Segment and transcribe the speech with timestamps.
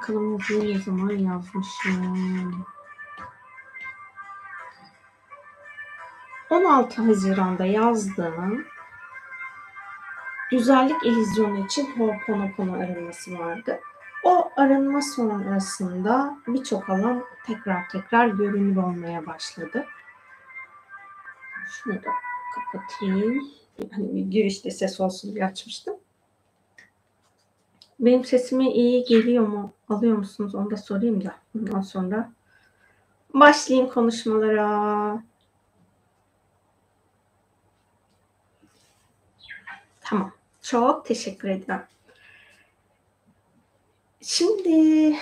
[0.00, 2.66] Bakalım ne zaman yazmışım.
[6.50, 8.64] 16 Haziran'da yazdığım
[10.50, 13.80] güzellik illüzyonu için Ho'oponopono arınması vardı.
[14.24, 19.86] O arınma sonrasında birçok alan tekrar tekrar görünür olmaya başladı.
[21.70, 22.10] Şunu da
[22.54, 23.40] kapatayım.
[23.92, 25.99] Hani bir girişte ses olsun diye açmıştım.
[28.00, 29.72] Benim sesime iyi geliyor mu?
[29.88, 30.54] Alıyor musunuz?
[30.54, 31.34] Onu da sorayım da.
[31.58, 32.32] Ondan sonra
[33.34, 35.22] başlayayım konuşmalara.
[40.00, 40.32] Tamam.
[40.62, 41.82] Çok teşekkür ederim.
[44.20, 45.16] Şimdi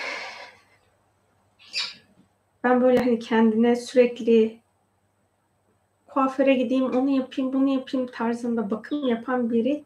[2.65, 4.61] ben böyle hani kendine sürekli
[6.07, 9.85] kuaföre gideyim, onu yapayım, bunu yapayım tarzında bakım yapan biri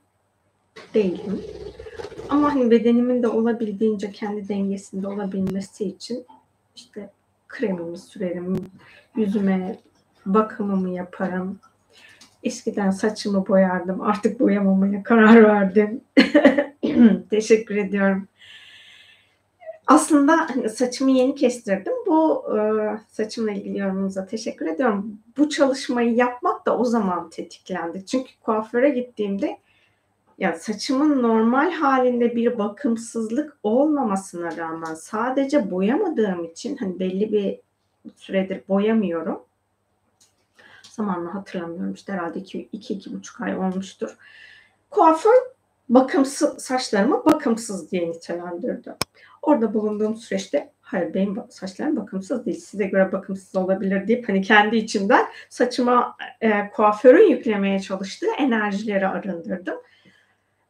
[0.95, 1.43] değilim.
[2.33, 6.27] Ama hani bedenimin de olabildiğince kendi dengesinde olabilmesi için
[6.77, 7.11] işte
[7.49, 8.57] kremimi sürerim,
[9.17, 9.79] yüzüme
[10.27, 11.59] bakımımı yaparım.
[12.43, 14.01] Eskiden saçımı boyardım.
[14.01, 16.01] Artık boyamamaya karar verdim.
[17.31, 18.29] Teşekkür ediyorum.
[19.87, 21.95] Aslında hani saçımı yeni kestirdim.
[22.07, 22.61] Bu e,
[23.09, 25.19] saçımla ilgili yorumunuza teşekkür ediyorum.
[25.37, 28.07] Bu çalışmayı yapmak da o zaman tetiklendi.
[28.07, 29.59] Çünkü kuaföre gittiğimde
[30.43, 37.61] ya saçımın normal halinde bir bakımsızlık olmamasına rağmen sadece boyamadığım için hani belli bir
[38.17, 39.43] süredir boyamıyorum.
[40.83, 44.17] Zamanla hatırlamıyorum işte herhalde iki, iki, iki buçuk ay olmuştur.
[44.91, 45.35] Kuaför
[45.89, 48.95] bakımsız saçlarımı bakımsız diye nitelendirdi.
[49.43, 54.77] Orada bulunduğum süreçte hayır benim saçlarım bakımsız değil size göre bakımsız olabilir deyip hani kendi
[54.77, 59.77] içimden saçıma e, kuaförün yüklemeye çalıştığı enerjileri arındırdım.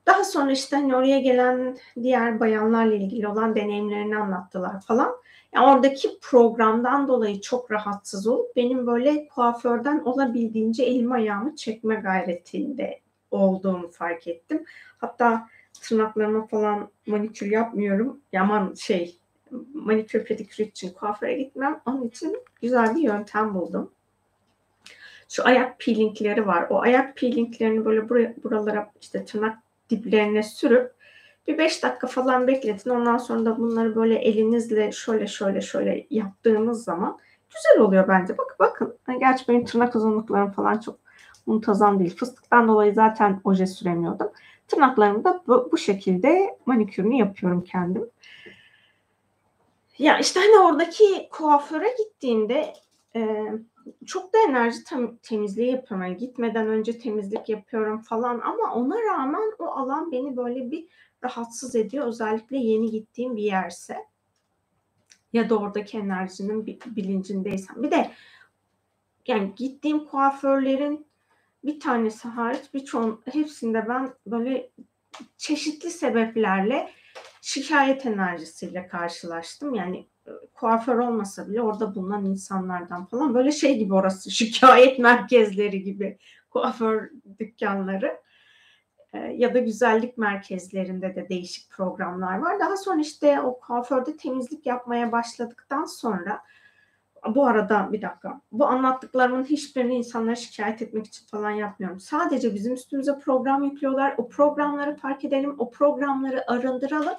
[0.06, 5.16] Daha sonra işte hani oraya gelen diğer bayanlarla ilgili olan deneyimlerini anlattılar falan.
[5.54, 13.00] Yani oradaki programdan dolayı çok rahatsız olup benim böyle kuaförden olabildiğince elimi ayağımı çekme gayretinde
[13.30, 14.64] olduğumu fark ettim.
[14.98, 15.48] Hatta
[15.82, 18.20] tırnaklarıma falan manikür yapmıyorum.
[18.32, 19.19] Yaman şey
[19.74, 21.80] manikür pedikür için kuaföre gitmem.
[21.86, 23.90] Onun için güzel bir yöntem buldum.
[25.28, 26.66] Şu ayak peelingleri var.
[26.70, 29.58] O ayak peelinglerini böyle buraya, buralara işte tırnak
[29.92, 30.94] diplerine sürüp
[31.48, 32.91] bir 5 dakika falan bekletin.
[32.91, 37.19] Ondan sonra da bunları böyle elinizle şöyle şöyle şöyle yaptığınız zaman
[37.54, 38.38] güzel oluyor bence.
[38.38, 38.97] Bak bakın.
[39.06, 40.98] Hani gerçi benim tırnak uzunluklarım falan çok
[41.47, 42.16] muntazam değil.
[42.16, 44.31] Fıstıktan dolayı zaten oje süremiyordum.
[44.69, 48.10] Tırnaklarımı da bu, bu şekilde manikürünü yapıyorum kendim.
[49.98, 52.72] Ya işte hani oradaki kuaföre gittiğinde
[53.16, 53.52] e,
[54.06, 56.06] çok da enerji tem- temizliği yapıyorum.
[56.06, 60.88] Yani gitmeden önce temizlik yapıyorum falan ama ona rağmen o alan beni böyle bir
[61.25, 62.06] rahatsız ediyor.
[62.06, 63.97] Özellikle yeni gittiğim bir yerse
[65.32, 67.82] ya da oradaki enerjinin bilincindeysem.
[67.82, 68.10] Bir de
[69.26, 71.06] yani gittiğim kuaförlerin
[71.64, 74.70] bir tanesi hariç birçoğun hepsinde ben böyle
[75.37, 76.91] çeşitli sebeplerle
[77.41, 79.75] şikayet enerjisiyle karşılaştım.
[79.75, 80.06] Yani
[80.55, 86.19] kuaför olmasa bile orada bulunan insanlardan falan böyle şey gibi orası şikayet merkezleri gibi
[86.50, 88.21] kuaför dükkanları
[89.12, 92.61] e, ya da güzellik merkezlerinde de değişik programlar var.
[92.61, 96.43] Daha sonra işte o kuaförde temizlik yapmaya başladıktan sonra
[97.28, 98.41] bu arada bir dakika.
[98.53, 102.00] Bu anlattıklarımın hiçbirini insanlara şikayet etmek için falan yapmıyorum.
[102.00, 104.15] Sadece bizim üstümüze program yüklüyorlar.
[104.19, 105.55] O programları fark edelim.
[105.59, 107.15] O programları arındıralım.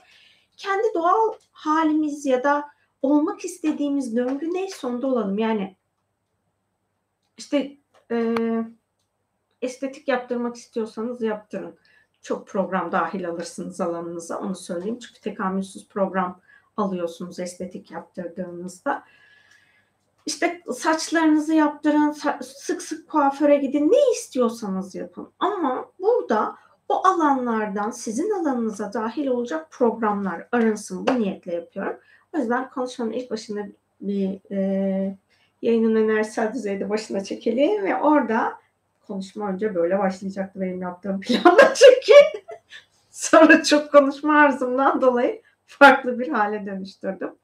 [0.57, 2.72] Kendi doğal halimiz ya da
[3.03, 5.37] olmak istediğimiz döngü neyse onda olalım.
[5.37, 5.75] Yani
[7.37, 7.77] işte
[8.11, 8.35] e,
[9.61, 11.75] estetik yaptırmak istiyorsanız yaptırın.
[12.21, 14.99] Çok program dahil alırsınız alanınıza onu söyleyeyim.
[14.99, 16.41] Çünkü tekamülsüz program
[16.77, 19.03] alıyorsunuz estetik yaptırdığınızda.
[20.25, 22.11] İşte saçlarınızı yaptırın,
[22.41, 25.29] sık sık kuaföre gidin, ne istiyorsanız yapın.
[25.39, 26.55] Ama burada
[26.89, 31.07] o alanlardan sizin alanınıza dahil olacak programlar arınsın.
[31.07, 31.99] Bu niyetle yapıyorum.
[32.33, 33.61] O yüzden konuşmanın ilk başında
[34.01, 35.17] bir e,
[35.61, 38.53] yayının enerjisel düzeyde başına çekelim ve orada
[39.07, 42.13] konuşma önce böyle başlayacaktı benim yaptığım planda çünkü
[43.11, 47.35] sonra çok konuşma arzumdan dolayı farklı bir hale dönüştürdüm.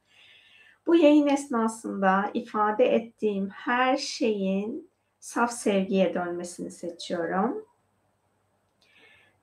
[0.88, 4.89] Bu yayın esnasında ifade ettiğim her şeyin
[5.19, 7.65] saf sevgiye dönmesini seçiyorum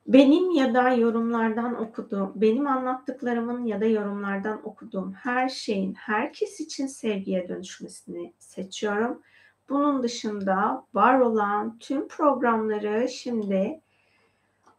[0.07, 6.87] benim ya da yorumlardan okuduğum, benim anlattıklarımın ya da yorumlardan okuduğum her şeyin herkes için
[6.87, 9.23] sevgiye dönüşmesini seçiyorum.
[9.69, 13.81] Bunun dışında var olan tüm programları şimdi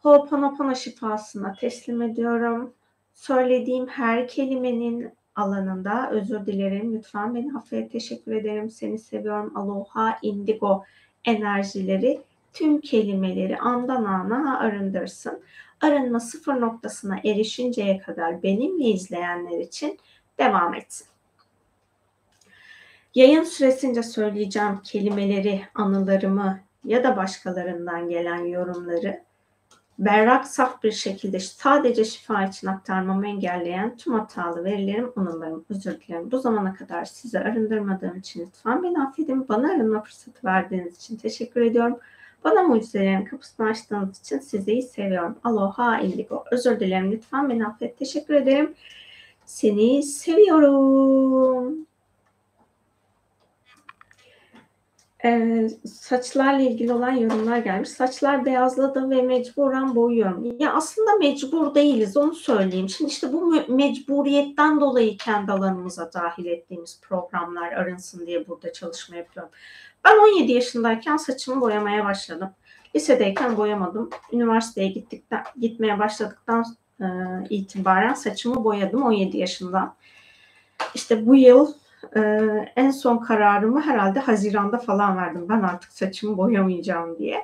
[0.01, 2.73] Ho'oponopono şifasına teslim ediyorum.
[3.13, 6.95] Söylediğim her kelimenin alanında özür dilerim.
[6.95, 7.91] Lütfen beni affet.
[7.91, 8.69] Teşekkür ederim.
[8.69, 9.57] Seni seviyorum.
[9.57, 10.83] Aloha, indigo
[11.25, 12.21] enerjileri
[12.57, 15.43] tüm kelimeleri andan ana arındırsın.
[15.81, 19.99] Arınma sıfır noktasına erişinceye kadar benimle izleyenler için
[20.39, 21.07] devam etsin.
[23.15, 29.23] Yayın süresince söyleyeceğim kelimeleri, anılarımı ya da başkalarından gelen yorumları
[29.99, 36.31] berrak, saf bir şekilde sadece şifa için aktarmamı engelleyen tüm hatalı verilerim, onurlarım, özür dilerim.
[36.31, 39.47] Bu zamana kadar sizi arındırmadığım için lütfen beni affedin.
[39.49, 41.99] Bana arınma fırsatı verdiğiniz için teşekkür ediyorum.
[42.43, 45.35] Bana mucizelerin kapısını açtığınız için sizi seviyorum.
[45.43, 46.43] Aloha indigo.
[46.51, 47.11] Özür dilerim.
[47.11, 47.97] Lütfen beni affet.
[47.99, 48.73] Teşekkür ederim.
[49.45, 51.87] Seni seviyorum.
[55.25, 57.89] Ee, saçlarla ilgili olan yorumlar gelmiş.
[57.89, 60.55] Saçlar beyazladı ve mecburen boyuyorum.
[60.59, 62.89] Ya aslında mecbur değiliz onu söyleyeyim.
[62.89, 69.51] Şimdi işte bu mecburiyetten dolayı kendi alanımıza dahil ettiğimiz programlar arınsın diye burada çalışma yapıyorum.
[70.07, 72.49] Ben 17 yaşındayken saçımı boyamaya başladım.
[72.95, 74.09] Lisedeyken boyamadım.
[74.31, 76.65] Üniversiteye gittikten gitmeye başladıktan
[77.01, 77.05] e,
[77.49, 79.95] itibaren saçımı boyadım 17 yaşından.
[80.95, 81.73] İşte bu yıl
[82.15, 82.21] e,
[82.75, 85.45] en son kararımı herhalde Haziran'da falan verdim.
[85.49, 87.41] Ben artık saçımı boyamayacağım diye.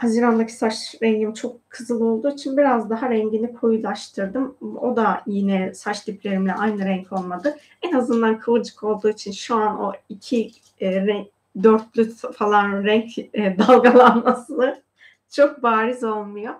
[0.00, 4.56] Hazirandaki saç rengim çok kızıl olduğu için biraz daha rengini koyulaştırdım.
[4.80, 7.58] O da yine saç diplerimle aynı renk olmadı.
[7.82, 10.50] En azından kıvırcık olduğu için şu an o iki
[10.80, 11.28] e, renk,
[11.62, 14.82] dörtlü falan renk e, dalgalanması
[15.30, 16.54] çok bariz olmuyor.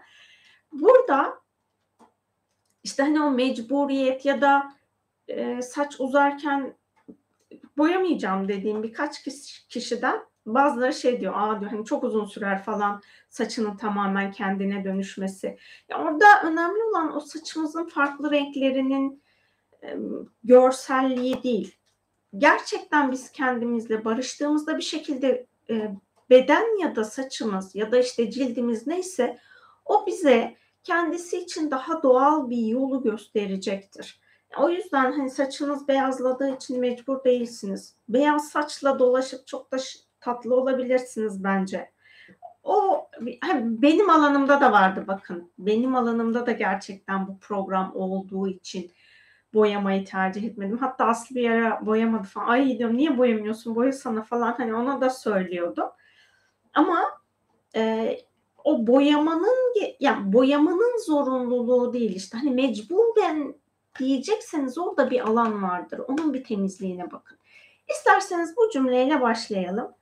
[0.73, 1.35] Burada
[2.83, 4.73] işte hani o mecburiyet ya da
[5.29, 6.75] e, saç uzarken
[7.79, 9.23] boyamayacağım dediğim birkaç
[9.69, 15.59] kişiden bazıları şey diyor, aa diyor hani çok uzun sürer falan saçının tamamen kendine dönüşmesi.
[15.89, 19.23] Ya orada önemli olan o saçımızın farklı renklerinin
[19.83, 19.97] e,
[20.45, 21.77] görselliği değil.
[22.37, 25.91] Gerçekten biz kendimizle barıştığımızda bir şekilde e,
[26.31, 29.39] beden ya da saçımız ya da işte cildimiz neyse
[29.85, 34.21] o bize kendisi için daha doğal bir yolu gösterecektir.
[34.59, 37.97] O yüzden hani saçınız beyazladığı için mecbur değilsiniz.
[38.09, 39.79] Beyaz saçla dolaşıp çok da
[40.21, 41.91] tatlı olabilirsiniz bence.
[42.63, 43.07] O
[43.61, 45.53] benim alanımda da vardı bakın.
[45.59, 48.91] Benim alanımda da gerçekten bu program olduğu için
[49.55, 50.79] boyamayı tercih etmedim.
[50.79, 52.47] Hatta Aslı bir ara boyamadı falan.
[52.47, 55.89] Ay diyorum niye boyamıyorsun boyasana falan hani ona da söylüyordum.
[56.75, 56.99] Ama
[57.77, 58.17] e,
[58.65, 63.55] o boyamanın yani boyamanın zorunluluğu değil işte hani mecburen
[63.99, 66.01] diyecekseniz orada bir alan vardır.
[66.09, 67.39] Onun bir temizliğine bakın.
[67.91, 69.93] İsterseniz bu cümleyle başlayalım.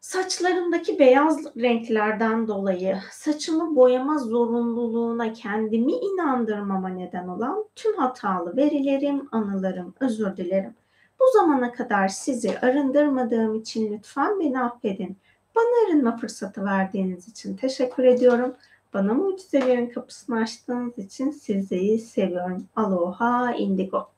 [0.00, 9.94] Saçlarımdaki beyaz renklerden dolayı saçımı boyama zorunluluğuna kendimi inandırmama neden olan tüm hatalı verilerim, anılarım,
[10.00, 10.74] özür dilerim.
[11.20, 15.16] Bu zamana kadar sizi arındırmadığım için lütfen beni affedin.
[15.56, 18.54] Bana arınma fırsatı verdiğiniz için teşekkür ediyorum.
[18.94, 22.66] Bana mucizelerin kapısını açtığınız için sizi seviyorum.
[22.76, 24.08] Aloha indigo.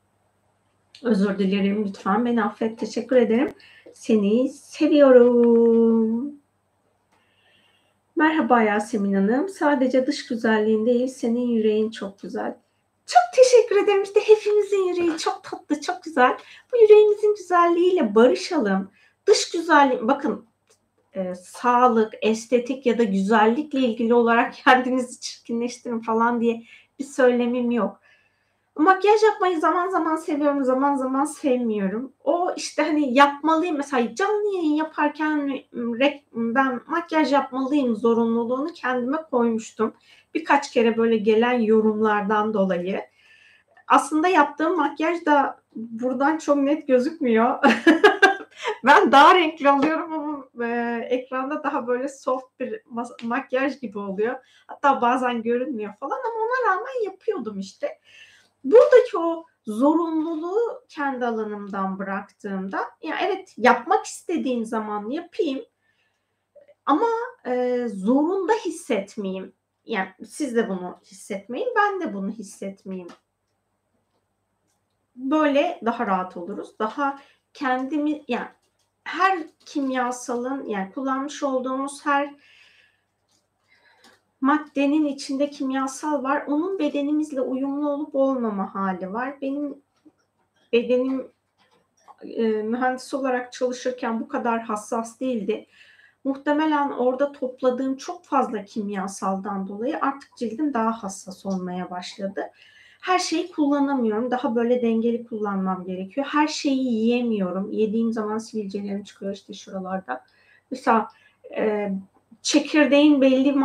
[1.03, 2.79] Özür dilerim lütfen beni affet.
[2.79, 3.53] Teşekkür ederim.
[3.93, 6.33] Seni seviyorum.
[8.15, 9.49] Merhaba Yasemin Hanım.
[9.49, 12.57] Sadece dış güzelliğin değil, senin yüreğin çok güzel.
[13.05, 14.03] Çok teşekkür ederim.
[14.03, 16.37] İşte hepimizin yüreği çok tatlı, çok güzel.
[16.73, 18.91] Bu yüreğimizin güzelliğiyle barışalım.
[19.27, 20.45] Dış güzellik, bakın
[21.13, 26.63] e, sağlık, estetik ya da güzellikle ilgili olarak kendinizi çirkinleştirin falan diye
[26.99, 28.00] bir söylemim yok.
[28.77, 32.13] Makyaj yapmayı zaman zaman seviyorum, zaman zaman sevmiyorum.
[32.23, 33.77] O işte hani yapmalıyım.
[33.77, 35.59] Mesela canlı yayın yaparken
[36.33, 39.93] ben makyaj yapmalıyım zorunluluğunu kendime koymuştum.
[40.33, 43.01] Birkaç kere böyle gelen yorumlardan dolayı.
[43.87, 47.59] Aslında yaptığım makyaj da buradan çok net gözükmüyor.
[48.85, 52.81] ben daha renkli oluyorum ama e, ekranda daha böyle soft bir
[53.23, 54.35] makyaj gibi oluyor.
[54.67, 57.87] Hatta bazen görünmüyor falan ama ona rağmen yapıyordum işte
[58.63, 65.65] buradaki o zorunluluğu kendi alanımdan bıraktığımda ya evet yapmak istediğim zaman yapayım
[66.85, 67.07] ama
[67.45, 69.53] e, zorunda hissetmeyeyim.
[69.85, 73.09] Yani siz de bunu hissetmeyin, ben de bunu hissetmeyeyim.
[75.15, 76.79] Böyle daha rahat oluruz.
[76.79, 77.19] Daha
[77.53, 78.47] kendimi yani
[79.03, 82.35] her kimyasalın yani kullanmış olduğumuz her
[84.41, 86.43] maddenin içinde kimyasal var.
[86.47, 89.41] Onun bedenimizle uyumlu olup olmama hali var.
[89.41, 89.75] Benim
[90.73, 91.27] bedenim
[92.23, 95.67] e, mühendis olarak çalışırken bu kadar hassas değildi.
[96.23, 102.41] Muhtemelen orada topladığım çok fazla kimyasaldan dolayı artık cildim daha hassas olmaya başladı.
[103.01, 104.31] Her şeyi kullanamıyorum.
[104.31, 106.27] Daha böyle dengeli kullanmam gerekiyor.
[106.29, 107.71] Her şeyi yiyemiyorum.
[107.71, 110.25] Yediğim zaman sivilcelerim çıkıyor işte şuralarda.
[110.71, 111.07] Mesela
[111.57, 111.91] e,
[112.41, 113.55] çekirdeğin belli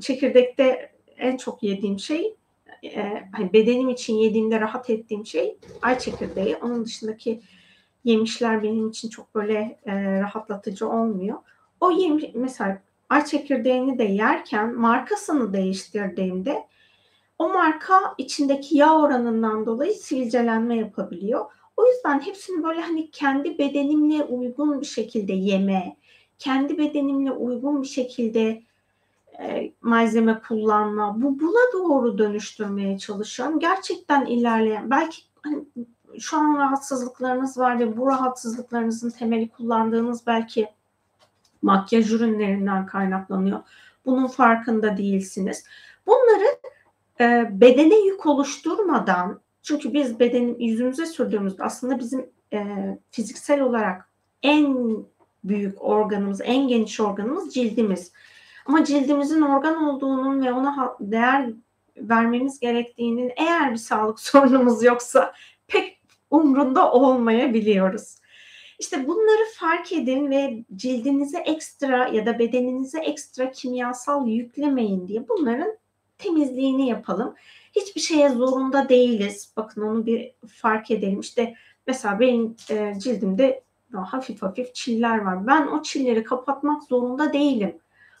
[0.00, 2.34] çekirdekte en çok yediğim şey
[2.84, 6.56] e, hani bedenim için yediğimde rahat ettiğim şey ay çekirdeği.
[6.56, 7.40] Onun dışındaki
[8.04, 11.38] yemişler benim için çok böyle e, rahatlatıcı olmuyor.
[11.80, 16.66] O yemiş mesela ay çekirdeğini de yerken markasını değiştirdiğimde
[17.38, 21.44] o marka içindeki yağ oranından dolayı sivilcelenme yapabiliyor.
[21.76, 25.96] O yüzden hepsini böyle hani kendi bedenimle uygun bir şekilde yeme,
[26.38, 28.62] kendi bedenimle uygun bir şekilde
[29.40, 33.58] e, malzeme kullanma, bu buna doğru dönüştürmeye çalışıyorum.
[33.58, 35.64] Gerçekten ilerleyen, belki hani
[36.18, 40.68] şu an rahatsızlıklarınız var ve bu rahatsızlıklarınızın temeli kullandığınız belki
[41.62, 43.60] makyaj ürünlerinden kaynaklanıyor.
[44.06, 45.64] Bunun farkında değilsiniz.
[46.06, 46.58] Bunları
[47.20, 52.66] e, bedene yük oluşturmadan çünkü biz beden yüzümüze sürdüğümüzde aslında bizim e,
[53.10, 54.08] fiziksel olarak
[54.42, 54.76] en
[55.48, 58.12] büyük organımız, en geniş organımız cildimiz.
[58.66, 61.50] Ama cildimizin organ olduğunun ve ona değer
[61.96, 65.32] vermemiz gerektiğinin eğer bir sağlık sorunumuz yoksa
[65.66, 66.00] pek
[66.30, 68.16] umrunda olmayabiliyoruz.
[68.78, 75.78] İşte bunları fark edin ve cildinize ekstra ya da bedeninize ekstra kimyasal yüklemeyin diye bunların
[76.18, 77.34] temizliğini yapalım.
[77.76, 79.52] Hiçbir şeye zorunda değiliz.
[79.56, 81.20] Bakın onu bir fark edelim.
[81.20, 81.54] İşte
[81.86, 83.65] mesela benim e, cildimde
[84.02, 85.46] hafif hafif çiller var.
[85.46, 87.78] Ben o çilleri kapatmak zorunda değilim.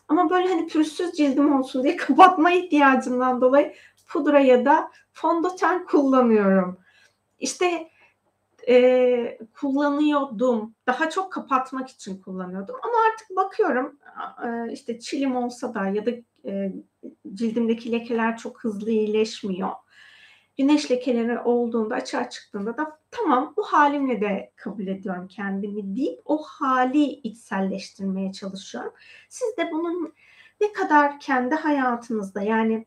[0.08, 3.74] Ama böyle hani pürüzsüz cildim olsun diye kapatma ihtiyacından dolayı
[4.08, 6.78] pudra ya da fondöten kullanıyorum.
[7.38, 7.88] İşte
[8.68, 10.74] e, kullanıyordum.
[10.86, 12.76] Daha çok kapatmak için kullanıyordum.
[12.82, 13.98] Ama artık bakıyorum
[14.46, 16.10] e, işte çilim olsa da ya da
[16.44, 16.72] e,
[17.34, 19.70] cildimdeki lekeler çok hızlı iyileşmiyor.
[20.58, 26.42] Güneş lekeleri olduğunda açığa çıktığında da tamam bu halimle de kabul ediyorum kendimi deyip o
[26.42, 28.92] hali içselleştirmeye çalışıyorum.
[29.28, 30.12] Siz de bunun
[30.60, 32.86] ne kadar kendi hayatınızda yani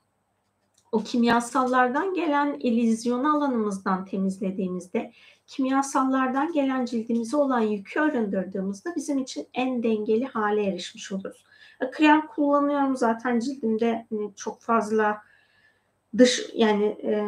[0.92, 5.12] o kimyasallardan gelen ilizyonu alanımızdan temizlediğimizde,
[5.48, 11.46] kimyasallardan gelen cildimize olan yükü arındırdığımızda bizim için en dengeli hale erişmiş oluruz.
[11.82, 15.22] E, krem kullanıyorum zaten cildimde hani çok fazla
[16.18, 17.25] dış yani e,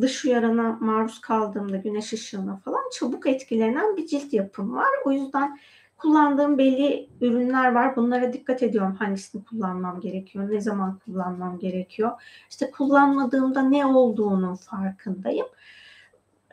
[0.00, 4.90] dış uyarana maruz kaldığımda güneş ışığına falan çabuk etkilenen bir cilt yapım var.
[5.04, 5.58] O yüzden
[5.96, 7.96] kullandığım belli ürünler var.
[7.96, 8.94] Bunlara dikkat ediyorum.
[8.94, 12.12] Hangisini kullanmam gerekiyor, ne zaman kullanmam gerekiyor.
[12.50, 15.46] İşte kullanmadığımda ne olduğunun farkındayım.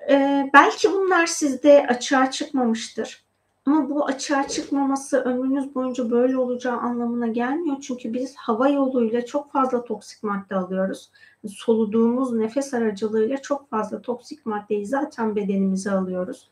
[0.10, 3.24] Ee, belki bunlar sizde açığa çıkmamıştır.
[3.72, 7.78] Ama bu açığa çıkmaması ömrünüz boyunca böyle olacağı anlamına gelmiyor.
[7.82, 11.10] Çünkü biz hava yoluyla çok fazla toksik madde alıyoruz.
[11.48, 16.50] Soluduğumuz nefes aracılığıyla çok fazla toksik maddeyi zaten bedenimize alıyoruz.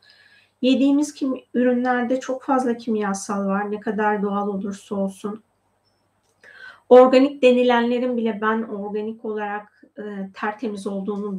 [0.62, 3.70] Yediğimiz kim, ürünlerde çok fazla kimyasal var.
[3.70, 5.42] Ne kadar doğal olursa olsun.
[6.88, 10.02] Organik denilenlerin bile ben organik olarak e,
[10.34, 11.38] tertemiz olduğunu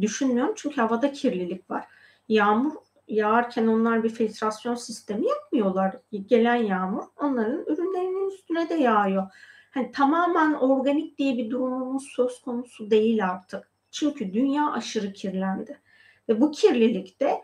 [0.00, 0.54] düşünmüyorum.
[0.56, 1.84] Çünkü havada kirlilik var.
[2.28, 2.72] Yağmur
[3.14, 5.96] yağarken onlar bir filtrasyon sistemi yapmıyorlar.
[6.26, 9.26] Gelen yağmur onların ürünlerinin üstüne de yağıyor.
[9.70, 13.70] Hani tamamen organik diye bir durumumuz söz konusu değil artık.
[13.90, 15.80] Çünkü dünya aşırı kirlendi.
[16.28, 17.42] Ve bu kirlilikte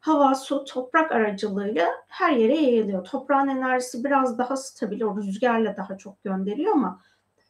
[0.00, 3.04] hava, su, toprak aracılığıyla her yere yayılıyor.
[3.04, 7.00] Toprağın enerjisi biraz daha stabil, o rüzgarla daha çok gönderiyor ama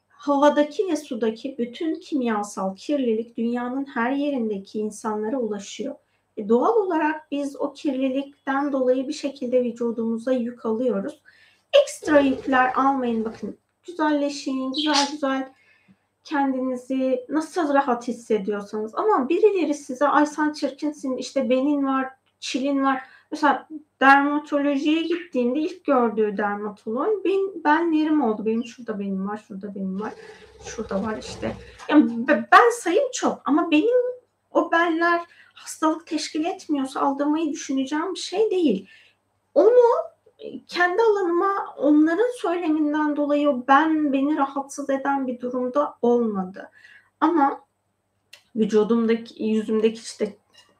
[0.08, 5.94] havadaki ve sudaki bütün kimyasal kirlilik dünyanın her yerindeki insanlara ulaşıyor.
[6.36, 11.22] E doğal olarak biz o kirlilikten dolayı bir şekilde vücudumuza yük alıyoruz.
[11.82, 13.58] Ekstra yükler almayın bakın.
[13.86, 15.52] Güzelleşin, güzel güzel
[16.24, 22.08] kendinizi nasıl rahat hissediyorsanız ama birileri size ay sen çirkinsin işte benin var
[22.40, 23.02] çilin var.
[23.30, 23.68] Mesela
[24.00, 28.46] dermatolojiye gittiğinde ilk gördüğü dermatolog ben, benlerim oldu.
[28.46, 30.12] Benim şurada benim var, şurada benim var,
[30.64, 31.56] şurada var işte.
[31.88, 34.12] Yani ben sayım çok ama benim
[34.50, 35.20] o benler
[35.62, 38.88] hastalık teşkil etmiyorsa aldırmayı düşüneceğim bir şey değil.
[39.54, 39.82] Onu
[40.66, 46.70] kendi alanıma onların söyleminden dolayı ben beni rahatsız eden bir durumda olmadı.
[47.20, 47.60] Ama
[48.56, 50.36] vücudumdaki, yüzümdeki işte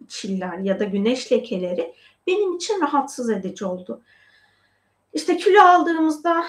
[0.09, 1.95] çiller ya da güneş lekeleri
[2.27, 4.03] benim için rahatsız edici oldu.
[5.13, 6.45] İşte kilo aldığımızda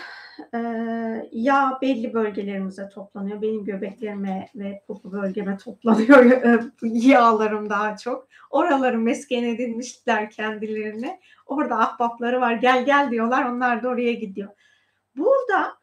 [0.54, 0.60] e,
[1.32, 3.42] yağ belli bölgelerimize toplanıyor.
[3.42, 8.28] Benim göbeklerime ve popo bölgeme toplanıyor e, yağlarım daha çok.
[8.50, 11.20] Oraları mesken edinmişler kendilerine.
[11.46, 14.50] Orada ahbapları var gel gel diyorlar onlar da oraya gidiyor.
[15.16, 15.74] Burada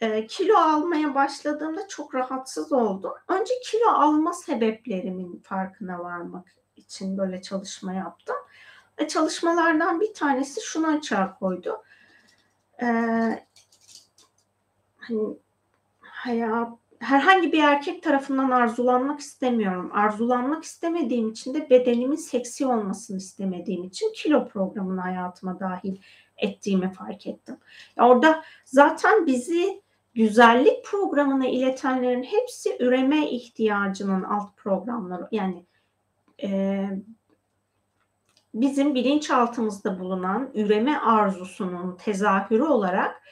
[0.00, 3.12] e, kilo almaya başladığımda çok rahatsız oldum.
[3.28, 6.46] Önce kilo alma sebeplerimin farkına varmak
[6.76, 8.36] için böyle çalışma yaptım.
[9.00, 11.82] Ve çalışmalardan bir tanesi şunu açığa koydu.
[12.82, 13.46] Ee,
[15.08, 15.36] hani
[16.00, 19.90] hayat herhangi bir erkek tarafından arzulanmak istemiyorum.
[19.94, 25.96] Arzulanmak istemediğim için de bedenimin seksi olmasını istemediğim için kilo programını hayatıma dahil
[26.36, 27.56] ettiğimi fark ettim.
[27.98, 29.82] Orada zaten bizi
[30.14, 35.28] güzellik programına iletenlerin hepsi üreme ihtiyacının alt programları.
[35.32, 35.64] Yani
[36.42, 36.84] e,
[38.54, 43.22] bizim bilinçaltımızda bulunan üreme arzusunun tezahürü olarak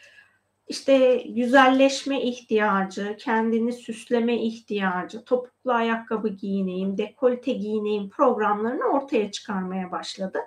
[0.68, 10.38] işte güzelleşme ihtiyacı, kendini süsleme ihtiyacı, topuklu ayakkabı giyineyim, dekolte giyineyim programlarını ortaya çıkarmaya başladı.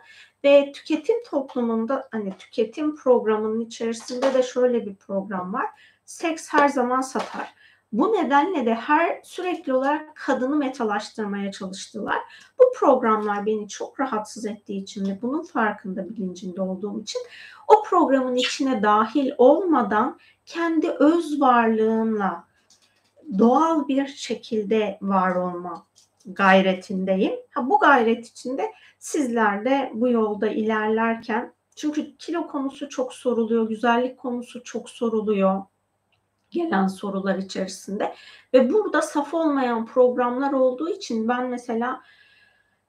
[0.44, 5.68] Ve tüketim toplumunda hani tüketim programının içerisinde de şöyle bir program var.
[6.06, 7.54] Seks her zaman satar.
[7.92, 12.18] Bu nedenle de her sürekli olarak kadını metalaştırmaya çalıştılar.
[12.60, 17.22] Bu programlar beni çok rahatsız ettiği için ve bunun farkında bilincinde olduğum için
[17.68, 22.44] o programın içine dahil olmadan kendi öz varlığımla
[23.40, 25.86] doğal bir şekilde var olma
[26.26, 27.34] gayretindeyim.
[27.50, 34.18] Ha, bu gayret içinde sizler de bu yolda ilerlerken çünkü kilo konusu çok soruluyor, güzellik
[34.18, 35.64] konusu çok soruluyor
[36.56, 38.16] gelen sorular içerisinde
[38.54, 42.02] ve burada saf olmayan programlar olduğu için ben mesela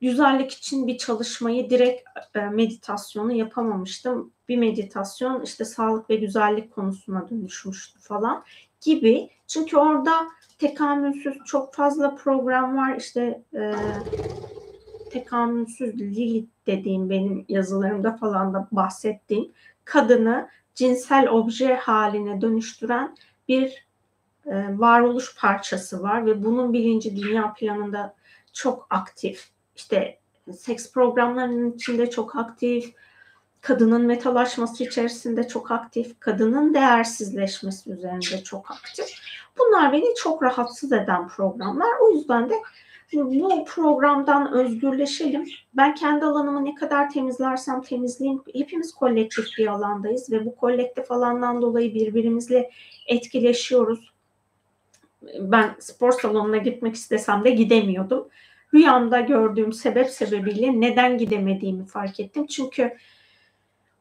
[0.01, 4.33] güzellik için bir çalışmayı direkt e, meditasyonu yapamamıştım.
[4.49, 8.45] Bir meditasyon işte sağlık ve güzellik konusuna dönüşmüştü falan
[8.81, 9.31] gibi.
[9.47, 10.13] Çünkü orada
[10.59, 12.97] tekamülsüz çok fazla program var.
[12.97, 13.75] İşte e,
[15.11, 19.53] tekamülsüz Lilith dediğim benim yazılarımda falan da bahsettiğim
[19.85, 23.17] kadını cinsel obje haline dönüştüren
[23.49, 23.87] bir
[24.47, 28.15] e, varoluş parçası var ve bunun bilinci dünya planında
[28.53, 29.49] çok aktif.
[29.77, 30.19] İşte
[30.57, 32.95] seks programlarının içinde çok aktif,
[33.61, 39.07] kadının metalaşması içerisinde çok aktif, kadının değersizleşmesi üzerinde çok aktif.
[39.59, 41.91] Bunlar beni çok rahatsız eden programlar.
[42.03, 42.55] O yüzden de
[43.13, 45.45] bu programdan özgürleşelim.
[45.77, 48.43] Ben kendi alanımı ne kadar temizlersem temizleyeyim.
[48.55, 52.71] Hepimiz kolektif bir alandayız ve bu kolektif alandan dolayı birbirimizle
[53.07, 54.13] etkileşiyoruz.
[55.41, 58.29] Ben spor salonuna gitmek istesem de gidemiyordum.
[58.75, 62.47] Rüyamda gördüğüm sebep sebebiyle neden gidemediğimi fark ettim.
[62.47, 62.93] Çünkü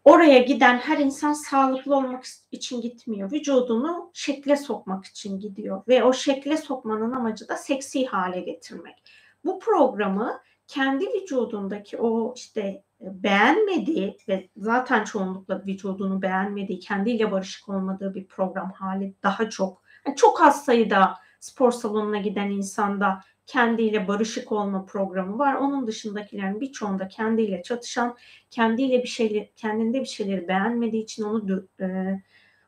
[0.05, 3.31] oraya giden her insan sağlıklı olmak için gitmiyor.
[3.31, 5.83] Vücudunu şekle sokmak için gidiyor.
[5.87, 9.03] Ve o şekle sokmanın amacı da seksi hale getirmek.
[9.45, 18.15] Bu programı kendi vücudundaki o işte beğenmediği ve zaten çoğunlukla vücudunu beğenmediği, kendiyle barışık olmadığı
[18.15, 19.81] bir program hali daha çok.
[20.05, 25.55] Yani çok az sayıda spor salonuna giden insanda kendiyle barışık olma programı var.
[25.55, 28.17] Onun dışındakilerin birçoğunda kendiyle çatışan,
[28.51, 31.85] kendiyle bir şeyler, kendinde bir şeyleri beğenmediği için onu e,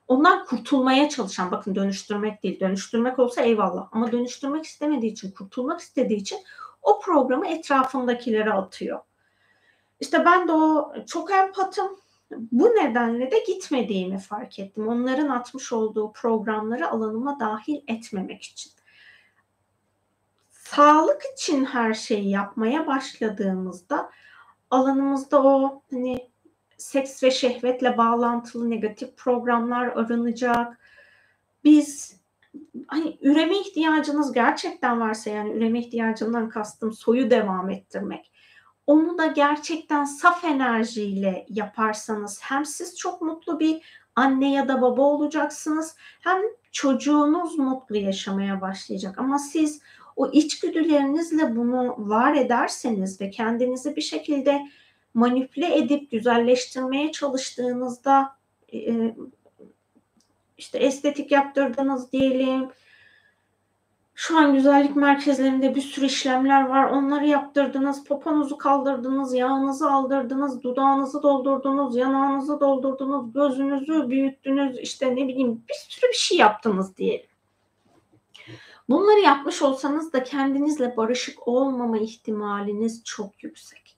[0.08, 6.18] ondan kurtulmaya çalışan, bakın dönüştürmek değil, dönüştürmek olsa eyvallah ama dönüştürmek istemediği için, kurtulmak istediği
[6.18, 6.40] için
[6.82, 9.00] o programı etrafındakilere atıyor.
[10.00, 11.88] İşte ben de o çok empatım.
[12.32, 14.88] Bu nedenle de gitmediğimi fark ettim.
[14.88, 18.72] Onların atmış olduğu programları alanıma dahil etmemek için.
[20.76, 24.10] Sağlık için her şeyi yapmaya başladığımızda
[24.70, 26.30] alanımızda o hani
[26.78, 30.78] seks ve şehvetle bağlantılı negatif programlar arınacak.
[31.64, 32.22] Biz
[32.88, 38.32] hani üreme ihtiyacınız gerçekten varsa yani üreme ihtiyacından kastım soyu devam ettirmek
[38.88, 45.02] onu da gerçekten saf enerjiyle yaparsanız hem siz çok mutlu bir anne ya da baba
[45.02, 49.20] olacaksınız hem çocuğunuz mutlu yaşamaya başlayacak.
[49.20, 49.82] Ama siz
[50.18, 54.62] o içgüdülerinizle bunu var ederseniz ve kendinizi bir şekilde
[55.14, 58.38] manipüle edip güzelleştirmeye çalıştığınızda
[58.74, 59.16] e,
[60.58, 62.70] işte estetik yaptırdınız diyelim,
[64.16, 66.84] şu an güzellik merkezlerinde bir sürü işlemler var.
[66.84, 75.64] Onları yaptırdınız, poponuzu kaldırdınız, yağınızı aldırdınız, dudağınızı doldurdunuz, yanağınızı doldurdunuz, gözünüzü büyüttünüz, işte ne bileyim
[75.70, 77.28] bir sürü bir şey yaptınız diyelim.
[78.90, 83.98] Bunları yapmış olsanız da kendinizle barışık olmama ihtimaliniz çok yüksek.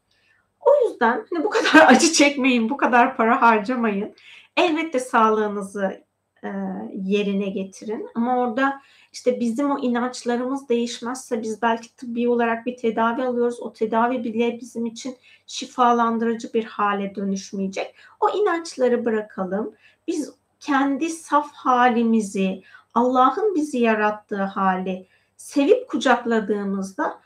[0.60, 4.16] O yüzden hani bu kadar acı çekmeyin, bu kadar para harcamayın.
[4.58, 6.04] Elbette sağlığınızı
[6.44, 6.50] e,
[6.96, 8.08] yerine getirin.
[8.16, 8.82] Ama orada
[9.14, 13.60] işte bizim o inançlarımız değişmezse biz belki tıbbi olarak bir tedavi alıyoruz.
[13.60, 17.96] O tedavi bile bizim için şifalandırıcı bir hale dönüşmeyecek.
[18.20, 19.76] O inançları bırakalım.
[20.08, 27.22] Biz kendi saf halimizi, Allah'ın bizi yarattığı hali sevip kucakladığımızda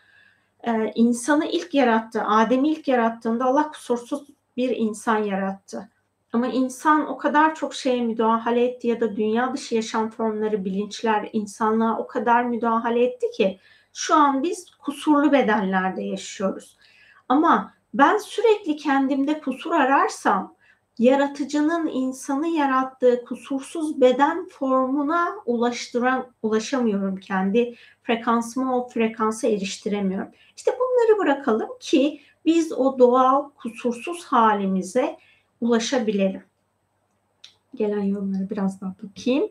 [0.63, 5.89] e, insanı ilk yarattı, Adem'i ilk yarattığında Allah kusursuz bir insan yarattı.
[6.33, 11.29] Ama insan o kadar çok şeye müdahale etti ya da dünya dışı yaşam formları, bilinçler
[11.33, 13.59] insanlığa o kadar müdahale etti ki
[13.93, 16.77] şu an biz kusurlu bedenlerde yaşıyoruz.
[17.29, 20.55] Ama ben sürekli kendimde kusur ararsam
[20.99, 30.31] yaratıcının insanı yarattığı kusursuz beden formuna ulaştıran ulaşamıyorum kendi frekansımı o frekansa eriştiremiyorum.
[30.57, 35.17] İşte bunları bırakalım ki biz o doğal kusursuz halimize
[35.61, 36.43] ulaşabilelim.
[37.75, 39.49] Gelen yorumları biraz daha bakayım.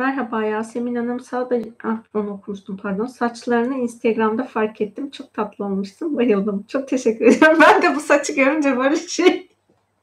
[0.00, 1.20] Merhaba Yasemin Hanım.
[1.20, 3.06] Sağda, ah, onu okumuştum pardon.
[3.06, 5.10] Saçlarını Instagram'da fark ettim.
[5.10, 6.16] Çok tatlı olmuşsun.
[6.16, 6.64] Bayıldım.
[6.68, 7.58] Çok teşekkür ederim.
[7.60, 9.48] Ben de bu saçı görünce böyle şey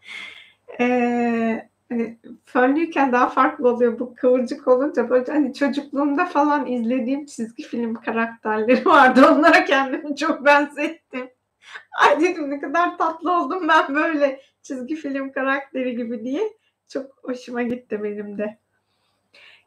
[0.79, 3.99] ee, hani fönlüyken daha farklı oluyor.
[3.99, 9.27] Bu kıvırcık olunca böyle hani çocukluğumda falan izlediğim çizgi film karakterleri vardı.
[9.31, 11.29] Onlara kendimi çok benzettim.
[12.01, 16.41] Ay dedim ne kadar tatlı oldum ben böyle çizgi film karakteri gibi diye.
[16.87, 18.57] Çok hoşuma gitti benim de.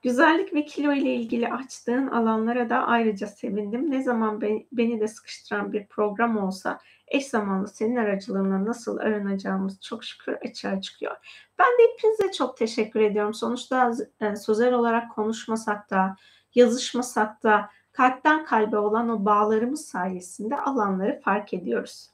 [0.03, 3.91] Güzellik ve kilo ile ilgili açtığın alanlara da ayrıca sevindim.
[3.91, 4.41] Ne zaman
[4.73, 10.81] beni de sıkıştıran bir program olsa eş zamanlı senin aracılığına nasıl aranacağımız çok şükür açığa
[10.81, 11.17] çıkıyor.
[11.59, 13.35] Ben de hepinize çok teşekkür ediyorum.
[13.35, 16.17] Sonuçta e, sözel olarak konuşmasak da,
[16.55, 22.11] yazışmasak da kalpten kalbe olan o bağlarımız sayesinde alanları fark ediyoruz.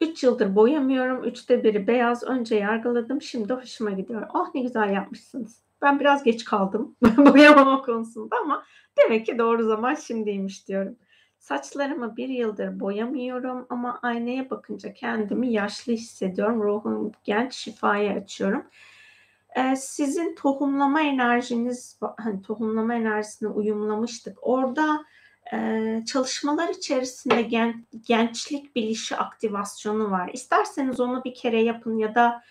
[0.00, 1.24] 3 yıldır boyamıyorum.
[1.24, 2.24] Üçte biri beyaz.
[2.24, 3.22] Önce yargıladım.
[3.22, 4.26] Şimdi hoşuma gidiyor.
[4.34, 5.63] Oh ne güzel yapmışsınız.
[5.84, 8.64] Ben biraz geç kaldım boyamama konusunda ama
[8.98, 10.96] demek ki doğru zaman şimdiymiş diyorum.
[11.38, 16.62] Saçlarımı bir yıldır boyamıyorum ama aynaya bakınca kendimi yaşlı hissediyorum.
[16.62, 18.64] Ruhum genç, şifaya açıyorum.
[19.56, 24.38] Ee, sizin tohumlama enerjiniz, hani tohumlama enerjisine uyumlamıştık.
[24.42, 25.04] Orada
[25.52, 30.30] e, çalışmalar içerisinde gen, gençlik bilişi aktivasyonu var.
[30.32, 32.42] İsterseniz onu bir kere yapın ya da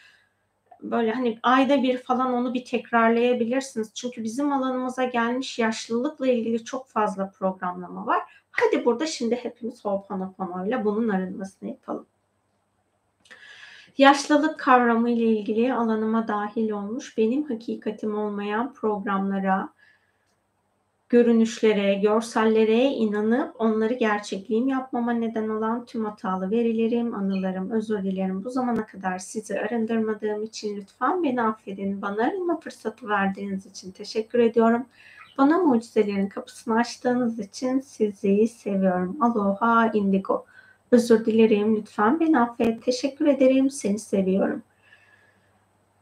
[0.83, 3.93] böyle hani ayda bir falan onu bir tekrarlayabilirsiniz.
[3.93, 8.21] Çünkü bizim alanımıza gelmiş yaşlılıkla ilgili çok fazla programlama var.
[8.51, 12.05] Hadi burada şimdi hepimiz Ho'oponopono ile bunun arınmasını yapalım.
[13.97, 19.69] Yaşlılık kavramı ile ilgili alanıma dahil olmuş benim hakikatim olmayan programlara,
[21.13, 28.43] görünüşlere, görsellere inanıp onları gerçekliğim yapmama neden olan tüm hatalı verilerim, anılarım, özür dilerim.
[28.43, 32.01] Bu zamana kadar sizi arındırmadığım için lütfen beni affedin.
[32.01, 34.85] Bana arınma fırsatı verdiğiniz için teşekkür ediyorum.
[35.37, 39.17] Bana mucizelerin kapısını açtığınız için sizi seviyorum.
[39.21, 40.45] Aloha indigo.
[40.91, 41.75] Özür dilerim.
[41.75, 42.83] Lütfen beni affet.
[42.83, 43.69] Teşekkür ederim.
[43.69, 44.63] Seni seviyorum.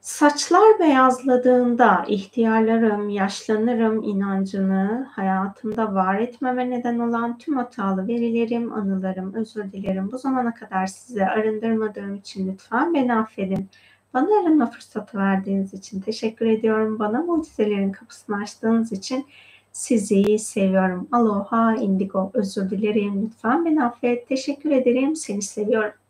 [0.02, 9.72] Saçlar beyazladığında ihtiyarlarım, yaşlanırım inancını hayatımda var etmeme neden olan tüm hatalı verilerim, anılarım, özür
[9.72, 10.12] dilerim.
[10.12, 13.70] Bu zamana kadar size arındırmadığım için lütfen beni affedin.
[14.14, 17.00] Bana arınma fırsatı verdiğiniz için teşekkür ediyorum.
[17.00, 19.26] Bana mucizelerin kapısını açtığınız için
[19.72, 21.08] sizi seviyorum.
[21.12, 22.32] Aloha indigo.
[22.34, 23.26] Özür dilerim.
[23.26, 24.28] Lütfen beni affet.
[24.28, 25.16] Teşekkür ederim.
[25.16, 26.01] Seni seviyorum.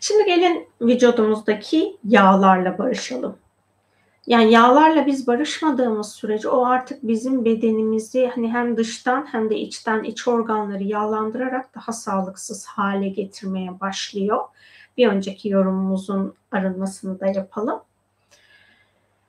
[0.00, 3.36] Şimdi gelin vücudumuzdaki yağlarla barışalım.
[4.26, 10.04] Yani yağlarla biz barışmadığımız sürece o artık bizim bedenimizi hani hem dıştan hem de içten
[10.04, 14.40] iç organları yağlandırarak daha sağlıksız hale getirmeye başlıyor.
[14.96, 17.80] Bir önceki yorumumuzun arınmasını da yapalım.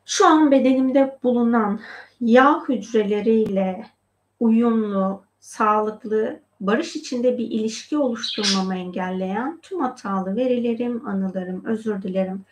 [0.05, 1.79] Şu an bedenimde bulunan
[2.21, 3.85] yağ hücreleriyle
[4.39, 12.45] uyumlu, sağlıklı barış içinde bir ilişki oluşturmamı engelleyen tüm hatalı verilerim, anılarım, özür dilerim.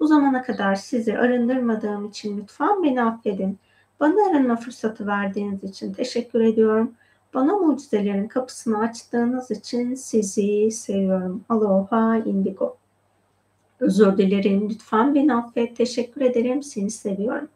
[0.00, 3.58] Bu zamana kadar sizi arındırmadığım için lütfen beni affedin.
[4.00, 6.92] Bana arınma fırsatı verdiğiniz için teşekkür ediyorum.
[7.34, 11.44] Bana mucizelerin kapısını açtığınız için sizi seviyorum.
[11.48, 12.76] Aloha indigo.
[13.80, 14.70] Özür dilerim.
[14.70, 15.76] Lütfen beni affet.
[15.76, 16.62] Teşekkür ederim.
[16.62, 17.48] Seni seviyorum.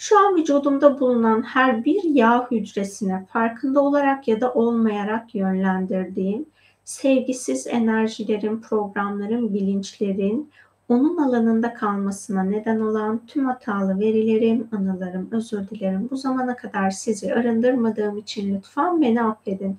[0.00, 6.46] Şu an vücudumda bulunan her bir yağ hücresine farkında olarak ya da olmayarak yönlendirdiğim
[6.84, 10.50] sevgisiz enerjilerin, programların, bilinçlerin
[10.88, 16.08] onun alanında kalmasına neden olan tüm hatalı verilerim, anılarım, özür dilerim.
[16.10, 19.76] Bu zamana kadar sizi arındırmadığım için lütfen beni affedin.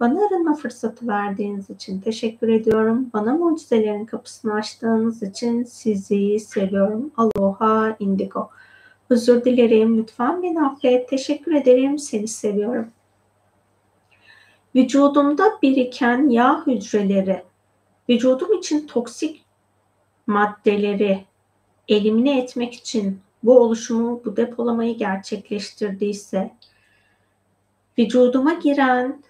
[0.00, 3.06] Bana arınma fırsatı verdiğiniz için teşekkür ediyorum.
[3.12, 7.10] Bana mucizelerin kapısını açtığınız için sizi seviyorum.
[7.16, 8.50] Aloha indigo.
[9.10, 9.98] Özür dilerim.
[9.98, 11.08] Lütfen beni affet.
[11.08, 11.98] Teşekkür ederim.
[11.98, 12.88] Seni seviyorum.
[14.74, 17.42] Vücudumda biriken yağ hücreleri,
[18.08, 19.44] vücudum için toksik
[20.26, 21.24] maddeleri
[21.88, 26.50] elimine etmek için bu oluşumu, bu depolamayı gerçekleştirdiyse,
[27.98, 29.22] vücuduma giren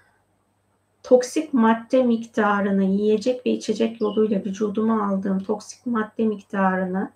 [1.02, 7.10] toksik madde miktarını yiyecek ve içecek yoluyla vücuduma aldığım toksik madde miktarını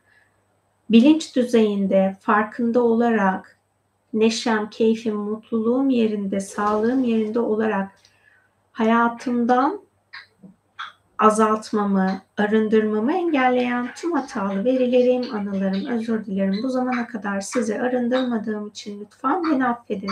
[0.92, 3.58] bilinç düzeyinde farkında olarak
[4.12, 7.92] neşem, keyfim, mutluluğum yerinde, sağlığım yerinde olarak
[8.72, 9.80] hayatımdan
[11.18, 16.60] azaltmamı, arındırmamı engelleyen tüm hatalı verilerim, anılarım, özür dilerim.
[16.62, 20.10] Bu zamana kadar sizi arındırmadığım için lütfen beni affedin.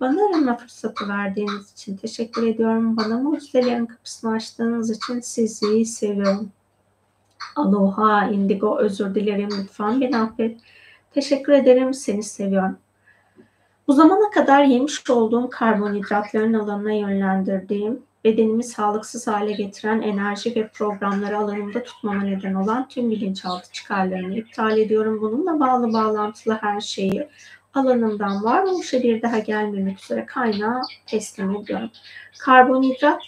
[0.00, 2.96] Bana arınma fırsatı verdiğiniz için teşekkür ediyorum.
[2.96, 6.50] Bana mucizelerin kapısını açtığınız için sizi seviyorum.
[7.56, 9.48] Aloha, indigo, özür dilerim.
[9.62, 10.60] Lütfen beni affet.
[11.14, 11.94] Teşekkür ederim.
[11.94, 12.78] Seni seviyorum.
[13.88, 21.38] Bu zamana kadar yemiş olduğum karbonhidratların alanına yönlendirdiğim, bedenimi sağlıksız hale getiren enerji ve programları
[21.38, 25.20] alanımda tutmama neden olan tüm bilinçaltı çıkarlarını iptal ediyorum.
[25.20, 27.28] Bununla bağlı bağlantılı her şeyi
[27.74, 31.90] alanımdan varoluşa bir daha gelmemek üzere kaynağa teslim ediyorum.
[32.38, 33.22] Karbonhidrat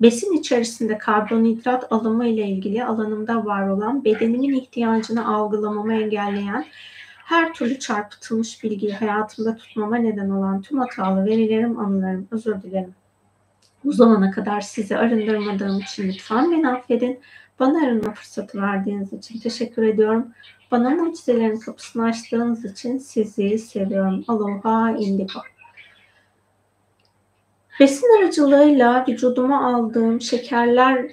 [0.00, 6.66] besin içerisinde karbonhidrat alımı ile ilgili alanımda var olan bedenimin ihtiyacını algılamamı engelleyen
[7.24, 12.94] her türlü çarpıtılmış bilgiyi hayatımda tutmama neden olan tüm hatalı verilerim, anılarım, özür dilerim.
[13.84, 17.20] Bu zamana kadar sizi arındırmadığım için lütfen beni affedin.
[17.60, 20.28] Bana arınma fırsatı verdiğiniz için teşekkür ediyorum.
[20.70, 24.24] Bana mucizelerin kapısını açtığınız için sizi seviyorum.
[24.28, 25.40] Aloha indigo.
[27.80, 31.10] Besin aracılığıyla vücuduma aldığım şekerler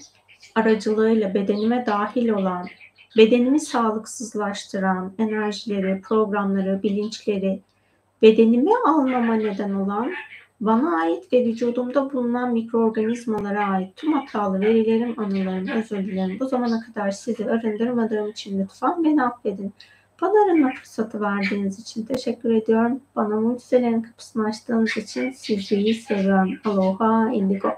[0.55, 2.67] aracılığıyla bedenime dahil olan,
[3.17, 7.59] bedenimi sağlıksızlaştıran enerjileri, programları, bilinçleri,
[8.21, 10.11] bedenime almama neden olan
[10.61, 16.39] bana ait ve vücudumda bulunan mikroorganizmalara ait tüm hatalı verilerim, anılarım, özür dilerim.
[16.39, 19.73] Bu zamana kadar sizi arındırmadığım için lütfen beni affedin.
[20.21, 23.01] Bana arınma fırsatı verdiğiniz için teşekkür ediyorum.
[23.15, 26.59] Bana mucizelerin kapısını açtığınız için sizi seviyorum.
[26.65, 27.69] Aloha indigo.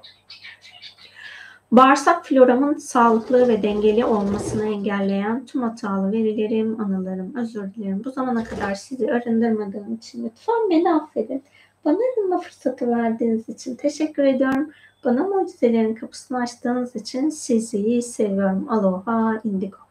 [1.71, 8.01] Bağırsak floramın sağlıklı ve dengeli olmasını engelleyen tüm hatalı verilerim, anılarım, özür dilerim.
[8.05, 11.43] Bu zamana kadar sizi arındırmadığım için lütfen beni affedin.
[11.85, 14.71] Bana arınma fırsatı verdiğiniz için teşekkür ediyorum.
[15.05, 18.67] Bana mucizelerin kapısını açtığınız için sizi seviyorum.
[18.69, 19.86] Aloha indigo.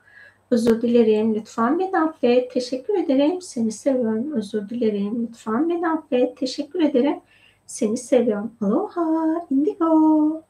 [0.51, 1.35] Özür dilerim.
[1.35, 2.51] Lütfen beni affet.
[2.53, 3.43] Teşekkür ederim.
[3.43, 4.33] Seni seviyorum.
[4.33, 5.29] Özür dilerim.
[5.29, 6.37] Lütfen beni affet.
[6.37, 7.21] Teşekkür ederim.
[7.67, 8.53] Seni seviyorum.
[8.61, 10.43] Aloha indigo.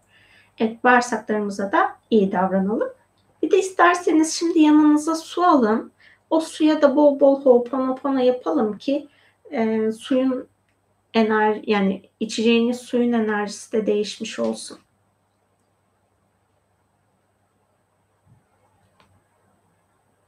[0.59, 2.89] Evet bağırsaklarımıza da iyi davranalım.
[3.43, 5.93] Bir de isterseniz şimdi yanınıza su alın.
[6.31, 9.09] O suya da bol bol ho'oponopono yapalım ki
[9.51, 10.49] e, suyun
[11.15, 14.79] ener yani içeceğiniz suyun enerjisi de değişmiş olsun.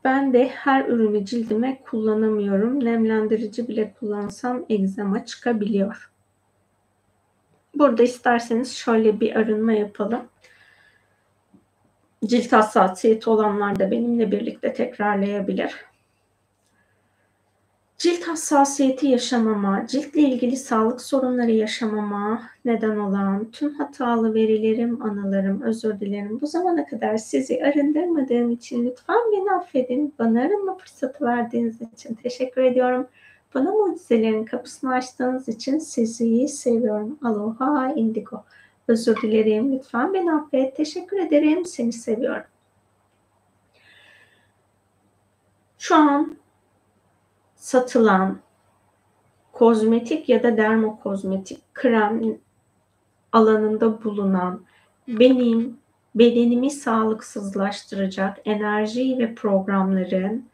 [0.08, 2.84] Ben de her ürünü cildime kullanamıyorum.
[2.84, 6.10] Nemlendirici bile kullansam egzama çıkabiliyor.
[7.74, 10.20] Burada isterseniz şöyle bir arınma yapalım.
[12.26, 15.74] Cilt hassasiyeti olanlar da benimle birlikte tekrarlayabilir.
[17.98, 26.00] Cilt hassasiyeti yaşamama, ciltle ilgili sağlık sorunları yaşamama neden olan tüm hatalı verilerim, anılarım, özür
[26.00, 26.40] dilerim.
[26.40, 30.14] Bu zamana kadar sizi arındırmadığım için lütfen beni affedin.
[30.18, 33.08] Bana arınma fırsatı verdiğiniz için teşekkür ediyorum.
[33.54, 37.18] Bana mucizelerin kapısını açtığınız için sizi seviyorum.
[37.24, 38.44] Aloha indigo.
[38.88, 39.72] Özür dilerim.
[39.72, 40.76] Lütfen beni affet.
[40.76, 41.66] Teşekkür ederim.
[41.66, 42.46] Seni seviyorum.
[45.78, 46.38] Şu an
[47.58, 48.38] satılan
[49.52, 52.38] kozmetik ya da dermokozmetik krem
[53.32, 54.60] alanında bulunan
[55.08, 55.78] benim
[56.14, 60.48] bedenimi sağlıksızlaştıracak enerji ve programların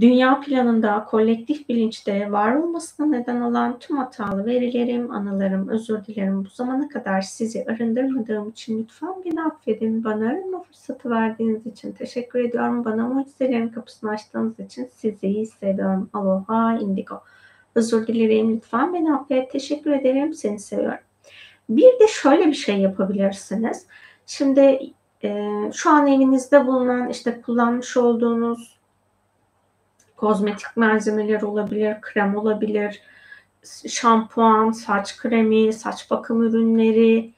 [0.00, 6.44] dünya planında kolektif bilinçte var olmasına neden olan tüm hatalı verilerim, anılarım, özür dilerim.
[6.44, 10.04] Bu zamana kadar sizi arındırmadığım için lütfen beni affedin.
[10.04, 12.84] Bana arınma fırsatı verdiğiniz için teşekkür ediyorum.
[12.84, 16.10] Bana mucizelerin kapısını açtığınız için sizi seviyorum.
[16.12, 17.20] Aloha indigo.
[17.74, 18.56] Özür dilerim.
[18.56, 19.50] Lütfen beni affet.
[19.50, 20.34] Teşekkür ederim.
[20.34, 21.04] Seni seviyorum.
[21.68, 23.86] Bir de şöyle bir şey yapabilirsiniz.
[24.26, 24.80] Şimdi
[25.24, 28.74] e, şu an evinizde bulunan işte kullanmış olduğunuz
[30.16, 33.00] kozmetik malzemeler olabilir, krem olabilir,
[33.88, 37.32] şampuan, saç kremi, saç bakım ürünleri,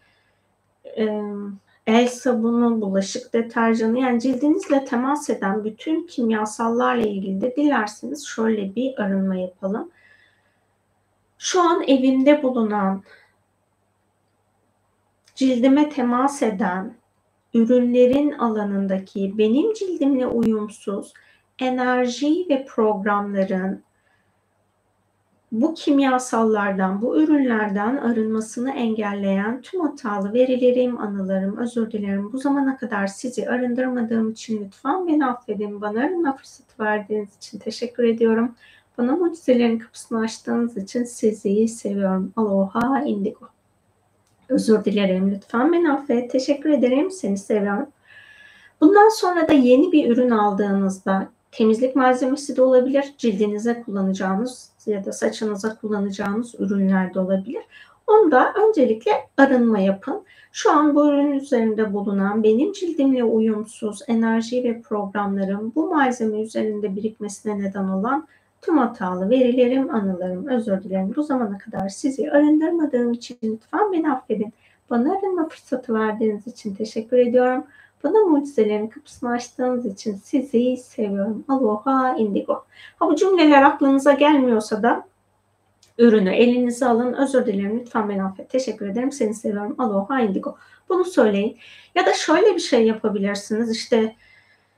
[1.87, 9.01] el sabunu, bulaşık deterjanı yani cildinizle temas eden bütün kimyasallarla ilgili de dilerseniz şöyle bir
[9.03, 9.91] arınma yapalım.
[11.39, 13.03] Şu an evimde bulunan
[15.35, 16.95] cildime temas eden
[17.55, 21.13] ürünlerin alanındaki benim cildimle uyumsuz
[21.59, 23.87] enerji ve programların
[25.53, 32.33] bu kimyasallardan, bu ürünlerden arınmasını engelleyen tüm hatalı verilerim, anılarım, özür dilerim.
[32.33, 35.81] Bu zamana kadar sizi arındırmadığım için lütfen beni affedin.
[35.81, 38.55] Bana arınma fırsatı verdiğiniz için teşekkür ediyorum.
[38.99, 42.33] Bana mucizelerin kapısını açtığınız için sizi seviyorum.
[42.37, 43.49] Aloha indigo.
[44.49, 45.31] Özür dilerim.
[45.31, 46.31] Lütfen beni affet.
[46.31, 47.11] Teşekkür ederim.
[47.11, 47.87] Seni seviyorum.
[48.81, 53.15] Bundan sonra da yeni bir ürün aldığınızda temizlik malzemesi de olabilir.
[53.19, 57.63] Cildinize kullanacağınız ya da saçınıza kullanacağınız ürünler de olabilir.
[58.07, 60.23] Onda öncelikle arınma yapın.
[60.53, 66.97] Şu an bu ürün üzerinde bulunan benim cildimle uyumsuz enerji ve programlarım bu malzeme üzerinde
[66.97, 68.27] birikmesine neden olan
[68.63, 71.13] tüm hatalı verilerim, anılarım, özür dilerim.
[71.17, 74.53] Bu zamana kadar sizi arındırmadığım için lütfen beni affedin.
[74.91, 77.65] Bana arınma fırsatı verdiğiniz için teşekkür ediyorum.
[78.07, 81.45] Bana mucizelerin kapısını açtığınız için sizi seviyorum.
[81.49, 82.65] Aloha indigo.
[82.99, 85.07] Ha bu cümleler aklınıza gelmiyorsa da
[85.99, 87.13] ürünü elinize alın.
[87.13, 88.51] Özür dilerim lütfen beni affet.
[88.51, 89.13] Teşekkür ederim.
[89.13, 89.75] Seni seviyorum.
[89.79, 90.57] Aloha indigo.
[90.89, 91.57] Bunu söyleyin.
[91.95, 93.71] Ya da şöyle bir şey yapabilirsiniz.
[93.71, 94.17] İşte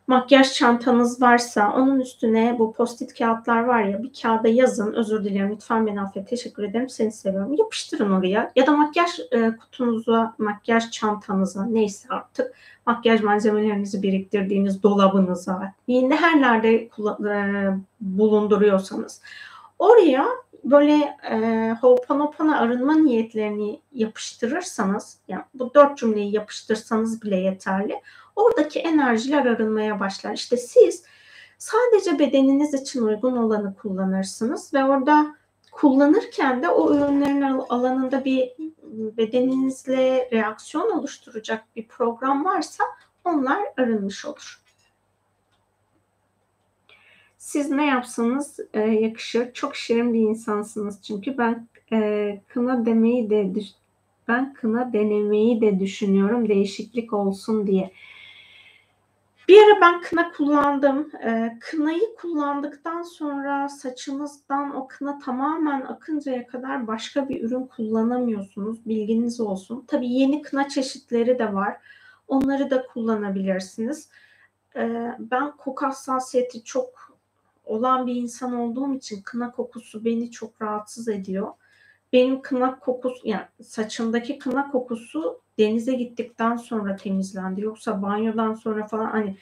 [0.09, 4.93] makyaj çantanız varsa onun üstüne bu postit kağıtlar var ya bir kağıda yazın.
[4.93, 6.29] Özür dilerim lütfen beni affet.
[6.29, 7.55] Teşekkür ederim seni seviyorum.
[7.55, 8.53] Yapıştırın oraya.
[8.57, 12.55] Ya da makyaj e, kutunuza makyaj çantanıza neyse artık
[12.87, 17.39] makyaj malzemelerinizi biriktirdiğiniz dolabınıza yine her nerede e,
[18.01, 19.23] bulunduruyorsanız.
[19.79, 20.27] Oraya
[20.65, 21.37] böyle e,
[21.81, 28.01] Ho'oponopono arınma niyetlerini yapıştırırsanız yani bu dört cümleyi yapıştırsanız bile yeterli
[28.39, 30.35] oradaki enerjiler arınmaya başlar.
[30.35, 31.05] İşte siz
[31.59, 35.37] sadece bedeniniz için uygun olanı kullanırsınız ve orada
[35.73, 38.53] kullanırken de o ürünlerin alanında bir
[38.93, 42.85] bedeninizle reaksiyon oluşturacak bir program varsa
[43.25, 44.63] onlar arınmış olur.
[47.39, 49.53] Siz ne yapsanız e, yakışır.
[49.53, 53.53] Çok şirin bir insansınız çünkü ben e, kına demeyi de
[54.29, 57.93] ben kına denemeyi de düşünüyorum değişiklik olsun diye.
[59.49, 61.11] Bir ara ben kına kullandım.
[61.25, 68.87] E, kınayı kullandıktan sonra saçınızdan o kına tamamen akıncaya kadar başka bir ürün kullanamıyorsunuz.
[68.87, 69.85] Bilginiz olsun.
[69.87, 71.77] Tabii yeni kına çeşitleri de var.
[72.29, 74.09] Onları da kullanabilirsiniz.
[74.77, 77.19] E, ben koku hassasiyeti çok
[77.65, 81.53] olan bir insan olduğum için kına kokusu beni çok rahatsız ediyor.
[82.13, 87.61] Benim kına kokusu yani saçımdaki kına kokusu denize gittikten sonra temizlendi.
[87.61, 89.37] Yoksa banyodan sonra falan hani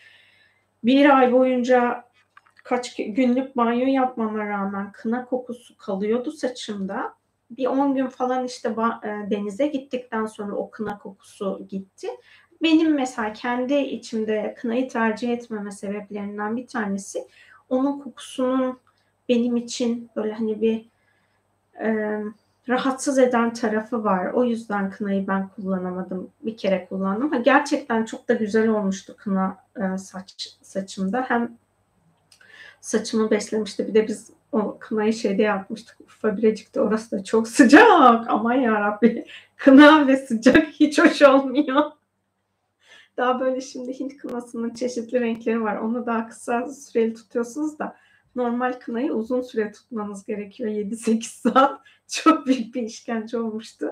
[0.84, 2.04] bir ay boyunca
[2.64, 7.14] kaç günlük banyo yapmama rağmen kına kokusu kalıyordu saçımda.
[7.50, 8.68] Bir 10 gün falan işte
[9.04, 12.08] e, denize gittikten sonra o kına kokusu gitti.
[12.62, 17.28] Benim mesela kendi içimde kınayı tercih etmeme sebeplerinden bir tanesi
[17.68, 18.78] onun kokusunun
[19.28, 20.86] benim için böyle hani bir
[22.68, 24.32] rahatsız eden tarafı var.
[24.32, 26.30] O yüzden kınayı ben kullanamadım.
[26.40, 27.32] Bir kere kullandım.
[27.32, 31.24] Ha, gerçekten çok da güzel olmuştu kına e, saç saçımda.
[31.28, 31.58] Hem
[32.80, 33.88] saçımı beslemişti.
[33.88, 36.00] Bir de biz o kınayı şeyde yapmıştık.
[36.00, 38.26] Urfa Birecik'te orası da çok sıcak.
[38.28, 39.24] Aman yarabbi.
[39.56, 41.82] Kına ve sıcak hiç hoş olmuyor.
[43.16, 45.76] Daha böyle şimdi Hint kınasının çeşitli renkleri var.
[45.76, 47.96] Onu daha kısa süreli tutuyorsunuz da
[48.36, 50.70] normal kınayı uzun süre tutmanız gerekiyor.
[50.70, 51.80] 7-8 saat.
[52.22, 53.86] Çok büyük bir işkence olmuştu.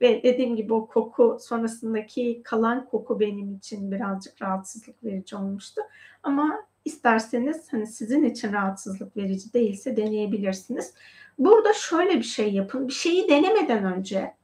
[0.00, 5.80] Ve dediğim gibi o koku sonrasındaki kalan koku benim için birazcık rahatsızlık verici olmuştu.
[6.22, 10.94] Ama isterseniz hani sizin için rahatsızlık verici değilse deneyebilirsiniz.
[11.38, 12.88] Burada şöyle bir şey yapın.
[12.88, 14.34] Bir şeyi denemeden önce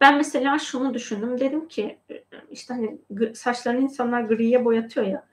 [0.00, 1.40] ben mesela şunu düşündüm.
[1.40, 1.98] Dedim ki
[2.50, 2.98] işte hani
[3.34, 5.32] saçlarını insanlar griye boyatıyor ya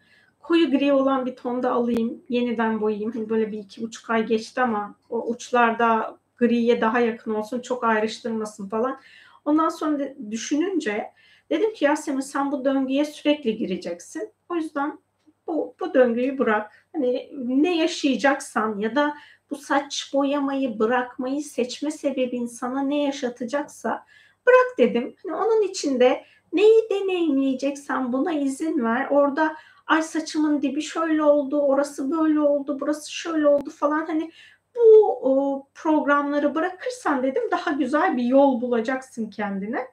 [0.49, 3.11] koyu gri olan bir tonda alayım, yeniden boyayayım.
[3.11, 7.83] Hani böyle bir iki buçuk ay geçti ama o uçlarda griye daha yakın olsun, çok
[7.83, 8.99] ayrıştırmasın falan.
[9.45, 11.11] Ondan sonra düşününce
[11.49, 14.33] dedim ki Yasemin sen bu döngüye sürekli gireceksin.
[14.49, 14.99] O yüzden
[15.47, 16.71] bu, bu döngüyü bırak.
[16.93, 19.15] Hani ne yaşayacaksan ya da
[19.49, 24.05] bu saç boyamayı bırakmayı seçme sebebin sana ne yaşatacaksa
[24.47, 25.15] bırak dedim.
[25.23, 26.23] Hani onun içinde
[26.53, 29.07] neyi deneyimleyeceksen buna izin ver.
[29.11, 29.55] Orada
[29.87, 34.31] ay saçımın dibi şöyle oldu, orası böyle oldu, burası şöyle oldu falan hani
[34.80, 39.88] bu programları bırakırsan dedim daha güzel bir yol bulacaksın kendine.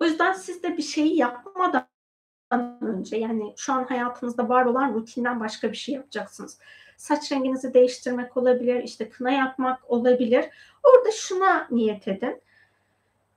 [0.00, 1.88] O yüzden siz de bir şeyi yapmadan
[2.80, 6.58] önce yani şu an hayatınızda var olan rutinden başka bir şey yapacaksınız.
[6.96, 10.44] Saç renginizi değiştirmek olabilir, işte kına yakmak olabilir.
[10.82, 12.40] Orada şuna niyet edin.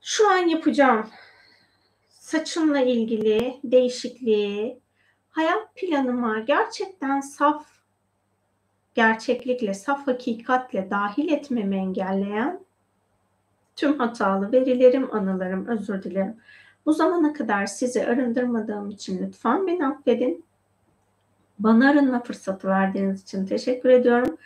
[0.00, 1.10] Şu an yapacağım
[2.32, 4.80] saçımla ilgili değişikliği
[5.30, 7.66] hayat planıma gerçekten saf
[8.94, 12.60] gerçeklikle, saf hakikatle dahil etmemi engelleyen
[13.76, 16.36] tüm hatalı verilerim, anılarım, özür dilerim.
[16.86, 20.44] Bu zamana kadar sizi arındırmadığım için lütfen beni affedin.
[21.58, 24.36] Bana arınma fırsatı verdiğiniz için teşekkür ediyorum.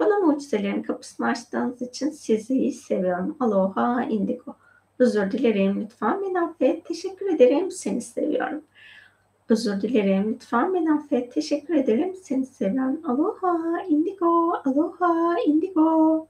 [0.00, 3.36] Bana mucizelerin kapısını açtığınız için sizi seviyorum.
[3.40, 4.56] Aloha indigo.
[4.98, 6.84] Özür dilerim lütfen beni affet.
[6.84, 7.70] Teşekkür ederim.
[7.70, 8.62] Seni seviyorum.
[9.48, 10.32] Özür dilerim.
[10.34, 11.32] Lütfen beni affet.
[11.32, 12.14] Teşekkür ederim.
[12.22, 13.00] Seni seviyorum.
[13.04, 14.52] Aloha indigo.
[14.64, 16.26] Aloha indigo.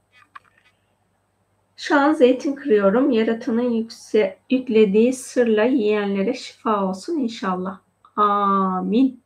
[1.77, 3.11] Şu an zeytin kırıyorum.
[3.11, 7.79] Yaratanın yükse, yüklediği sırla yiyenlere şifa olsun inşallah.
[8.15, 9.21] Amin.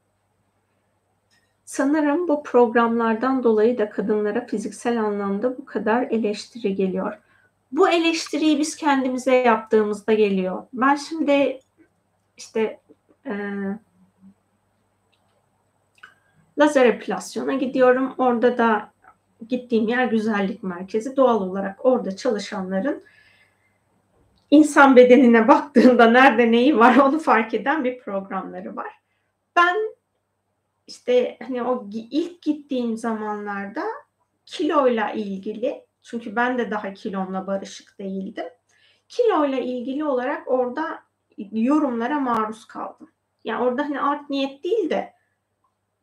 [1.66, 7.18] Sanırım bu programlardan dolayı da kadınlara fiziksel anlamda bu kadar eleştiri geliyor.
[7.72, 10.64] Bu eleştiriyi biz kendimize yaptığımızda geliyor.
[10.74, 11.60] Ben şimdi
[12.38, 12.80] işte
[13.26, 13.34] e,
[16.60, 18.16] lazer epilasyona gidiyorum.
[18.18, 18.92] Orada da
[19.50, 21.18] gittiğim yer güzellik merkezi.
[21.18, 23.04] Doğal olarak orada çalışanların
[24.52, 28.94] insan bedenine baktığında nerede neyi var onu fark eden bir programları var.
[29.56, 29.78] Ben
[30.88, 33.84] işte hani o ilk gittiğim zamanlarda
[34.46, 38.46] kiloyla ilgili çünkü ben de daha kilomla barışık değildim.
[39.08, 41.04] Kiloyla ilgili olarak orada
[41.38, 43.10] yorumlara maruz kaldım.
[43.44, 45.14] Yani orada hani art niyet değil de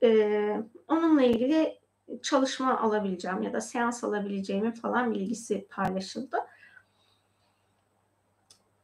[0.02, 1.78] e, onunla ilgili
[2.22, 6.36] çalışma alabileceğim ya da seans alabileceğimi falan bilgisi paylaşıldı.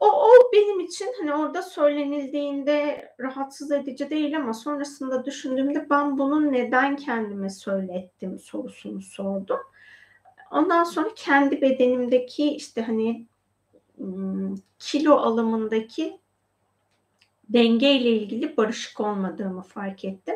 [0.01, 6.53] O, o benim için hani orada söylenildiğinde rahatsız edici değil ama sonrasında düşündüğümde ben bunu
[6.53, 9.61] neden kendime söylettim sorusunu sordum.
[10.51, 13.27] Ondan sonra kendi bedenimdeki işte hani
[14.79, 16.19] kilo alımındaki
[17.49, 20.35] dengeyle ilgili barışık olmadığımı fark ettim.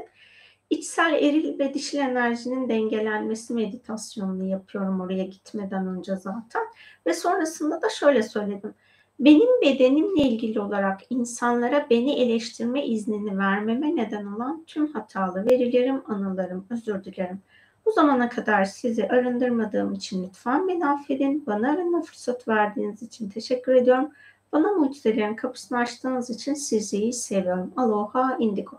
[0.71, 6.63] İçsel eril ve dişil enerjinin dengelenmesi meditasyonunu yapıyorum oraya gitmeden önce zaten.
[7.07, 8.75] Ve sonrasında da şöyle söyledim.
[9.21, 16.67] Benim bedenimle ilgili olarak insanlara beni eleştirme iznini vermeme neden olan tüm hatalı verilerim, anılarım,
[16.71, 17.41] özür dilerim.
[17.87, 21.47] Bu zamana kadar sizi arındırmadığım için lütfen beni affedin.
[21.47, 24.11] Bana arınma fırsatı verdiğiniz için teşekkür ediyorum.
[24.53, 27.73] Bana mucizelerin kapısını açtığınız için sizi seviyorum.
[27.77, 28.79] Aloha indigo.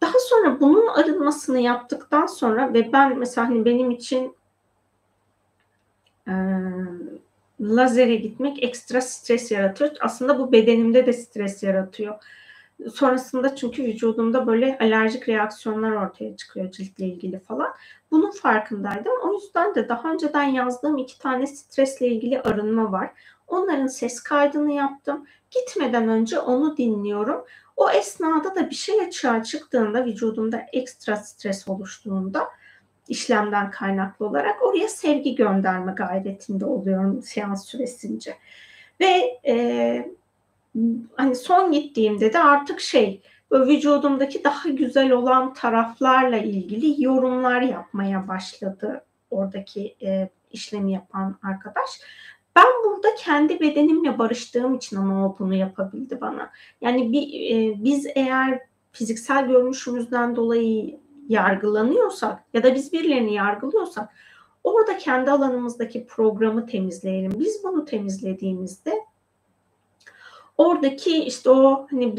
[0.00, 4.36] Daha sonra bunun arınmasını yaptıktan sonra ve ben mesela hani benim için
[6.28, 6.34] e,
[7.60, 9.90] lazere gitmek ekstra stres yaratıyor.
[10.00, 12.14] Aslında bu bedenimde de stres yaratıyor.
[12.94, 17.74] Sonrasında çünkü vücudumda böyle alerjik reaksiyonlar ortaya çıkıyor ciltle ilgili falan.
[18.10, 19.12] Bunun farkındaydım.
[19.24, 23.10] O yüzden de daha önceden yazdığım iki tane stresle ilgili arınma var.
[23.50, 25.26] Onların ses kaydını yaptım.
[25.50, 27.44] Gitmeden önce onu dinliyorum.
[27.76, 32.48] O esnada da bir şey açığa çıktığında vücudumda ekstra stres oluştuğunda
[33.08, 38.36] işlemden kaynaklı olarak oraya sevgi gönderme gayretinde oluyorum seans süresince.
[39.00, 40.06] Ve e,
[41.16, 43.22] hani son gittiğimde de artık şey
[43.52, 52.00] vücudumdaki daha güzel olan taraflarla ilgili yorumlar yapmaya başladı oradaki e, işlemi yapan arkadaş.
[52.56, 56.50] Ben burada kendi bedenimle barıştığım için ama o bunu yapabildi bana.
[56.80, 58.60] Yani bir, e, biz eğer
[58.92, 64.08] fiziksel görünüşümüzden dolayı yargılanıyorsak ya da biz birilerini yargılıyorsak
[64.64, 67.32] orada kendi alanımızdaki programı temizleyelim.
[67.38, 69.04] Biz bunu temizlediğimizde
[70.58, 72.14] oradaki işte o hani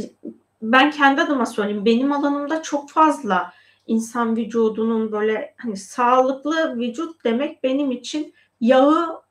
[0.62, 3.54] ben kendi adıma söyleyeyim benim alanımda çok fazla
[3.88, 9.22] insan vücudunun böyle hani sağlıklı vücut demek benim için yağı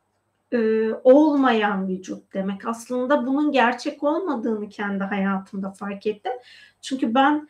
[0.53, 2.67] e, olmayan vücut demek.
[2.67, 6.33] Aslında bunun gerçek olmadığını kendi hayatımda fark ettim.
[6.81, 7.49] Çünkü ben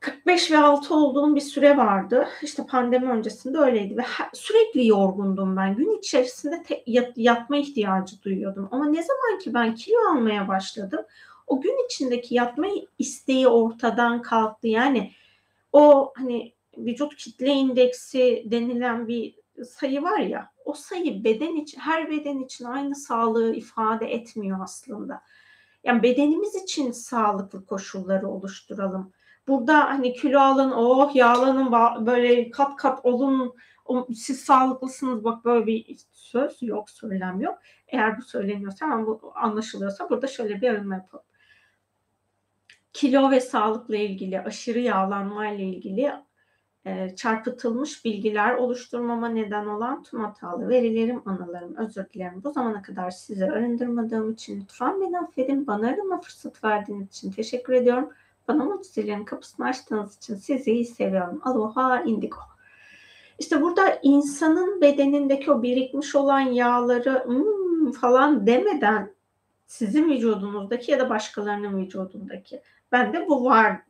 [0.00, 2.28] 45 ve 6 olduğum bir süre vardı.
[2.42, 4.02] İşte pandemi öncesinde öyleydi ve
[4.32, 5.76] sürekli yorgundum ben.
[5.76, 8.68] Gün içerisinde te- yat- yatma ihtiyacı duyuyordum.
[8.70, 11.00] Ama ne zaman ki ben kilo almaya başladım,
[11.46, 12.66] o gün içindeki yatma
[12.98, 14.68] isteği ortadan kalktı.
[14.68, 15.12] Yani
[15.72, 19.34] o hani vücut kitle indeksi denilen bir
[19.64, 25.22] sayı var ya, o sayı beden için her beden için aynı sağlığı ifade etmiyor aslında.
[25.84, 29.12] Yani bedenimiz için sağlıklı koşulları oluşturalım
[29.50, 31.72] Burada hani kilo alın, oh yağlanın,
[32.06, 33.54] böyle kat kat olun,
[34.14, 37.58] siz sağlıklısınız bak böyle bir söz yok, söylem yok.
[37.88, 41.24] Eğer bu söyleniyorsa ama bu anlaşılıyorsa burada şöyle bir arınma yapalım.
[42.92, 46.12] Kilo ve sağlıkla ilgili, aşırı yağlanma ile ilgili
[46.86, 52.42] e, çarpıtılmış bilgiler oluşturmama neden olan tüm hatalı verilerim, anılarım, özür dilerim.
[52.44, 55.66] Bu zamana kadar sizi arındırmadığım için lütfen beni affedin.
[55.66, 58.10] Bana arama fırsat verdiğiniz için teşekkür ediyorum.
[58.48, 61.40] Bana mucizenin kapısını açtığınız için sizi seviyorum.
[61.44, 62.36] Aloha indigo.
[63.38, 69.14] İşte burada insanın bedenindeki o birikmiş olan yağları hmm, falan demeden
[69.66, 72.62] sizin vücudunuzdaki ya da başkalarının vücudundaki.
[72.92, 73.80] Bende bu var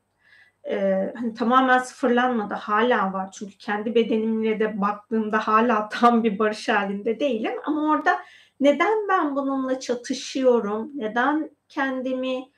[0.69, 3.33] e, hani tamamen sıfırlanmadı hala var.
[3.33, 7.53] Çünkü kendi bedenimle de baktığımda hala tam bir barış halinde değilim.
[7.65, 8.19] Ama orada
[8.61, 10.91] neden ben bununla çatışıyorum?
[10.95, 12.49] Neden kendimi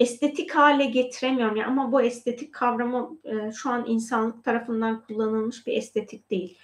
[0.00, 1.56] estetik hale getiremiyorum?
[1.56, 6.58] Yani ama bu estetik kavramı e, şu an insanlık tarafından kullanılmış bir estetik değil.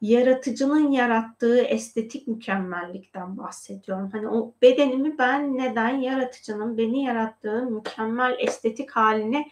[0.00, 4.10] Yaratıcının yarattığı estetik mükemmellikten bahsediyorum.
[4.12, 9.46] Hani o bedenimi ben neden yaratıcının beni yarattığı mükemmel estetik haline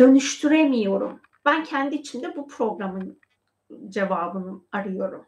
[0.00, 1.20] dönüştüremiyorum.
[1.44, 3.20] Ben kendi içimde bu programın
[3.88, 5.26] cevabını arıyorum.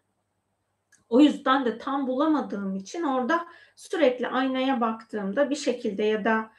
[1.08, 3.46] O yüzden de tam bulamadığım için orada
[3.76, 6.50] sürekli aynaya baktığımda bir şekilde ya da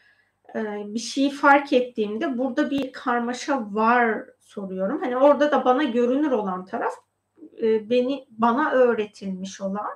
[0.56, 5.02] e, bir şeyi fark ettiğimde burada bir karmaşa var soruyorum.
[5.02, 6.94] Hani orada da bana görünür olan taraf
[7.62, 9.92] e, beni bana öğretilmiş olan.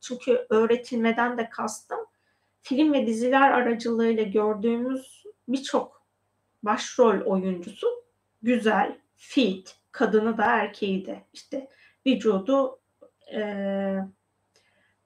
[0.00, 1.98] Çünkü öğretilmeden de kastım
[2.62, 5.93] film ve diziler aracılığıyla gördüğümüz birçok
[6.64, 7.86] başrol oyuncusu
[8.42, 11.68] güzel, fit, kadını da erkeği de işte
[12.06, 12.78] vücudu
[13.32, 13.40] e,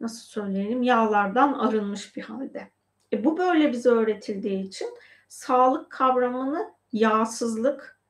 [0.01, 2.71] nasıl söyleyelim yağlardan arınmış bir halde.
[3.13, 4.89] E, bu böyle bize öğretildiği için
[5.29, 8.01] sağlık kavramını yağsızlık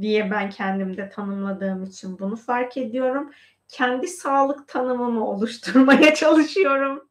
[0.00, 3.30] diye ben kendimde tanımladığım için bunu fark ediyorum.
[3.68, 7.08] Kendi sağlık tanımımı oluşturmaya çalışıyorum.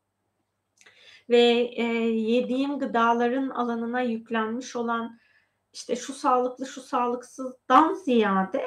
[1.29, 5.19] Ve e, yediğim gıdaların alanına yüklenmiş olan
[5.73, 8.63] işte şu sağlıklı şu sağlıksızdan ziyade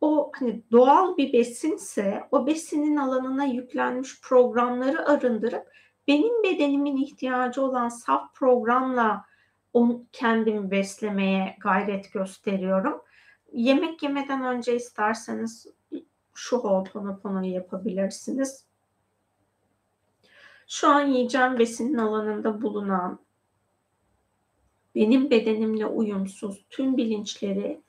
[0.00, 5.66] o hani doğal bir besinse o besinin alanına yüklenmiş programları arındırıp
[6.08, 9.24] benim bedenimin ihtiyacı olan saf programla
[9.72, 13.02] onu kendimi beslemeye gayret gösteriyorum.
[13.52, 15.66] Yemek yemeden önce isterseniz
[16.34, 18.66] şu Ho'oponopono'yu yapabilirsiniz.
[20.68, 23.25] Şu an yiyeceğim besinin alanında bulunan
[24.96, 27.80] benim bedenimle uyumsuz tüm bilinçleri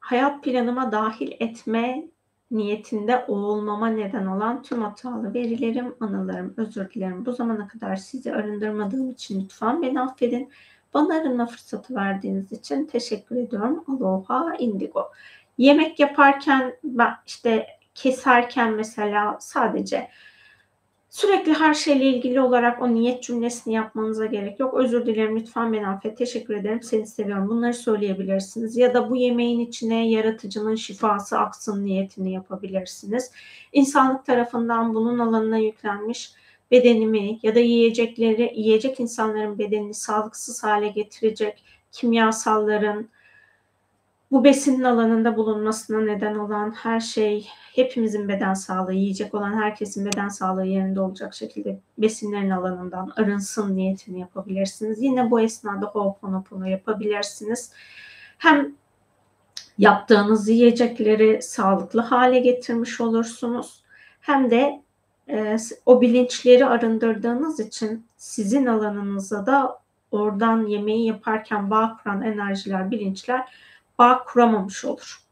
[0.00, 2.08] hayat planıma dahil etme
[2.50, 7.26] niyetinde olmama neden olan tüm hatalı verilerim, anılarım, özür dilerim.
[7.26, 10.50] Bu zamana kadar sizi arındırmadığım için lütfen beni affedin.
[10.94, 13.84] Bana arınma fırsatı verdiğiniz için teşekkür ediyorum.
[13.88, 15.12] Aloha indigo.
[15.58, 16.76] Yemek yaparken
[17.26, 20.08] işte keserken mesela sadece
[21.16, 24.74] Sürekli her şeyle ilgili olarak o niyet cümlesini yapmanıza gerek yok.
[24.74, 26.18] Özür dilerim lütfen beni affet.
[26.18, 26.82] Teşekkür ederim.
[26.82, 27.48] Seni seviyorum.
[27.48, 28.76] Bunları söyleyebilirsiniz.
[28.76, 33.30] Ya da bu yemeğin içine yaratıcının şifası aksın niyetini yapabilirsiniz.
[33.72, 36.32] İnsanlık tarafından bunun alanına yüklenmiş
[36.70, 43.08] bedenimi ya da yiyecekleri, yiyecek insanların bedenini sağlıksız hale getirecek kimyasalların,
[44.30, 50.28] bu besinin alanında bulunmasına neden olan her şey hepimizin beden sağlığı, yiyecek olan herkesin beden
[50.28, 55.02] sağlığı yerinde olacak şekilde besinlerin alanından arınsın niyetini yapabilirsiniz.
[55.02, 57.72] Yine bu esnada Ho'oponopono yapabilirsiniz.
[58.38, 58.74] Hem
[59.78, 63.82] yaptığınız yiyecekleri sağlıklı hale getirmiş olursunuz.
[64.20, 64.82] Hem de
[65.28, 65.56] e,
[65.86, 69.78] o bilinçleri arındırdığınız için sizin alanınıza da
[70.10, 73.48] oradan yemeği yaparken bağ kuran enerjiler, bilinçler
[73.98, 75.26] bağ kuramamış olur.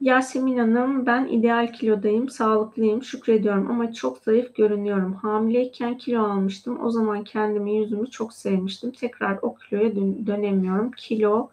[0.00, 5.14] Yasemin Hanım, ben ideal kilodayım, sağlıklıyım, şükrediyorum ama çok zayıf görünüyorum.
[5.14, 6.84] Hamileyken kilo almıştım.
[6.84, 8.90] O zaman kendimi, yüzümü çok sevmiştim.
[8.92, 10.90] Tekrar o kiloya dön- dönemiyorum.
[10.90, 11.50] Kilo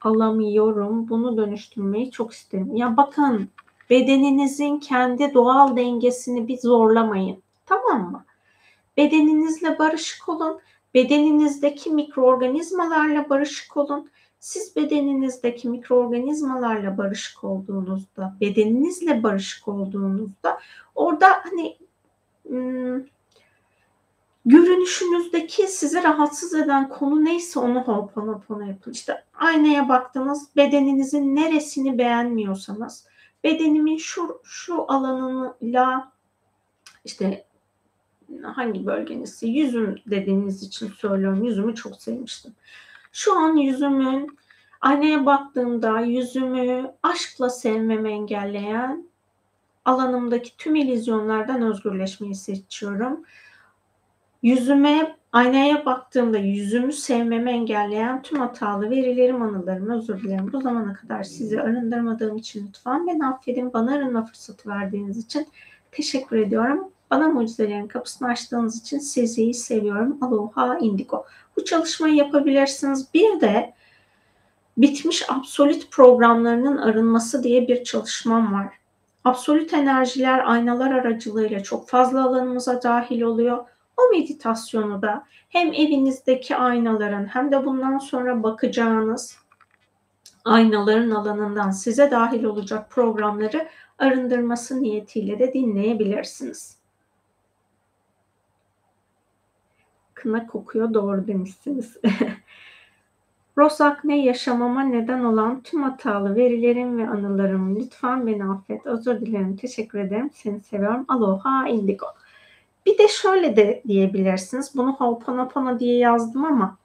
[0.00, 1.08] alamıyorum.
[1.08, 2.76] Bunu dönüştürmeyi çok isterim.
[2.76, 3.48] Ya bakın,
[3.90, 7.42] bedeninizin kendi doğal dengesini bir zorlamayın.
[7.66, 8.24] Tamam mı?
[8.96, 10.60] Bedeninizle barışık olun.
[10.96, 14.10] Bedeninizdeki mikroorganizmalarla barışık olun.
[14.40, 20.60] Siz bedeninizdeki mikroorganizmalarla barışık olduğunuzda, bedeninizle barışık olduğunuzda
[20.94, 21.76] orada hani
[22.50, 23.06] ım,
[24.46, 28.92] görünüşünüzdeki sizi rahatsız eden konu neyse onu hoponopono yapın.
[28.92, 33.06] İşte aynaya baktınız bedeninizin neresini beğenmiyorsanız
[33.44, 36.12] bedenimin şu şu alanıyla
[37.04, 37.45] işte
[38.42, 41.44] hangi bölgenizse yüzüm dediğiniz için söylüyorum.
[41.44, 42.52] Yüzümü çok sevmiştim.
[43.12, 44.38] Şu an yüzümün
[44.80, 49.06] aynaya baktığımda yüzümü aşkla sevmemi engelleyen
[49.84, 53.24] alanımdaki tüm ilizyonlardan özgürleşmeyi seçiyorum.
[54.42, 60.52] Yüzüme aynaya baktığımda yüzümü sevmemi engelleyen tüm hatalı verilerim, anılarım, özür dilerim.
[60.52, 63.72] Bu zamana kadar sizi arındırmadığım için lütfen beni affedin.
[63.72, 65.46] Bana arınma fırsatı verdiğiniz için
[65.92, 66.90] teşekkür ediyorum.
[67.10, 70.18] Bana mucizelerin kapısını açtığınız için sizi seviyorum.
[70.20, 71.24] Aloha Indigo.
[71.56, 73.14] Bu çalışmayı yapabilirsiniz.
[73.14, 73.74] Bir de
[74.76, 78.68] bitmiş absolut programlarının arınması diye bir çalışmam var.
[79.24, 83.64] Absolut enerjiler aynalar aracılığıyla çok fazla alanımıza dahil oluyor.
[83.96, 89.38] O meditasyonu da hem evinizdeki aynaların hem de bundan sonra bakacağınız
[90.44, 96.75] aynaların alanından size dahil olacak programları arındırması niyetiyle de dinleyebilirsiniz.
[100.16, 101.96] Kına kokuyor doğru demişsiniz.
[103.58, 107.76] Rosakne yaşamama neden olan tüm hatalı verilerim ve anılarım.
[107.76, 108.86] Lütfen beni affet.
[108.86, 109.56] Özür dilerim.
[109.56, 110.30] Teşekkür ederim.
[110.34, 111.04] Seni seviyorum.
[111.08, 112.06] Aloha Indigo.
[112.86, 114.72] Bir de şöyle de diyebilirsiniz.
[114.74, 116.76] Bunu Ho'oponopono diye yazdım ama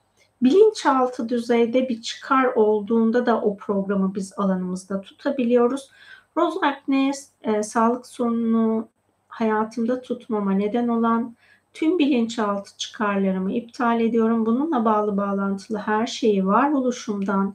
[0.42, 5.90] bilinçaltı düzeyde bir çıkar olduğunda da o programı biz alanımızda tutabiliyoruz.
[6.36, 7.10] Rosakne
[7.42, 8.88] e, sağlık sorununu
[9.28, 11.36] hayatımda tutmama neden olan
[11.74, 14.46] tüm bilinçaltı çıkarlarımı iptal ediyorum.
[14.46, 17.54] Bununla bağlı bağlantılı her şeyi varoluşumdan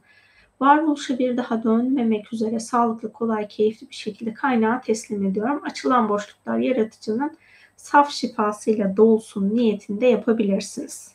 [0.60, 5.60] varoluşa bir daha dönmemek üzere sağlıklı, kolay, keyifli bir şekilde kaynağa teslim ediyorum.
[5.64, 7.38] Açılan boşluklar yaratıcının
[7.76, 11.14] saf şifasıyla dolsun niyetinde yapabilirsiniz.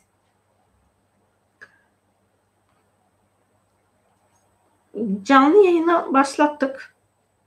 [5.22, 6.94] Canlı yayına başlattık.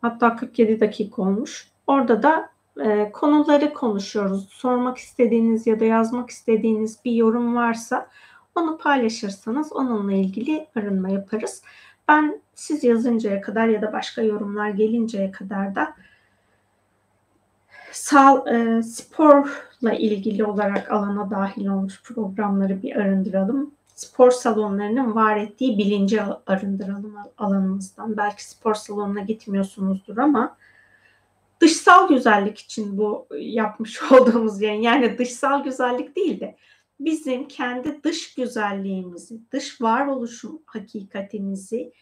[0.02, 1.72] Hatta 47 dakika olmuş.
[1.88, 2.50] Orada da
[2.80, 4.50] e, konuları konuşuyoruz.
[4.50, 8.08] Sormak istediğiniz ya da yazmak istediğiniz bir yorum varsa
[8.56, 11.64] onu paylaşırsanız onunla ilgili arınma yaparız.
[12.08, 15.94] Ben siz yazıncaya kadar ya da başka yorumlar gelinceye kadar da
[17.92, 23.72] sağ, e, sporla ilgili olarak alana dahil olmuş programları bir arındıralım.
[23.96, 28.18] Spor salonlarının var ettiği bilinci arındıralım alanımızdan.
[28.18, 30.58] Belki spor salonuna gitmiyorsunuzdur ama
[31.62, 36.58] dışsal güzellik için bu yapmış olduğumuz yani yani dışsal güzellik değil de
[37.00, 41.94] bizim kendi dış güzelliğimizi, dış varoluşum hakikatimizi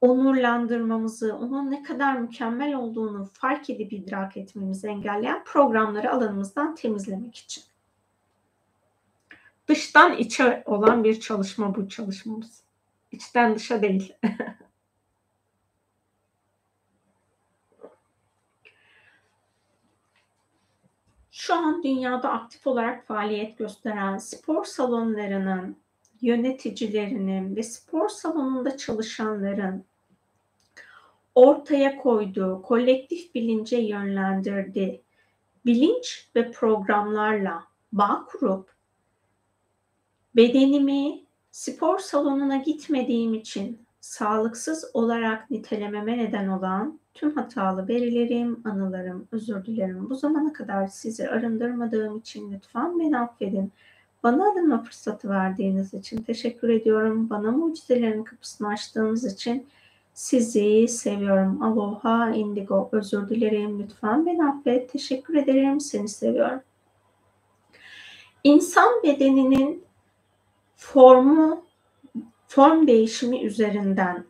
[0.00, 7.64] onurlandırmamızı, onun ne kadar mükemmel olduğunu fark edip idrak etmemizi engelleyen programları alanımızdan temizlemek için.
[9.68, 12.62] Dıştan içe olan bir çalışma bu çalışmamız.
[13.12, 14.14] İçten dışa değil.
[21.46, 25.76] Şu an dünyada aktif olarak faaliyet gösteren spor salonlarının
[26.20, 29.84] yöneticilerinin ve spor salonunda çalışanların
[31.34, 35.02] ortaya koyduğu, kolektif bilince yönlendirdiği
[35.66, 38.70] bilinç ve programlarla bağ kurup
[40.36, 41.20] bedenimi
[41.50, 50.10] spor salonuna gitmediğim için sağlıksız olarak nitelememe neden olan tüm hatalı verilerim, anılarım, özür dilerim.
[50.10, 53.72] Bu zamana kadar sizi arındırmadığım için lütfen beni affedin.
[54.22, 57.30] Bana arınma fırsatı verdiğiniz için teşekkür ediyorum.
[57.30, 59.66] Bana mucizelerin kapısını açtığınız için
[60.14, 61.62] sizi seviyorum.
[61.62, 62.88] Aloha indigo.
[62.92, 63.82] Özür dilerim.
[63.82, 64.92] Lütfen beni affet.
[64.92, 65.80] Teşekkür ederim.
[65.80, 66.60] Seni seviyorum.
[68.44, 69.84] İnsan bedeninin
[70.76, 71.64] formu,
[72.48, 74.24] form değişimi üzerinden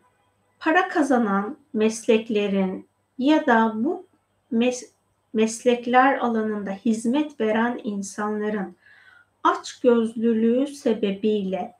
[0.67, 2.87] para kazanan mesleklerin
[3.17, 4.05] ya da bu
[4.51, 4.91] mes
[5.33, 8.75] meslekler alanında hizmet veren insanların
[9.43, 11.73] aç gözlülüğü sebebiyle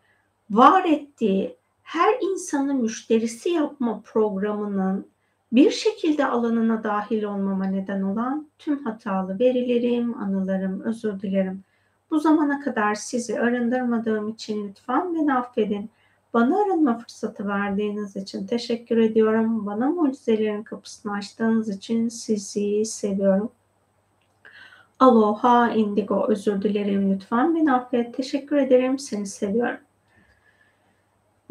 [0.49, 5.07] var ettiği her insanı müşterisi yapma programının
[5.51, 11.63] bir şekilde alanına dahil olmama neden olan tüm hatalı verilerim, anılarım, özür dilerim.
[12.11, 15.89] Bu zamana kadar sizi arındırmadığım için lütfen beni affedin.
[16.34, 19.65] Bana arınma fırsatı verdiğiniz için teşekkür ediyorum.
[19.65, 23.51] Bana mucizelerin kapısını açtığınız için sizi seviyorum.
[24.99, 28.13] Aloha Indigo özür dilerim lütfen beni affet.
[28.13, 28.99] Teşekkür ederim.
[28.99, 29.80] Seni seviyorum.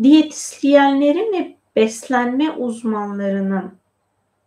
[0.03, 3.73] Diyetisyenlerin ve beslenme uzmanlarının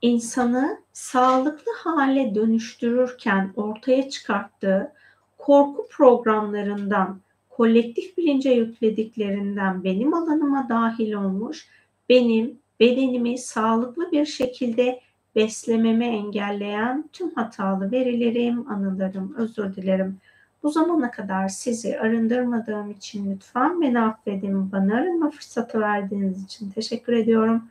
[0.02, 4.94] insanı sağlıklı hale dönüştürürken ortaya çıkarttığı
[5.38, 7.22] korku programlarından,
[7.60, 11.68] kolektif bilince yüklediklerinden benim alanıma dahil olmuş,
[12.10, 14.99] benim bedenimi sağlıklı bir şekilde
[15.36, 20.18] beslememi engelleyen tüm hatalı verilerim, anılarım, özür dilerim.
[20.64, 24.72] Bu zamana kadar sizi arındırmadığım için lütfen beni affedin.
[24.72, 27.64] Bana arınma fırsatı verdiğiniz için teşekkür ediyorum.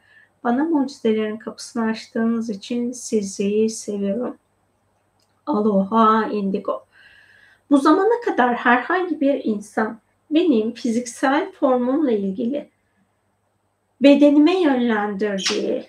[0.44, 4.36] Bana mucizelerin kapısını açtığınız için sizi seviyorum.
[5.46, 6.87] Aloha Indigo.
[7.70, 9.98] Bu zamana kadar herhangi bir insan
[10.30, 12.68] benim fiziksel formumla ilgili
[14.02, 15.86] bedenime yönlendirdiği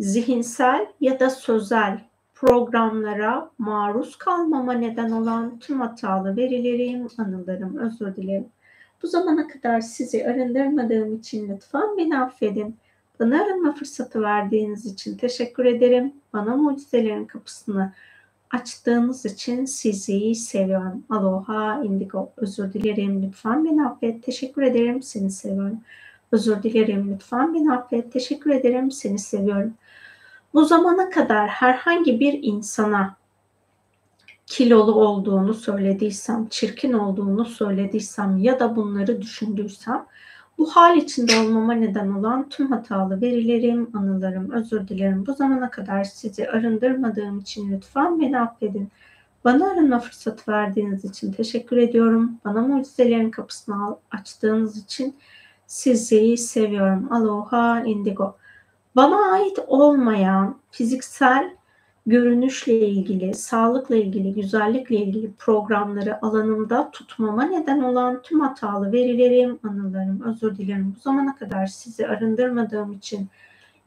[0.00, 2.00] zihinsel ya da sözel
[2.34, 8.48] programlara maruz kalmama neden olan tüm hatalı verilerim, anılarım, özür dilerim.
[9.02, 12.76] Bu zamana kadar sizi arındırmadığım için lütfen beni affedin.
[13.20, 16.12] Bana arınma fırsatı verdiğiniz için teşekkür ederim.
[16.32, 17.92] Bana mucizelerin kapısını
[18.50, 21.04] açtığınız için sizi seviyorum.
[21.10, 22.32] Aloha Indigo.
[22.36, 23.22] Özür dilerim.
[23.22, 24.22] Lütfen beni affet.
[24.22, 25.02] Teşekkür ederim.
[25.02, 25.80] Seni seviyorum.
[26.32, 27.12] Özür dilerim.
[27.14, 28.12] Lütfen beni affet.
[28.12, 28.90] Teşekkür ederim.
[28.90, 29.74] Seni seviyorum.
[30.54, 33.16] Bu zamana kadar herhangi bir insana
[34.46, 40.06] kilolu olduğunu söylediysem, çirkin olduğunu söylediysem ya da bunları düşündüysem
[40.58, 45.26] bu hal içinde olmama neden olan tüm hatalı verilerim, anılarım, özür dilerim.
[45.26, 48.88] Bu zamana kadar sizi arındırmadığım için lütfen beni affedin.
[49.44, 52.32] Bana arınma fırsatı verdiğiniz için teşekkür ediyorum.
[52.44, 55.16] Bana mucizelerin kapısını açtığınız için
[55.66, 57.12] sizi seviyorum.
[57.12, 58.36] Aloha Indigo.
[58.96, 61.56] Bana ait olmayan fiziksel
[62.06, 70.22] görünüşle ilgili, sağlıkla ilgili, güzellikle ilgili programları alanımda tutmama neden olan tüm hatalı verilerim, anılarım,
[70.22, 70.94] özür dilerim.
[70.96, 73.28] Bu zamana kadar sizi arındırmadığım için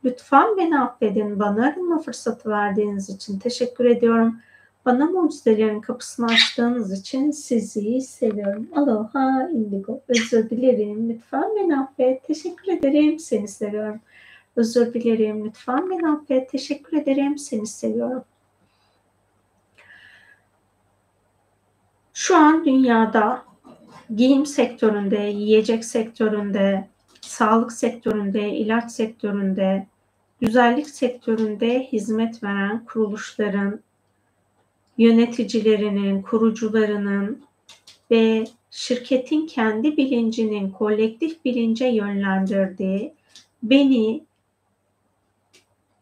[0.04, 1.40] lütfen beni affedin.
[1.40, 4.40] Bana arınma fırsatı verdiğiniz için teşekkür ediyorum.
[4.86, 8.68] Bana mucizelerin kapısını açtığınız için sizi seviyorum.
[8.76, 10.02] Aloha Indigo.
[10.08, 11.10] Özür dilerim.
[11.10, 12.24] Lütfen beni affet.
[12.24, 13.20] Teşekkür ederim.
[13.20, 14.00] Seni seviyorum.
[14.56, 15.46] Özür dilerim.
[15.46, 16.50] Lütfen beni affet.
[16.50, 17.38] Teşekkür ederim.
[17.38, 18.24] Seni seviyorum.
[22.14, 23.46] Şu an dünyada
[24.16, 26.88] giyim sektöründe, yiyecek sektöründe,
[27.22, 29.88] sağlık sektöründe, ilaç sektöründe,
[30.42, 33.80] güzellik sektöründe hizmet veren kuruluşların,
[34.98, 37.44] yöneticilerinin, kurucularının
[38.12, 43.14] ve şirketin kendi bilincinin kolektif bilince yönlendirdiği
[43.64, 44.26] beni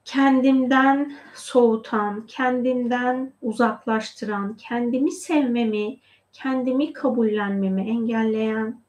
[0.08, 5.98] kendimden soğutan, kendimden uzaklaştıran, kendimi sevmemi,
[6.34, 8.82] kendimi kabullenmemi engelleyen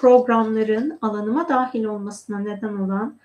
[0.00, 3.16] programların alanıma dahil olmasına neden olan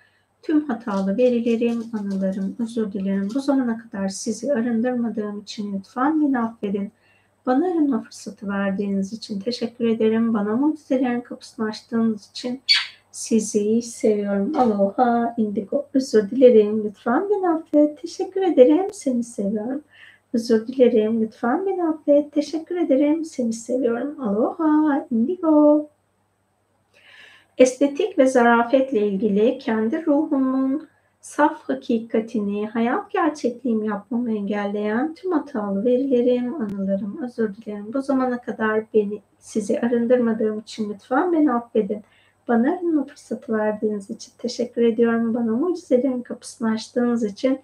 [0.42, 3.28] tüm hatalı verilerim, anılarım, özür dilerim.
[3.34, 6.92] Bu zamana kadar sizi arındırmadığım için lütfen beni affedin.
[7.46, 10.34] Bana arınma fırsatı verdiğiniz için teşekkür ederim.
[10.34, 12.62] Bana mucizelerin kapısını açtığınız için
[13.12, 14.52] sizi seviyorum.
[14.58, 15.86] Aloha indigo.
[15.94, 16.84] Özür dilerim.
[16.84, 18.02] Lütfen beni affet.
[18.02, 18.86] Teşekkür ederim.
[18.92, 19.82] Seni seviyorum.
[20.32, 21.22] Özür dilerim.
[21.22, 22.32] Lütfen beni affet.
[22.32, 23.24] Teşekkür ederim.
[23.24, 24.20] Seni seviyorum.
[24.20, 25.88] Aloha indigo.
[27.58, 30.88] Estetik ve zarafetle ilgili kendi ruhumun
[31.20, 37.92] saf hakikatini, hayat gerçekliğim yapmamı engelleyen tüm hatalı verilerim, anılarım, özür dilerim.
[37.92, 42.02] Bu zamana kadar beni sizi arındırmadığım için lütfen beni affedin.
[42.50, 45.34] Bana arınma fırsatı verdiğiniz için teşekkür ediyorum.
[45.34, 47.60] Bana mucizelerin kapısını açtığınız için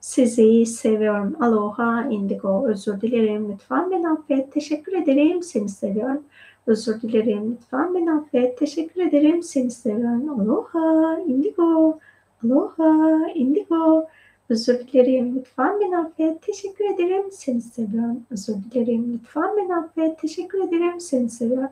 [0.00, 1.36] sizi seviyorum.
[1.40, 2.66] Aloha Indigo.
[2.68, 3.52] Özür dilerim.
[3.52, 4.52] Lütfen beni affet.
[4.52, 5.42] Teşekkür ederim.
[5.42, 6.22] Seni seviyorum.
[6.66, 7.50] Özür dilerim.
[7.52, 8.58] Lütfen beni affet.
[8.58, 9.42] Teşekkür ederim.
[9.42, 10.40] Seni seviyorum.
[10.40, 11.98] Aloha Indigo.
[12.44, 14.06] Aloha Indigo.
[14.48, 15.36] Özür dilerim.
[15.36, 16.42] Lütfen beni affet.
[16.42, 17.24] Teşekkür ederim.
[17.32, 18.20] Seni seviyorum.
[18.30, 19.12] Özür dilerim.
[19.14, 20.18] Lütfen beni affet.
[20.18, 21.00] Teşekkür ederim.
[21.00, 21.70] Seni seviyorum.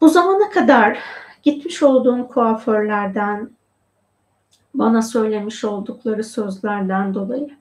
[0.00, 0.98] Bu zamana kadar
[1.42, 3.50] gitmiş olduğum kuaförlerden
[4.74, 7.58] bana söylemiş oldukları sözlerden dolayı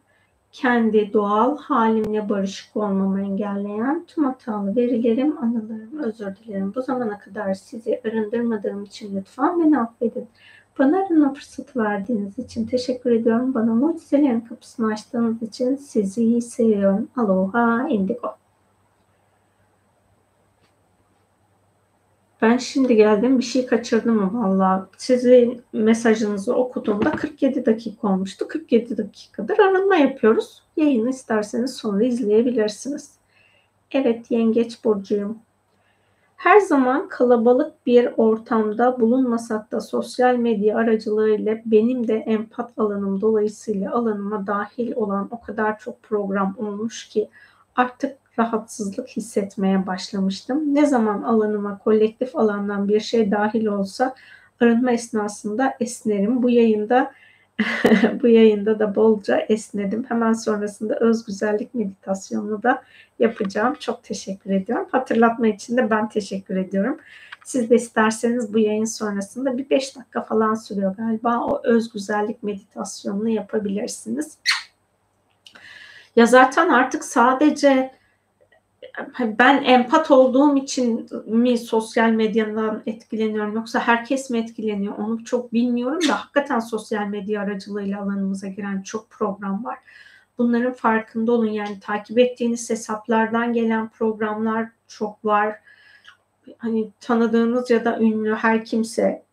[0.52, 6.74] kendi doğal halimle barışık olmamı engelleyen tüm hatalı verilerim, anılarım, özür dilerim.
[6.76, 10.28] Bu zamana kadar sizi arındırmadığım için lütfen beni affedin.
[10.80, 13.54] Bana arınma fırsatı verdiğiniz için teşekkür ediyorum.
[13.54, 17.10] Bana mucizelerin kapısını açtığınız için sizi seviyorum.
[17.18, 18.36] Aloha Indigo.
[22.42, 24.90] Ben şimdi geldim bir şey kaçırdım mı valla.
[24.98, 28.48] Sizin mesajınızı okuduğumda 47 dakika olmuştu.
[28.48, 30.64] 47 dakikadır arınma yapıyoruz.
[30.78, 33.12] Yayını isterseniz sonra izleyebilirsiniz.
[33.92, 35.40] Evet yengeç burcuyum.
[36.38, 43.92] Her zaman kalabalık bir ortamda bulunmasak da sosyal medya aracılığıyla benim de empat alanım dolayısıyla
[43.92, 47.30] alanıma dahil olan o kadar çok program olmuş ki
[47.76, 50.76] artık rahatsızlık hissetmeye başlamıştım.
[50.76, 54.16] Ne zaman alanıma kolektif alandan bir şey dahil olsa
[54.62, 56.44] arınma esnasında esnerim.
[56.44, 57.12] Bu yayında
[58.22, 60.06] Bu yayında da bolca esnedim.
[60.10, 62.84] Hemen sonrasında öz güzellik meditasyonunu da
[63.20, 63.76] yapacağım.
[63.80, 64.88] Çok teşekkür ediyorum.
[64.92, 66.98] Hatırlatma için de ben teşekkür ediyorum.
[67.44, 71.40] Siz de isterseniz bu yayın sonrasında bir 5 dakika falan sürüyor galiba.
[71.40, 74.38] O öz güzellik meditasyonunu yapabilirsiniz.
[76.16, 77.97] Ya zaten artık sadece
[79.20, 86.00] ben empat olduğum için mi sosyal medyadan etkileniyorum yoksa herkes mi etkileniyor onu çok bilmiyorum
[86.10, 89.78] da hakikaten sosyal medya aracılığıyla alanımıza giren çok program var.
[90.38, 95.60] Bunların farkında olun yani takip ettiğiniz hesaplardan gelen programlar çok var.
[96.58, 99.24] Hani tanıdığınız ya da ünlü her kimse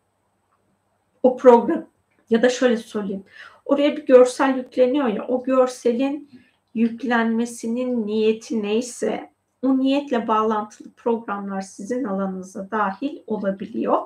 [1.23, 1.85] o program
[2.29, 3.23] ya da şöyle söyleyeyim.
[3.65, 6.29] Oraya bir görsel yükleniyor ya o görselin
[6.73, 9.34] yüklenmesinin niyeti neyse
[9.65, 14.01] o niyetle bağlantılı programlar sizin alanınıza dahil olabiliyor.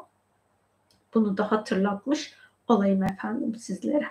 [1.13, 2.33] Bunu da hatırlatmış
[2.67, 4.05] olayım efendim sizlere.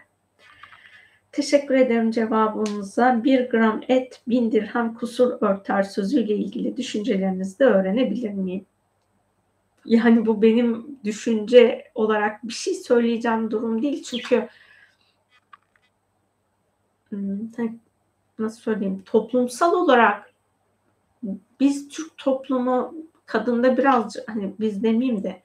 [1.32, 3.24] Teşekkür ederim cevabınıza.
[3.24, 8.66] Bir gram et bin dirhem kusur örter sözüyle ilgili düşüncelerinizi de öğrenebilir miyim?
[9.84, 14.02] Yani bu benim düşünce olarak bir şey söyleyeceğim durum değil.
[14.02, 14.48] Çünkü
[17.08, 17.38] hmm,
[18.38, 20.27] nasıl söyleyeyim toplumsal olarak
[21.60, 22.94] biz Türk toplumu
[23.26, 25.42] kadında birazcık hani biz demeyeyim de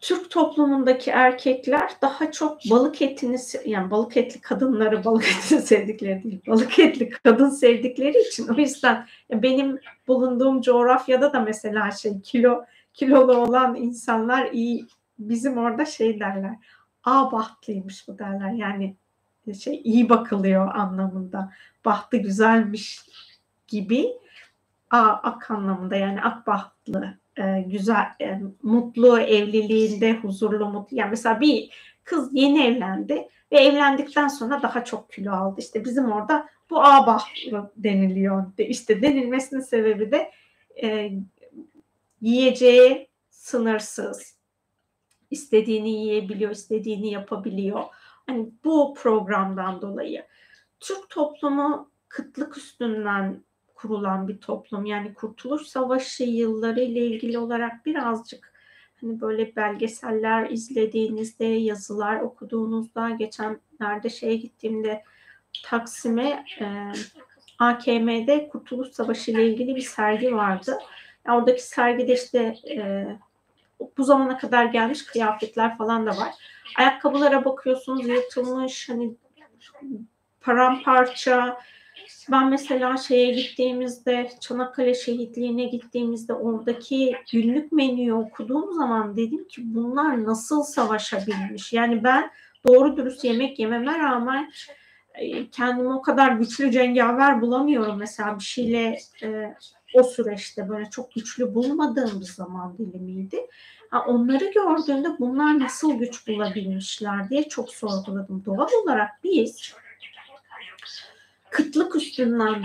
[0.00, 6.40] Türk toplumundaki erkekler daha çok balık etini yani balık etli kadınları balık etini sevdikleri değil
[6.46, 12.64] balık etli kadın sevdikleri için o yüzden benim bulunduğum coğrafyada da mesela şey kilo
[12.94, 14.86] kilolu olan insanlar iyi
[15.18, 16.56] bizim orada şey derler
[17.04, 18.52] a bahtlıymış bu derler.
[18.52, 18.96] Yani
[19.62, 21.52] şey iyi bakılıyor anlamında.
[21.84, 23.00] Bahtı güzelmiş
[23.68, 24.08] gibi
[25.02, 30.96] ak anlamında yani akbahtlı e, güzel e, mutlu evliliğinde huzurlu mutlu.
[30.96, 31.70] Yani mesela bir
[32.04, 35.60] kız yeni evlendi ve evlendikten sonra daha çok kilo aldı.
[35.60, 38.44] İşte bizim orada bu a bahtlı deniliyor.
[38.58, 40.30] İşte denilmesinin sebebi de
[40.82, 41.10] e,
[42.20, 44.36] yiyeceği sınırsız
[45.30, 47.84] istediğini yiyebiliyor istediğini yapabiliyor.
[48.26, 50.26] Hani bu programdan dolayı.
[50.80, 53.44] Türk toplumu kıtlık üstünden
[53.84, 54.86] kurulan bir toplum.
[54.86, 58.52] Yani Kurtuluş Savaşı yılları ile ilgili olarak birazcık
[59.00, 65.04] hani böyle belgeseller izlediğinizde, yazılar okuduğunuzda, geçenlerde şeye gittiğimde
[65.64, 66.92] Taksim'e e,
[67.58, 70.78] AKM'de Kurtuluş Savaşı ile ilgili bir sergi vardı.
[71.26, 73.06] Yani oradaki sergide işte e,
[73.98, 76.34] bu zamana kadar gelmiş kıyafetler falan da var.
[76.78, 79.14] Ayakkabılara bakıyorsunuz yırtılmış hani
[80.40, 81.60] paramparça
[82.30, 90.24] ben mesela şeye gittiğimizde Çanakkale şehitliğine gittiğimizde oradaki günlük menüyü okuduğum zaman dedim ki bunlar
[90.24, 91.72] nasıl savaşabilmiş?
[91.72, 92.30] Yani ben
[92.66, 94.52] doğru dürüst yemek yememe rağmen
[95.14, 99.54] e, kendimi o kadar güçlü cengaver bulamıyorum mesela bir şeyle e,
[99.94, 103.46] o süreçte böyle çok güçlü bulmadığım bir zaman dilimiydi.
[103.90, 108.44] Ha, onları gördüğümde bunlar nasıl güç bulabilmişler diye çok sorguladım.
[108.44, 109.74] Doğal olarak biz
[111.54, 112.64] kıtlık üstünden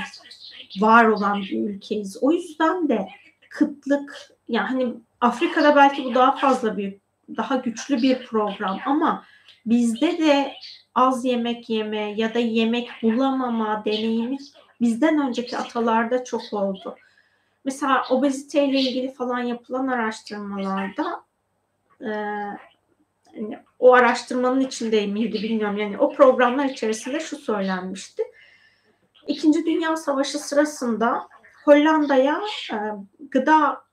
[0.79, 2.17] var olan bir ülkeyiz.
[2.21, 3.07] O yüzden de
[3.49, 6.95] kıtlık yani Afrika'da belki bu daha fazla bir
[7.37, 9.25] daha güçlü bir program ama
[9.65, 10.53] bizde de
[10.95, 14.37] az yemek yeme ya da yemek bulamama deneyimi
[14.81, 16.95] bizden önceki atalarda çok oldu.
[17.65, 21.23] Mesela obeziteyle ilgili falan yapılan araştırmalarda
[22.01, 22.09] e,
[23.35, 25.77] yani o araştırmanın içinde miydi bilmiyorum.
[25.77, 28.23] Yani o programlar içerisinde şu söylenmişti.
[29.30, 31.27] İkinci Dünya Savaşı sırasında
[31.65, 32.41] Hollanda'ya
[32.73, 32.77] e,
[33.32, 33.84] gıda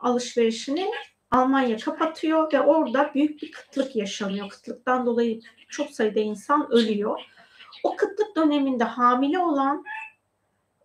[0.00, 0.90] alışverişini
[1.30, 4.48] Almanya kapatıyor ve orada büyük bir kıtlık yaşanıyor.
[4.48, 7.20] Kıtlıktan dolayı çok sayıda insan ölüyor.
[7.82, 9.84] O kıtlık döneminde hamile olan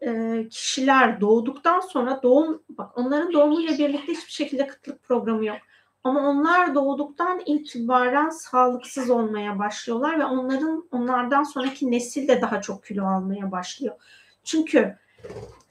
[0.02, 5.58] e, kişiler doğduktan sonra doğum bak onların doğumuyla birlikte hiçbir şekilde kıtlık programı yok.
[6.06, 12.86] Ama onlar doğduktan itibaren sağlıksız olmaya başlıyorlar ve onların onlardan sonraki nesil de daha çok
[12.86, 13.96] kilo almaya başlıyor.
[14.44, 14.98] Çünkü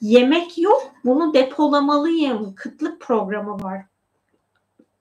[0.01, 2.55] yemek yok, bunu depolamalıyım.
[2.55, 3.85] Kıtlık programı var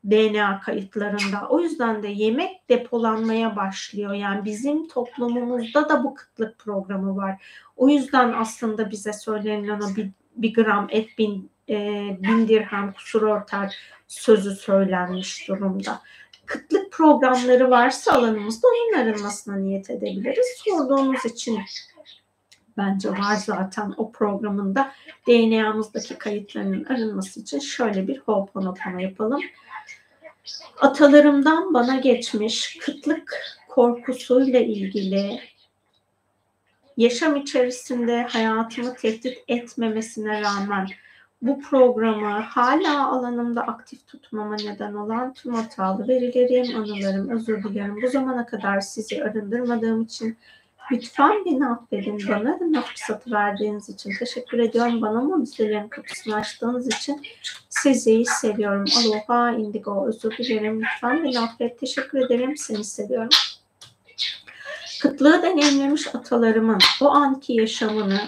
[0.05, 1.47] DNA kayıtlarında.
[1.49, 4.13] O yüzden de yemek depolanmaya başlıyor.
[4.13, 7.43] Yani bizim toplumumuzda da bu kıtlık programı var.
[7.75, 11.75] O yüzden aslında bize söylenilen o bir, bir gram et bin, e,
[12.19, 13.75] bin dirhem kusur ortar
[14.07, 16.01] sözü söylenmiş durumda.
[16.45, 20.45] Kıtlık programları varsa alanımızda onun arınmasına niyet edebiliriz.
[20.57, 21.59] Sorduğunuz için
[22.77, 24.91] bence var zaten o programında
[25.27, 29.41] DNA'mızdaki kayıtlarının arınması için şöyle bir Ho'oponopono yapalım.
[30.81, 33.37] Atalarımdan bana geçmiş kıtlık
[33.69, 35.39] korkusuyla ilgili
[36.97, 40.87] yaşam içerisinde hayatımı tehdit etmemesine rağmen
[41.43, 48.01] bu programı hala alanımda aktif tutmama neden olan tüm hatalı verilerim, anılarım, özür dilerim.
[48.01, 50.37] Bu zamana kadar sizi arındırmadığım için
[50.91, 52.19] lütfen beni affedin.
[52.29, 55.01] Bana arınma fırsatı verdiğiniz için teşekkür ediyorum.
[55.01, 57.21] Bana mucizelerin kapısını açtığınız için
[57.69, 58.85] sizi seviyorum.
[58.97, 60.81] Aloha, indigo, özür dilerim.
[60.81, 61.79] Lütfen beni affet.
[61.79, 62.57] Teşekkür ederim.
[62.57, 63.29] Seni seviyorum.
[65.01, 68.19] Kıtlığı deneyimlemiş atalarımın o anki yaşamını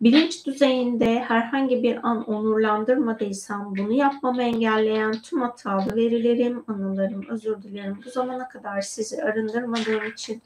[0.00, 7.98] bilinç düzeyinde herhangi bir an onurlandırmadıysam bunu yapmamı engelleyen tüm hatalı verilerim, anılarım, özür dilerim.
[8.06, 10.42] Bu zamana kadar sizi arındırmadığım için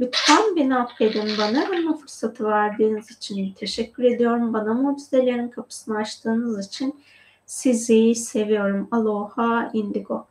[0.00, 1.30] lütfen beni affedin.
[1.38, 4.52] Bana arınma fırsatı verdiğiniz için teşekkür ediyorum.
[4.52, 7.00] Bana mucizelerin kapısını açtığınız için
[7.46, 8.88] sizi seviyorum.
[8.90, 10.26] Aloha Indigo.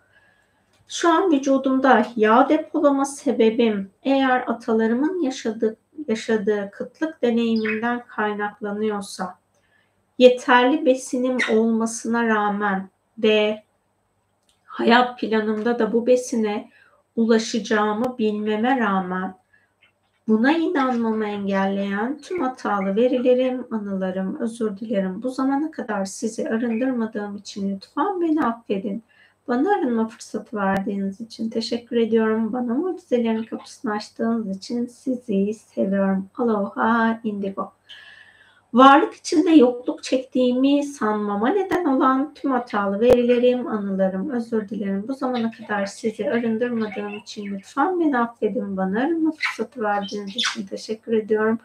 [0.88, 5.78] Şu an vücudumda yağ depolama sebebim eğer atalarımın yaşadığı,
[6.08, 9.38] yaşadığı kıtlık deneyiminden kaynaklanıyorsa,
[10.18, 13.64] yeterli besinim olmasına rağmen ve
[14.66, 16.70] hayat planımda da bu besine
[17.16, 19.36] ulaşacağımı bilmeme rağmen
[20.28, 25.24] buna inanmamı engelleyen tüm hatalı verilerim, anılarım, özür dilerim.
[25.24, 29.04] Bu zamana kadar sizi arındırmadığım için lütfen beni affedin.
[29.48, 32.54] Bana arınma fırsatı verdiğiniz için teşekkür ediyorum.
[32.54, 36.30] Bana mucizelerin kapısını açtığınız için sizi seviyorum.
[36.38, 37.72] Aloha Indigo.
[38.74, 45.06] Varlık içinde yokluk çektiğimi sanmama neden olan tüm hatalı verilerim, anılarım, özür dilerim.
[45.08, 48.78] Bu zamana kadar sizi arındırmadığım için lütfen beni affedin.
[48.78, 51.60] Bana arınma fırsatı verdiğiniz için teşekkür ediyorum.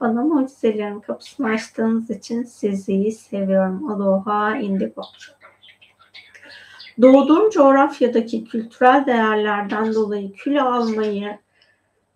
[0.00, 3.90] Bana mucizelerin kapısını açtığınız için sizi seviyorum.
[3.90, 5.02] Aloha Indigo.
[7.02, 11.38] Doğduğum coğrafyadaki kültürel değerlerden dolayı kilo almayı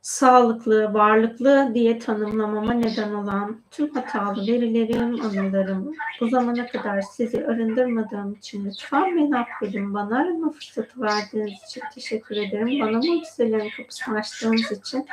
[0.02, 5.94] sağlıklı, varlıklı diye tanımlamama neden olan tüm hatalı verilerim, anılarım.
[6.20, 9.94] Bu zamana kadar sizi arındırmadığım için lütfen beni affedin.
[9.94, 12.80] Bana arınma fırsatı verdiğiniz için teşekkür ederim.
[12.80, 15.06] Bana mucizelerin kapısını açtığınız için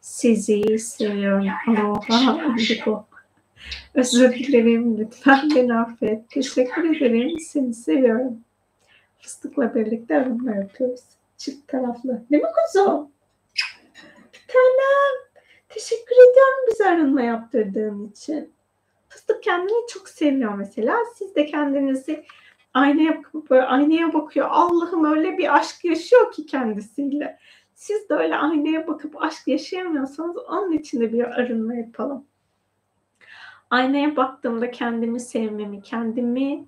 [0.00, 1.48] sizi seviyorum.
[1.68, 3.06] Aloha, indigo.
[3.94, 4.98] Özür dilerim.
[4.98, 6.30] Lütfen beni affet.
[6.30, 7.38] Teşekkür ederim.
[7.40, 8.38] Seni seviyorum.
[9.22, 11.04] Fıstıkla birlikte arınma yapıyoruz.
[11.36, 12.22] Çift taraflı.
[12.30, 13.10] Değil mi kuzum?
[14.48, 15.22] Tanem.
[15.68, 18.52] Teşekkür ediyorum bize arınma yaptırdığın için.
[19.08, 20.96] Fıstık kendini çok seviyor mesela.
[21.14, 22.24] Siz de kendinizi
[22.74, 24.48] aynaya böyle aynaya bakıyor.
[24.50, 27.38] Allah'ım öyle bir aşk yaşıyor ki kendisiyle.
[27.74, 32.26] Siz de öyle aynaya bakıp aşk yaşayamıyorsanız onun için de bir arınma yapalım.
[33.70, 36.66] Aynaya baktığımda kendimi sevmemi, kendimi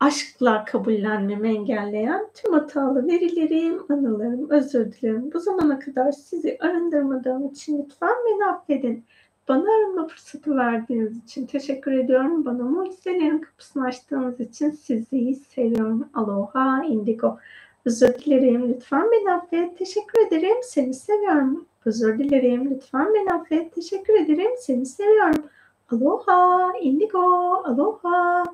[0.00, 5.32] aşkla kabullenmemi engelleyen tüm hatalı verilerim, anılarım, özür dilerim.
[5.32, 9.04] Bu zamana kadar sizi arındırmadığım için lütfen beni affedin.
[9.48, 12.44] Bana arınma fırsatı verdiğiniz için teşekkür ediyorum.
[12.44, 16.08] Bana mucizelerin kapısını açtığınız için sizi seviyorum.
[16.14, 17.38] Aloha Indigo.
[17.84, 18.68] Özür dilerim.
[18.68, 19.78] Lütfen beni affet.
[19.78, 20.56] Teşekkür ederim.
[20.62, 21.66] Seni seviyorum.
[21.84, 22.70] Özür dilerim.
[22.70, 23.74] Lütfen beni affet.
[23.74, 24.50] Teşekkür ederim.
[24.58, 25.44] Seni seviyorum.
[25.92, 27.54] Aloha Indigo.
[27.64, 28.44] Aloha.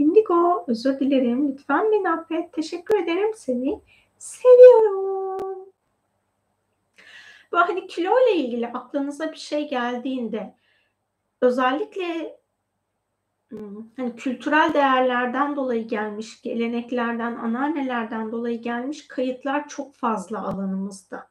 [0.00, 1.48] Indigo, özür dilerim.
[1.52, 2.52] Lütfen beni affet.
[2.52, 3.30] Teşekkür ederim.
[3.36, 3.80] Seni
[4.18, 5.68] seviyorum.
[7.52, 10.54] Bu hani kilo ile ilgili aklınıza bir şey geldiğinde
[11.40, 12.36] özellikle
[13.48, 21.30] hmm, hani kültürel değerlerden dolayı gelmiş, geleneklerden, anneannelerden dolayı gelmiş kayıtlar çok fazla alanımızda.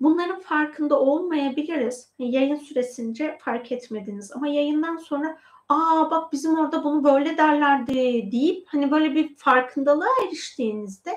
[0.00, 2.12] Bunların farkında olmayabiliriz.
[2.18, 5.38] Yayın süresince fark etmediniz ama yayından sonra
[5.72, 7.94] aa bak bizim orada bunu böyle derlerdi
[8.32, 11.10] deyip hani böyle bir farkındalığa eriştiğinizde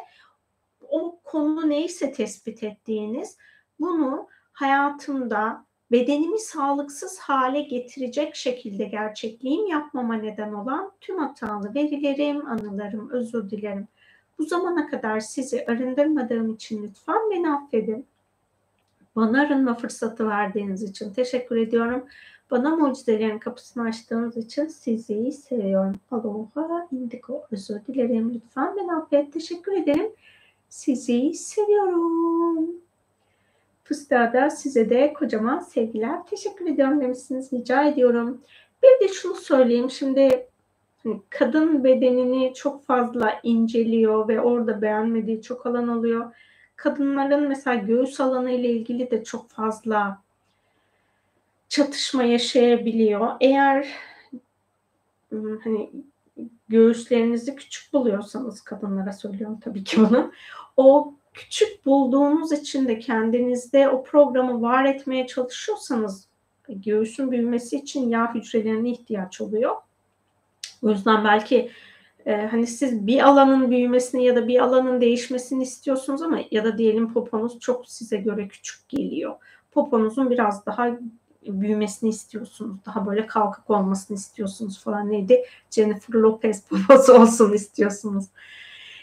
[0.90, 3.38] o konu neyse tespit ettiğiniz
[3.80, 13.10] bunu hayatımda bedenimi sağlıksız hale getirecek şekilde gerçekliğim yapmama neden olan tüm hatalı verilerim, anılarım,
[13.10, 13.88] özür dilerim.
[14.40, 18.06] Bu zamana kadar sizi arındırmadığım için lütfen beni affedin.
[19.16, 22.06] Bana arınma fırsatı verdiğiniz için teşekkür ediyorum.
[22.52, 25.96] Bana mucizelerin kapısını açtığınız için sizi seviyorum.
[26.12, 27.44] Aloha indigo.
[27.52, 28.34] Özür dilerim.
[28.34, 29.34] Lütfen beni affet.
[29.34, 30.12] Teşekkür ederim.
[30.70, 32.70] Sizi seviyorum.
[33.84, 36.26] Fıstığa size de kocaman sevgiler.
[36.26, 37.54] Teşekkür ediyorum demişsiniz.
[37.54, 38.42] Rica ediyorum.
[38.84, 39.90] Bir de şunu söyleyeyim.
[39.90, 40.48] Şimdi
[41.04, 46.36] hani kadın bedenini çok fazla inceliyor ve orada beğenmediği çok alan oluyor.
[46.76, 50.25] Kadınların mesela göğüs alanı ile ilgili de çok fazla
[51.70, 53.28] çatışma yaşayabiliyor.
[53.42, 53.88] Eğer
[55.64, 55.90] hani
[56.70, 60.32] göğüslerinizi küçük buluyorsanız kadınlara söylüyorum tabii ki bunu.
[60.78, 66.28] O küçük bulduğunuz için de kendinizde o programı var etmeye çalışıyorsanız
[66.70, 69.76] göğüsün büyümesi için yağ hücrelerine ihtiyaç oluyor.
[70.82, 71.72] O yüzden belki
[72.26, 76.78] e, hani siz bir alanın büyümesini ya da bir alanın değişmesini istiyorsunuz ama ya da
[76.78, 79.36] diyelim poponuz çok size göre küçük geliyor.
[79.72, 80.98] Poponuzun biraz daha
[81.48, 82.78] büyümesini istiyorsunuz.
[82.86, 85.44] Daha böyle kalkık olmasını istiyorsunuz falan neydi?
[85.72, 88.26] Jennifer Lopez poposu olsun istiyorsunuz.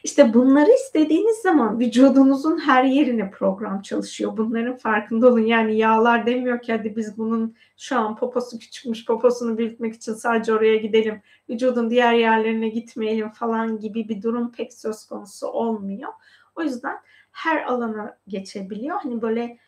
[0.05, 4.37] İşte bunları istediğiniz zaman vücudunuzun her yerine program çalışıyor.
[4.37, 5.47] Bunların farkında olun.
[5.47, 10.53] Yani yağlar demiyor ki hadi biz bunun şu an poposu küçükmüş poposunu büyütmek için sadece
[10.53, 11.23] oraya gidelim.
[11.49, 16.13] Vücudun diğer yerlerine gitmeyelim falan gibi bir durum pek söz konusu olmuyor.
[16.57, 16.97] O yüzden
[17.33, 18.97] her alana geçebiliyor.
[19.03, 19.59] Hani böyle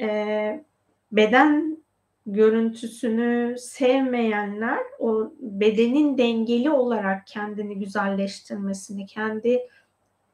[0.00, 0.64] e,
[1.12, 1.81] beden
[2.26, 9.60] görüntüsünü sevmeyenler o bedenin dengeli olarak kendini güzelleştirmesini, kendi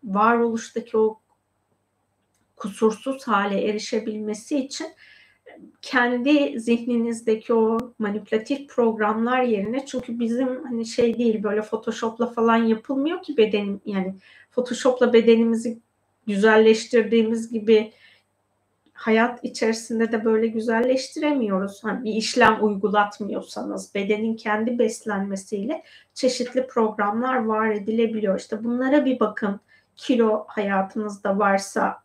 [0.04, 1.20] varoluştaki o
[2.56, 4.86] kusursuz hale erişebilmesi için
[5.82, 13.22] kendi zihninizdeki o manipülatif programlar yerine çünkü bizim hani şey değil böyle Photoshop'la falan yapılmıyor
[13.22, 14.14] ki bedenim yani
[14.50, 15.78] Photoshop'la bedenimizi
[16.26, 17.92] güzelleştirdiğimiz gibi
[18.98, 21.84] hayat içerisinde de böyle güzelleştiremiyoruz.
[21.84, 25.82] Hani bir işlem uygulatmıyorsanız bedenin kendi beslenmesiyle
[26.14, 28.38] çeşitli programlar var edilebiliyor.
[28.38, 29.60] İşte bunlara bir bakın.
[29.96, 32.02] Kilo hayatınızda varsa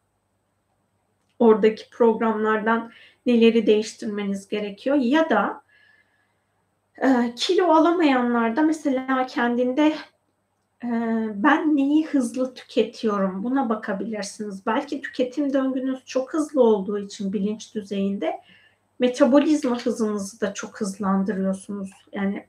[1.40, 2.92] oradaki programlardan
[3.26, 5.62] neleri değiştirmeniz gerekiyor ya da
[6.98, 9.94] e, kilo alamayanlarda mesela kendinde
[11.36, 14.66] ben neyi hızlı tüketiyorum buna bakabilirsiniz.
[14.66, 18.42] Belki tüketim döngünüz çok hızlı olduğu için bilinç düzeyinde
[19.00, 21.92] metabolizma hızınızı da çok hızlandırıyorsunuz.
[22.14, 22.46] Yani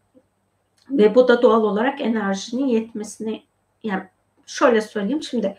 [0.90, 3.42] ve bu da doğal olarak enerjinin yetmesine
[3.82, 4.02] yani
[4.46, 5.56] şöyle söyleyeyim şimdi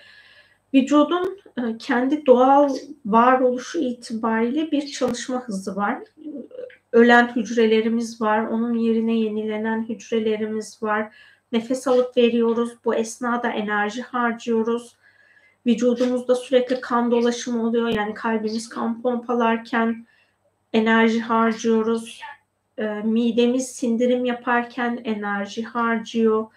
[0.74, 6.04] vücudun e, kendi doğal varoluşu itibariyle bir çalışma hızı var.
[6.92, 11.16] Ölen hücrelerimiz var, onun yerine yenilenen hücrelerimiz var
[11.56, 12.72] Nefes alıp veriyoruz.
[12.86, 14.96] Bu esnada enerji harcıyoruz.
[15.66, 17.88] Vücudumuzda sürekli kan dolaşımı oluyor.
[17.88, 20.06] Yani kalbimiz kan pompalarken
[20.74, 22.22] enerji harcıyoruz.
[22.78, 26.48] E, midemiz sindirim yaparken enerji harcıyor.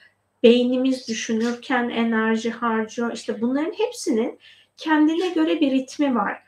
[0.42, 3.12] Beynimiz düşünürken enerji harcıyor.
[3.12, 4.38] İşte bunların hepsinin
[4.76, 6.42] kendine göre bir ritmi var.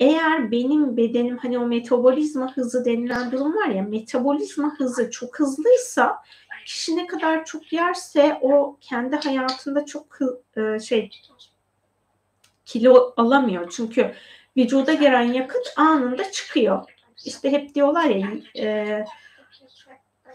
[0.00, 6.16] Eğer benim bedenim hani o metabolizma hızı denilen durum var ya metabolizma hızı çok hızlıysa
[6.64, 10.18] kişi ne kadar çok yerse o kendi hayatında çok
[10.56, 11.10] e, şey
[12.64, 13.72] kilo alamıyor.
[13.76, 14.14] Çünkü
[14.56, 16.84] vücuda giren yakıt anında çıkıyor.
[17.24, 19.04] İşte hep diyorlar ya e,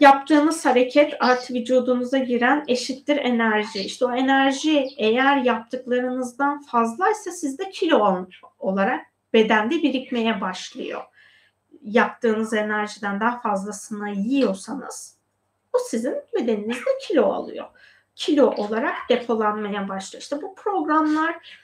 [0.00, 3.80] yaptığınız hareket artı vücudunuza giren eşittir enerji.
[3.80, 8.26] İşte o enerji eğer yaptıklarınızdan fazlaysa sizde kilo
[8.58, 11.02] olarak bedende birikmeye başlıyor.
[11.82, 15.19] Yaptığınız enerjiden daha fazlasını yiyorsanız
[15.72, 17.66] o sizin bedeninizde kilo alıyor.
[18.14, 20.22] Kilo olarak depolanmaya başlıyor.
[20.22, 21.60] İşte bu programlar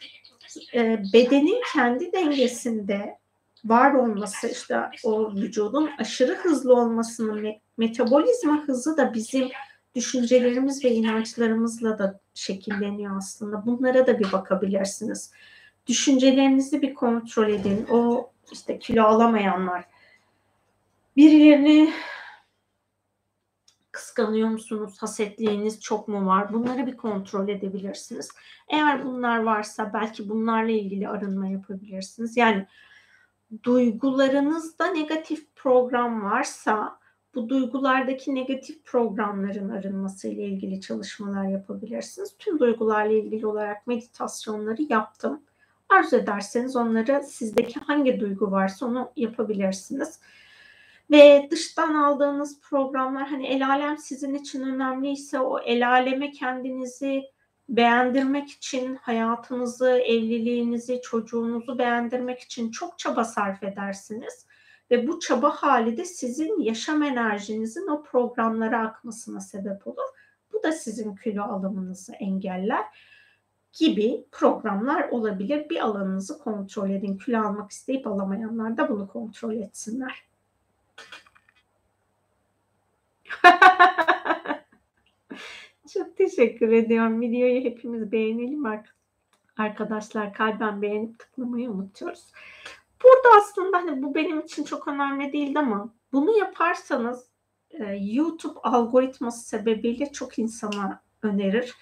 [0.74, 3.18] e, bedenin kendi dengesinde
[3.64, 9.48] var olması işte o vücudun aşırı hızlı olmasının metabolizma hızı da bizim
[9.94, 13.66] düşüncelerimiz ve inançlarımızla da şekilleniyor aslında.
[13.66, 15.32] Bunlara da bir bakabilirsiniz.
[15.86, 17.86] Düşüncelerinizi bir kontrol edin.
[17.90, 19.84] O işte kilo alamayanlar
[21.16, 21.92] birilerini
[23.96, 24.96] Kıskanıyor musunuz?
[24.98, 26.52] Hasetliğiniz çok mu var?
[26.52, 28.30] Bunları bir kontrol edebilirsiniz.
[28.68, 32.36] Eğer bunlar varsa belki bunlarla ilgili arınma yapabilirsiniz.
[32.36, 32.66] Yani
[33.62, 36.98] duygularınızda negatif program varsa
[37.34, 42.36] bu duygulardaki negatif programların arınması ile ilgili çalışmalar yapabilirsiniz.
[42.38, 45.42] Tüm duygularla ilgili olarak meditasyonları yaptım.
[45.88, 50.20] Arzu ederseniz onları sizdeki hangi duygu varsa onu yapabilirsiniz.
[51.10, 57.22] Ve dıştan aldığınız programlar hani el alem sizin için önemliyse o el aleme kendinizi
[57.68, 64.46] beğendirmek için hayatınızı, evliliğinizi, çocuğunuzu beğendirmek için çok çaba sarf edersiniz.
[64.90, 70.06] Ve bu çaba hali de sizin yaşam enerjinizin o programlara akmasına sebep olur.
[70.52, 72.84] Bu da sizin kilo alımınızı engeller
[73.72, 75.70] gibi programlar olabilir.
[75.70, 77.18] Bir alanınızı kontrol edin.
[77.18, 80.26] Kilo almak isteyip alamayanlar da bunu kontrol etsinler.
[85.92, 87.20] Çok teşekkür ediyorum.
[87.20, 88.64] Videoyu hepimiz beğenelim
[89.56, 90.32] arkadaşlar.
[90.32, 92.32] Kalben beğenip tıklamayı unutuyoruz.
[93.04, 97.30] Burada aslında hani bu benim için çok önemli değildi ama bunu yaparsanız
[97.70, 101.74] e, YouTube algoritması sebebiyle çok insana önerir.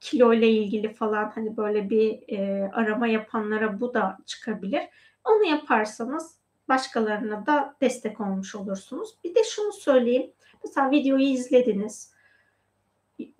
[0.00, 4.82] kilo ile ilgili falan hani böyle bir e, arama yapanlara bu da çıkabilir.
[5.24, 9.14] Onu yaparsanız başkalarına da destek olmuş olursunuz.
[9.24, 10.32] Bir de şunu söyleyeyim.
[10.64, 12.12] Mesela videoyu izlediniz.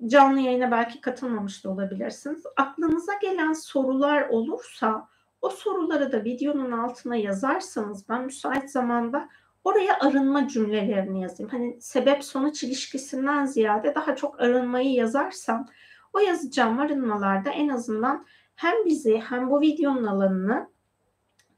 [0.06, 2.42] Canlı yayına belki katılmamış da olabilirsiniz.
[2.56, 5.08] Aklınıza gelen sorular olursa
[5.42, 9.28] o soruları da videonun altına yazarsanız ben müsait zamanda
[9.64, 11.50] oraya arınma cümlelerini yazayım.
[11.50, 15.66] Hani sebep sonuç ilişkisinden ziyade daha çok arınmayı yazarsam
[16.12, 20.70] o yazacağım arınmalarda en azından hem bizi hem bu videonun alanını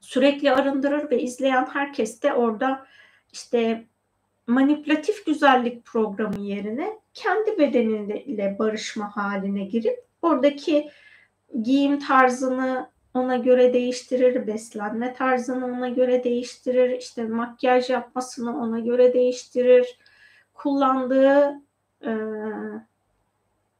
[0.00, 2.86] sürekli arındırır ve izleyen herkes de orada
[3.32, 3.88] işte
[4.46, 10.90] manipülatif güzellik programı yerine kendi bedeniyle barışma haline girip oradaki
[11.62, 19.14] giyim tarzını ona göre değiştirir, beslenme tarzını ona göre değiştirir, işte makyaj yapmasını ona göre
[19.14, 19.98] değiştirir,
[20.54, 21.60] kullandığı
[22.04, 22.12] e,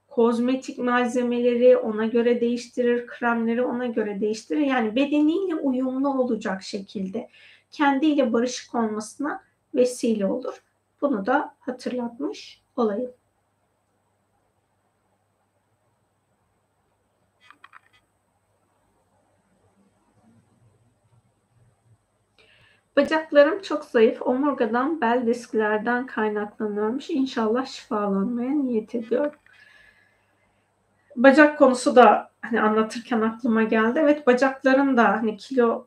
[0.09, 4.60] kozmetik malzemeleri ona göre değiştirir, kremleri ona göre değiştirir.
[4.60, 7.28] Yani bedeniyle uyumlu olacak şekilde
[7.70, 9.43] kendiyle barışık olmasına
[9.74, 10.62] vesile olur.
[11.01, 13.12] Bunu da hatırlatmış olayım.
[22.97, 24.23] Bacaklarım çok zayıf.
[24.23, 27.11] Omurgadan, bel disklerden kaynaklanıyormuş.
[27.11, 29.32] İnşallah şifalanmaya niyet ediyorum.
[31.16, 33.99] Bacak konusu da hani anlatırken aklıma geldi.
[34.03, 35.86] Evet bacakların da hani kilo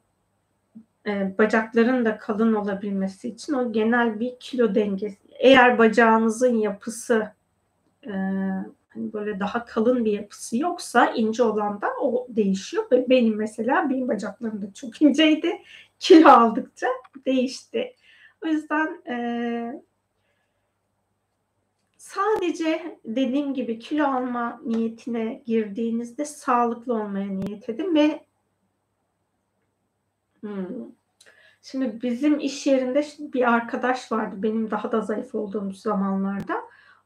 [1.07, 5.17] e, bacakların da kalın olabilmesi için o genel bir kilo dengesi.
[5.39, 7.31] Eğer bacağınızın yapısı
[8.05, 8.11] e,
[8.89, 12.85] hani böyle daha kalın bir yapısı yoksa ince olan da o değişiyor.
[12.91, 15.61] Benim mesela benim bacaklarım da çok inceydi.
[15.99, 16.87] Kilo aldıkça
[17.25, 17.95] değişti.
[18.45, 19.81] O yüzden e,
[21.97, 28.24] sadece dediğim gibi kilo alma niyetine girdiğinizde sağlıklı olmaya niyet edin ve
[30.45, 30.91] hmm,
[31.61, 36.61] şimdi bizim iş yerinde bir arkadaş vardı benim daha da zayıf olduğum zamanlarda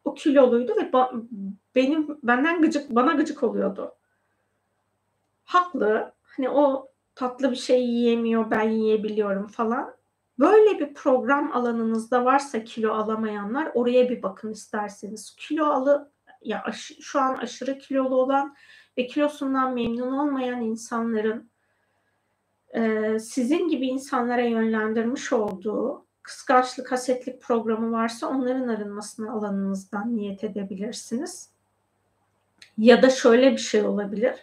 [0.06, 1.28] o kiloluydu ve ba-
[1.76, 3.95] benim benden gıcık bana gıcık oluyordu.
[5.44, 6.14] Haklı.
[6.22, 9.95] Hani o tatlı bir şey yiyemiyor, ben yiyebiliyorum falan.
[10.40, 15.36] Böyle bir program alanınızda varsa kilo alamayanlar oraya bir bakın isterseniz.
[15.36, 16.11] Kilo alı
[16.41, 18.56] ya aş, şu an aşırı kilolu olan
[18.98, 21.49] ve kilosundan memnun olmayan insanların
[22.76, 31.50] e, sizin gibi insanlara yönlendirmiş olduğu kıskançlık, hasetlik programı varsa onların arınmasına alanınızdan niyet edebilirsiniz.
[32.78, 34.34] Ya da şöyle bir şey olabilir.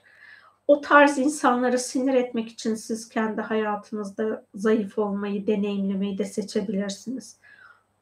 [0.68, 7.36] O tarz insanları sinir etmek için siz kendi hayatınızda zayıf olmayı, deneyimlemeyi de seçebilirsiniz.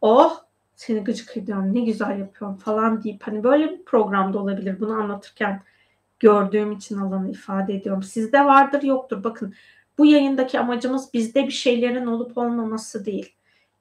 [0.01, 0.45] Oh
[0.77, 5.63] seni gıcık ediyorum ne güzel yapıyorum falan deyip hani böyle bir programda olabilir bunu anlatırken
[6.21, 8.03] gördüğüm için alanı ifade ediyorum.
[8.03, 9.25] Sizde vardır yoktur.
[9.25, 9.55] Bakın
[9.99, 13.35] bu yayındaki amacımız bizde bir şeylerin olup olmaması değil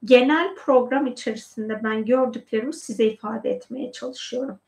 [0.05, 4.59] genel program içerisinde ben gördüklerimi size ifade etmeye çalışıyorum.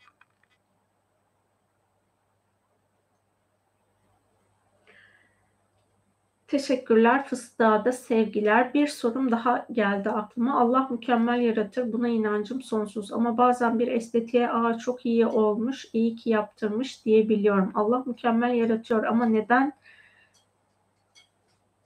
[6.47, 8.73] Teşekkürler fıstığa da sevgiler.
[8.73, 10.59] Bir sorum daha geldi aklıma.
[10.59, 11.93] Allah mükemmel yaratır.
[11.93, 13.13] Buna inancım sonsuz.
[13.13, 17.71] Ama bazen bir estetiğe aa çok iyi olmuş, iyi ki yaptırmış diyebiliyorum.
[17.75, 19.73] Allah mükemmel yaratıyor ama neden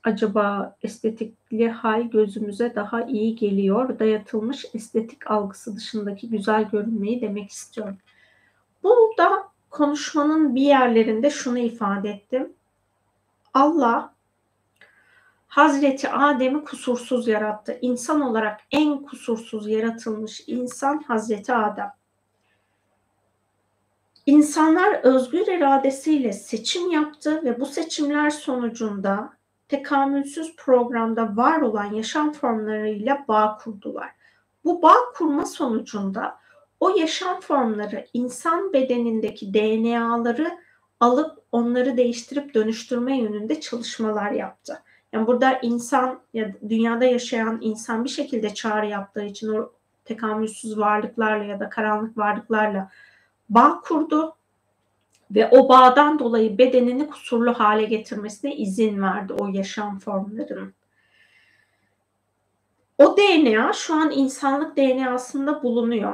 [0.04, 4.00] acaba estetikli hal gözümüze daha iyi geliyor?
[4.00, 7.98] Dayatılmış estetik algısı dışındaki güzel görünmeyi demek istiyorum.
[8.84, 12.54] Burada konuşmanın bir yerlerinde şunu ifade ettim.
[13.54, 14.14] Allah
[15.48, 17.78] Hazreti Adem'i kusursuz yarattı.
[17.82, 21.92] İnsan olarak en kusursuz yaratılmış insan Hazreti Adem.
[24.26, 29.34] İnsanlar özgür iradesiyle seçim yaptı ve bu seçimler sonucunda
[29.70, 34.10] tekamülsüz programda var olan yaşam formlarıyla bağ kurdular.
[34.66, 36.40] Bu bağ kurma sonucunda
[36.80, 40.60] o yaşam formları insan bedenindeki DNA'ları
[41.00, 44.84] alıp onları değiştirip dönüştürme yönünde çalışmalar yaptı.
[45.14, 49.72] Yani burada insan ya dünyada yaşayan insan bir şekilde çağrı yaptığı için o
[50.06, 52.92] tekamülsüz varlıklarla ya da karanlık varlıklarla
[53.50, 54.36] bağ kurdu
[55.32, 60.74] ve o bağdan dolayı bedenini kusurlu hale getirmesine izin verdi o yaşam formlarının.
[62.98, 66.14] O DNA şu an insanlık DNA'sında bulunuyor.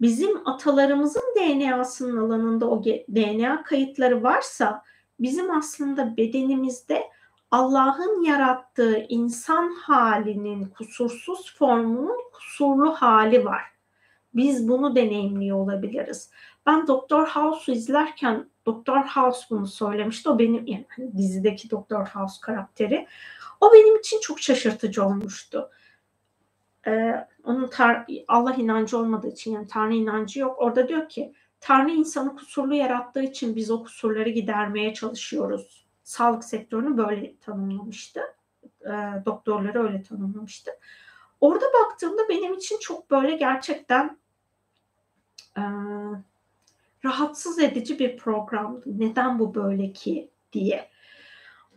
[0.00, 4.82] Bizim atalarımızın DNA'sının alanında o DNA kayıtları varsa
[5.20, 7.02] bizim aslında bedenimizde
[7.50, 13.62] Allah'ın yarattığı insan halinin kusursuz formunun kusurlu hali var.
[14.34, 16.30] Biz bunu deneyimliyor olabiliriz.
[16.66, 20.28] Ben Doktor House'u izlerken Doktor House bunu söylemişti.
[20.28, 23.06] O benim yani hani dizideki Doktor House karakteri.
[23.60, 25.70] O benim için çok şaşırtıcı olmuştu.
[26.86, 30.56] Ee, onun tar- Allah inancı olmadığı için yani Tanrı inancı yok.
[30.58, 35.86] Orada diyor ki Tanrı insanı kusurlu yarattığı için biz o kusurları gidermeye çalışıyoruz.
[36.02, 38.20] Sağlık sektörünü böyle tanımlamıştı.
[38.80, 38.90] E,
[39.26, 40.70] doktorları öyle tanımlamıştı.
[41.40, 44.18] Orada baktığımda benim için çok böyle gerçekten
[45.56, 45.62] e,
[47.04, 48.84] rahatsız edici bir programdı.
[48.98, 50.90] Neden bu böyle ki diye.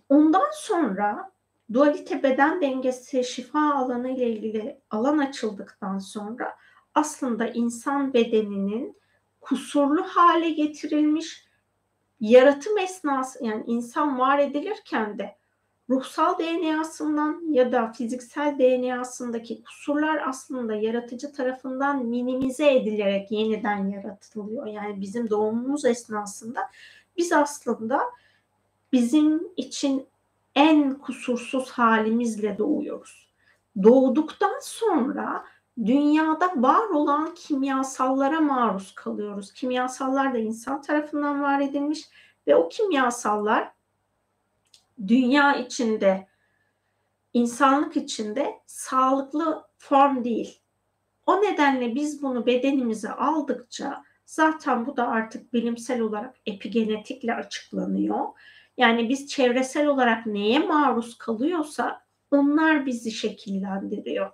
[0.10, 1.32] Ondan sonra
[1.74, 6.56] dualite beden dengesi şifa alanı ile ilgili alan açıldıktan sonra
[6.94, 8.98] aslında insan bedeninin
[9.42, 11.48] kusurlu hale getirilmiş
[12.20, 15.38] yaratım esnası yani insan var edilirken de
[15.90, 24.66] ruhsal DNA'sından ya da fiziksel DNA'sındaki kusurlar aslında yaratıcı tarafından minimize edilerek yeniden yaratılıyor.
[24.66, 26.62] Yani bizim doğumumuz esnasında
[27.18, 28.00] biz aslında
[28.94, 30.08] bizim için
[30.56, 33.28] en kusursuz halimizle doğuyoruz.
[33.84, 35.46] Doğduktan sonra
[35.86, 39.54] dünyada var olan kimyasallara maruz kalıyoruz.
[39.54, 42.10] Kimyasallar da insan tarafından var edilmiş
[42.48, 43.77] ve o kimyasallar
[45.08, 46.28] dünya içinde,
[47.34, 50.62] insanlık içinde sağlıklı form değil.
[51.26, 58.26] O nedenle biz bunu bedenimize aldıkça zaten bu da artık bilimsel olarak epigenetikle açıklanıyor.
[58.78, 62.02] Yani biz çevresel olarak neye maruz kalıyorsa
[62.32, 64.32] onlar bizi şekillendiriyor.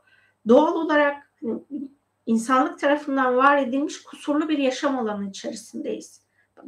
[0.47, 1.59] Doğal olarak hani,
[2.25, 6.21] insanlık tarafından var edilmiş kusurlu bir yaşam alanı içerisindeyiz.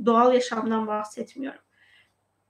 [0.06, 1.65] Doğal yaşamdan bahsetmiyorum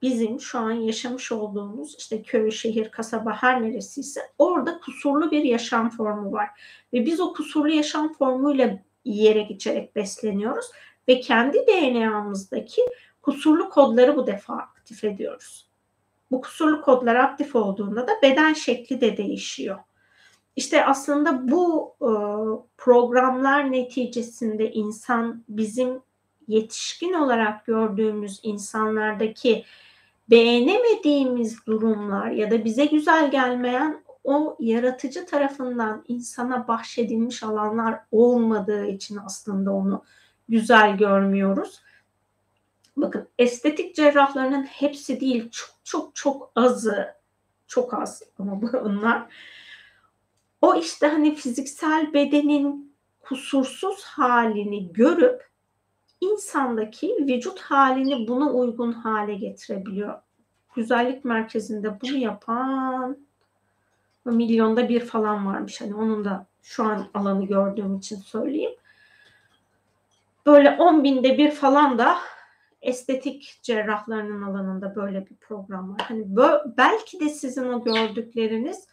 [0.02, 5.90] bizim şu an yaşamış olduğumuz işte köy, şehir, kasaba her neresiyse orada kusurlu bir yaşam
[5.90, 6.48] formu var.
[6.92, 10.66] Ve biz o kusurlu yaşam formuyla yiyerek içerek besleniyoruz
[11.08, 12.82] ve kendi DNA'mızdaki
[13.22, 15.70] kusurlu kodları bu defa aktif ediyoruz.
[16.30, 19.78] Bu kusurlu kodlar aktif olduğunda da beden şekli de değişiyor.
[20.56, 22.10] İşte aslında bu e,
[22.76, 26.00] programlar neticesinde insan bizim
[26.48, 29.64] yetişkin olarak gördüğümüz insanlardaki
[30.30, 39.16] beğenemediğimiz durumlar ya da bize güzel gelmeyen o yaratıcı tarafından insana bahşedilmiş alanlar olmadığı için
[39.16, 40.04] aslında onu
[40.48, 41.80] güzel görmüyoruz.
[42.96, 47.14] Bakın estetik cerrahlarının hepsi değil çok çok çok azı
[47.66, 49.26] çok az ama bunlar
[50.60, 55.50] o işte hani fiziksel bedenin kusursuz halini görüp
[56.20, 60.18] insandaki vücut halini buna uygun hale getirebiliyor.
[60.74, 63.16] Güzellik merkezinde bunu yapan
[64.24, 65.80] milyonda bir falan varmış.
[65.80, 68.74] Hani onun da şu an alanı gördüğüm için söyleyeyim.
[70.46, 72.16] Böyle 10 binde bir falan da
[72.82, 76.00] estetik cerrahlarının alanında böyle bir program var.
[76.08, 76.24] Hani
[76.76, 78.88] belki de sizin o gördükleriniz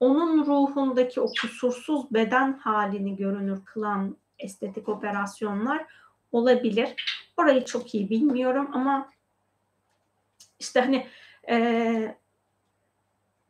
[0.00, 5.86] onun ruhundaki o kusursuz beden halini görünür kılan estetik operasyonlar
[6.32, 6.94] olabilir.
[7.36, 9.10] Orayı çok iyi bilmiyorum ama
[10.58, 11.06] işte hani
[11.48, 12.16] e,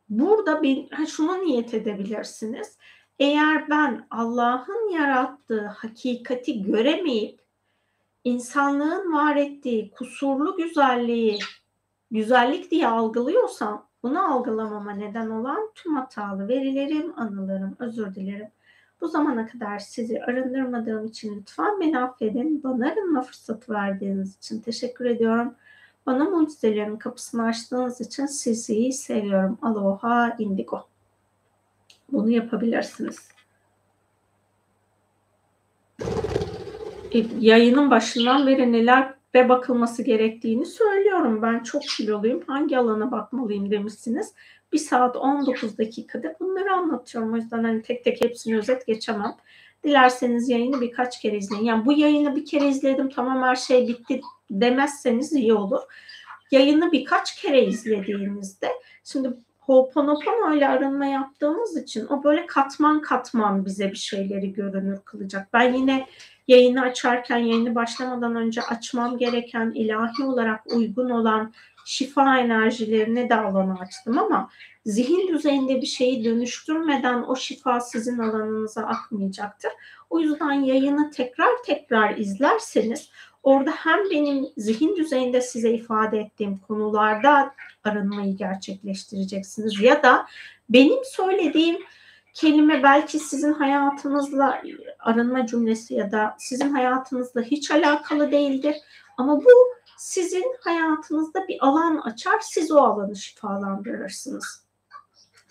[0.09, 2.77] burada bir ha, şunu niyet edebilirsiniz.
[3.19, 7.39] Eğer ben Allah'ın yarattığı hakikati göremeyip
[8.23, 11.39] insanlığın var ettiği kusurlu güzelliği
[12.11, 18.51] güzellik diye algılıyorsam bunu algılamama neden olan tüm hatalı verilerim, anılarım, özür dilerim
[19.01, 22.63] bu zamana kadar sizi arındırmadığım için lütfen beni affedin.
[22.63, 25.55] Bana arınma fırsatı verdiğiniz için teşekkür ediyorum.
[26.05, 29.57] Bana mucizelerin kapısını açtığınız için sizi seviyorum.
[29.61, 30.87] Aloha indigo.
[32.11, 33.29] Bunu yapabilirsiniz.
[37.11, 41.41] E, yayının başından beri neler ve bakılması gerektiğini söylüyorum.
[41.41, 42.43] Ben çok kiloluyum.
[42.47, 44.33] Hangi alana bakmalıyım demişsiniz.
[44.73, 47.33] 1 saat 19 dakikada bunları anlatıyorum.
[47.33, 49.35] O yüzden hani tek tek hepsini özet geçemem.
[49.83, 51.63] Dilerseniz yayını birkaç kere izleyin.
[51.63, 54.21] Yani bu yayını bir kere izledim tamam her şey bitti
[54.51, 55.81] demezseniz iyi olur.
[56.51, 58.67] Yayını birkaç kere izlediğinizde
[59.03, 65.47] şimdi Ho'oponopono ile arınma yaptığımız için o böyle katman katman bize bir şeyleri görünür kılacak.
[65.53, 66.07] Ben yine
[66.47, 71.53] yayını açarken, yayını başlamadan önce açmam gereken ilahi olarak uygun olan
[71.89, 74.49] şifa enerjilerine de alanı açtım ama
[74.85, 79.71] zihin düzeyinde bir şeyi dönüştürmeden o şifa sizin alanınıza akmayacaktır.
[80.09, 83.09] O yüzden yayını tekrar tekrar izlerseniz
[83.43, 90.25] orada hem benim zihin düzeyinde size ifade ettiğim konularda arınmayı gerçekleştireceksiniz ya da
[90.69, 91.77] benim söylediğim
[92.33, 94.61] kelime belki sizin hayatınızla
[94.99, 98.75] arınma cümlesi ya da sizin hayatınızla hiç alakalı değildir
[99.17, 104.65] ama bu sizin hayatınızda bir alan açar, siz o alanı şifalandırırsınız.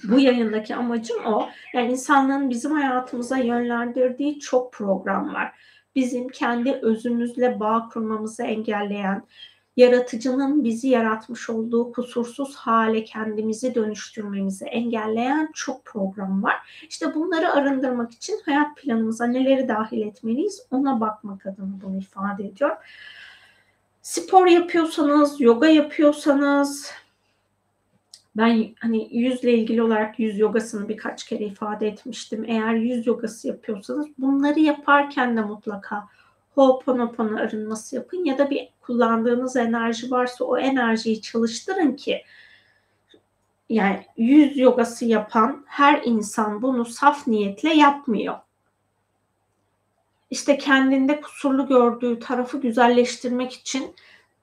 [0.05, 1.49] Bu yayındaki amacım o.
[1.75, 5.53] Yani insanlığın bizim hayatımıza yönlendirdiği çok program var.
[5.95, 9.27] Bizim kendi özümüzle bağ kurmamızı engelleyen,
[9.77, 16.85] yaratıcının bizi yaratmış olduğu kusursuz hale kendimizi dönüştürmemizi engelleyen çok program var.
[16.89, 22.77] İşte bunları arındırmak için hayat planımıza neleri dahil etmeliyiz ona bakmak adına bunu ifade ediyor.
[24.09, 26.91] Spor yapıyorsanız, yoga yapıyorsanız,
[28.37, 32.45] ben hani yüzle ilgili olarak yüz yogasını birkaç kere ifade etmiştim.
[32.49, 36.05] Eğer yüz yogası yapıyorsanız bunları yaparken de mutlaka
[36.55, 42.23] Ho'oponopono arınması yapın ya da bir kullandığınız enerji varsa o enerjiyi çalıştırın ki
[43.69, 48.35] yani yüz yogası yapan her insan bunu saf niyetle yapmıyor.
[50.31, 53.95] İşte kendinde kusurlu gördüğü tarafı güzelleştirmek için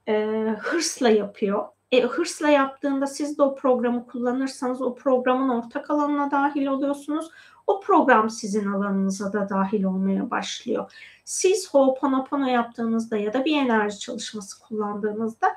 [0.08, 0.26] e,
[0.60, 1.66] hırsla yapıyor.
[1.92, 7.30] E, hırsla yaptığında siz de o programı kullanırsanız o programın ortak alanına dahil oluyorsunuz.
[7.68, 10.92] O program sizin alanınıza da dahil olmaya başlıyor.
[11.26, 15.48] Siz Ho'oponopono yaptığınızda ya da bir enerji çalışması kullandığınızda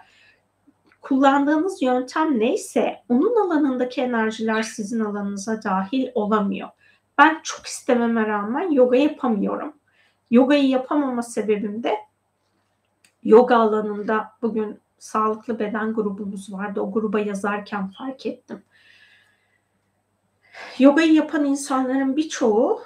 [1.01, 6.69] kullandığınız yöntem neyse onun alanındaki enerjiler sizin alanınıza dahil olamıyor.
[7.19, 9.78] Ben çok istememe rağmen yoga yapamıyorum.
[10.31, 11.97] Yogayı yapamama sebebim de
[13.25, 16.81] yoga alanında bugün sağlıklı beden grubumuz vardı.
[16.81, 18.63] O gruba yazarken fark ettim.
[20.79, 22.83] Yogayı yapan insanların birçoğu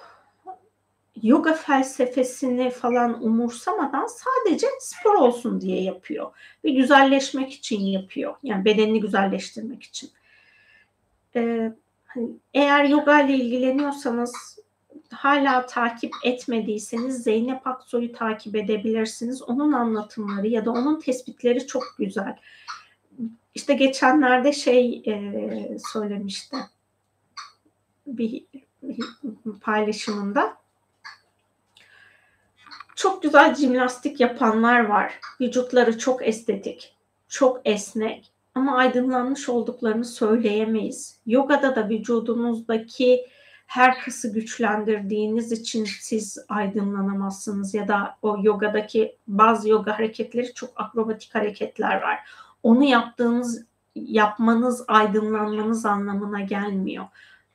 [1.23, 6.33] yoga felsefesini falan umursamadan sadece spor olsun diye yapıyor.
[6.65, 8.35] Ve güzelleşmek için yapıyor.
[8.43, 10.11] Yani bedenini güzelleştirmek için.
[11.37, 11.73] Ee,
[12.07, 14.59] hani eğer yoga ile ilgileniyorsanız
[15.13, 19.43] hala takip etmediyseniz Zeynep Aksoy'u takip edebilirsiniz.
[19.43, 22.37] Onun anlatımları ya da onun tespitleri çok güzel.
[23.55, 26.57] İşte geçenlerde şey e, söylemişti
[28.07, 28.45] bir
[29.61, 30.57] paylaşımında.
[32.97, 35.21] Çok güzel jimnastik yapanlar var.
[35.41, 36.97] Vücutları çok estetik,
[37.29, 41.21] çok esnek ama aydınlanmış olduklarını söyleyemeyiz.
[41.27, 43.27] Yogada da vücudunuzdaki
[43.73, 51.35] her kası güçlendirdiğiniz için siz aydınlanamazsınız ya da o yogadaki bazı yoga hareketleri çok akrobatik
[51.35, 52.19] hareketler var.
[52.63, 57.05] Onu yaptığınız yapmanız aydınlanmanız anlamına gelmiyor.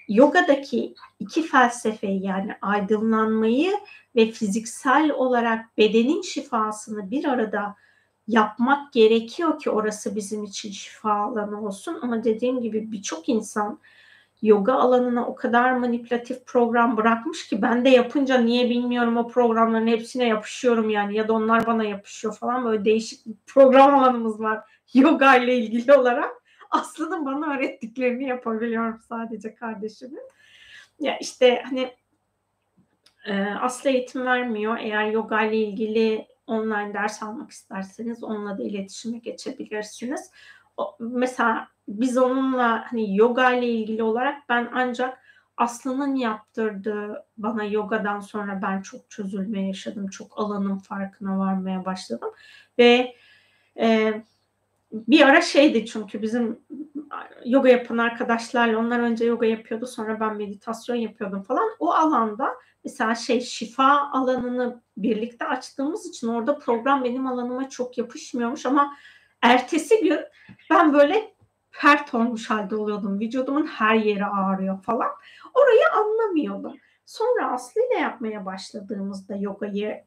[0.07, 3.73] Yogadaki iki felsefe yani aydınlanmayı
[4.15, 7.75] ve fiziksel olarak bedenin şifasını bir arada
[8.27, 11.99] yapmak gerekiyor ki orası bizim için şifa alanı olsun.
[12.01, 13.79] Ama dediğim gibi birçok insan
[14.41, 19.87] yoga alanına o kadar manipülatif program bırakmış ki ben de yapınca niye bilmiyorum o programların
[19.87, 24.59] hepsine yapışıyorum yani ya da onlar bana yapışıyor falan böyle değişik bir program alanımız var
[24.93, 26.31] yoga ile ilgili olarak.
[26.71, 30.21] Aslında bana öğrettiklerini yapabiliyorum sadece kardeşimin.
[30.99, 31.91] Ya işte hani
[33.25, 34.77] e, Aslı eğitim vermiyor.
[34.79, 40.31] Eğer yoga ile ilgili online ders almak isterseniz onunla da iletişime geçebilirsiniz.
[40.99, 45.17] Mesela biz onunla hani yoga ile ilgili olarak ben ancak
[45.57, 50.07] Aslı'nın yaptırdığı bana yogadan sonra ben çok çözülme yaşadım.
[50.07, 52.29] Çok alanın farkına varmaya başladım.
[52.77, 53.15] Ve
[53.79, 54.13] e,
[54.91, 56.59] bir ara şeydi çünkü bizim
[57.45, 61.69] yoga yapan arkadaşlarla onlar önce yoga yapıyordu sonra ben meditasyon yapıyordum falan.
[61.79, 68.65] O alanda mesela şey şifa alanını birlikte açtığımız için orada program benim alanıma çok yapışmıyormuş
[68.65, 68.97] ama
[69.41, 70.19] ertesi gün
[70.69, 71.33] ben böyle
[71.71, 73.19] pert olmuş halde oluyordum.
[73.19, 75.09] Vücudumun her yeri ağrıyor falan.
[75.53, 76.77] Orayı anlamıyordum.
[77.05, 80.03] Sonra Aslı ile yapmaya başladığımızda yogayı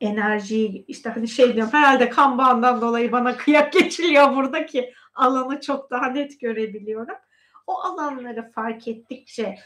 [0.00, 5.90] enerjiyi işte hani şey diyorum herhalde kan bağından dolayı bana kıyak geçiliyor buradaki alanı çok
[5.90, 7.16] daha net görebiliyorum.
[7.66, 9.58] O alanları fark ettikçe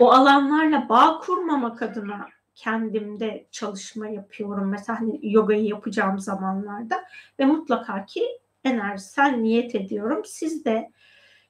[0.00, 2.28] o alanlarla bağ kurmamak adına
[2.60, 4.68] kendimde çalışma yapıyorum.
[4.68, 7.04] Mesela hani yogayı yapacağım zamanlarda
[7.38, 8.24] ve mutlaka ki
[8.64, 10.22] enerjisel niyet ediyorum.
[10.24, 10.90] Siz de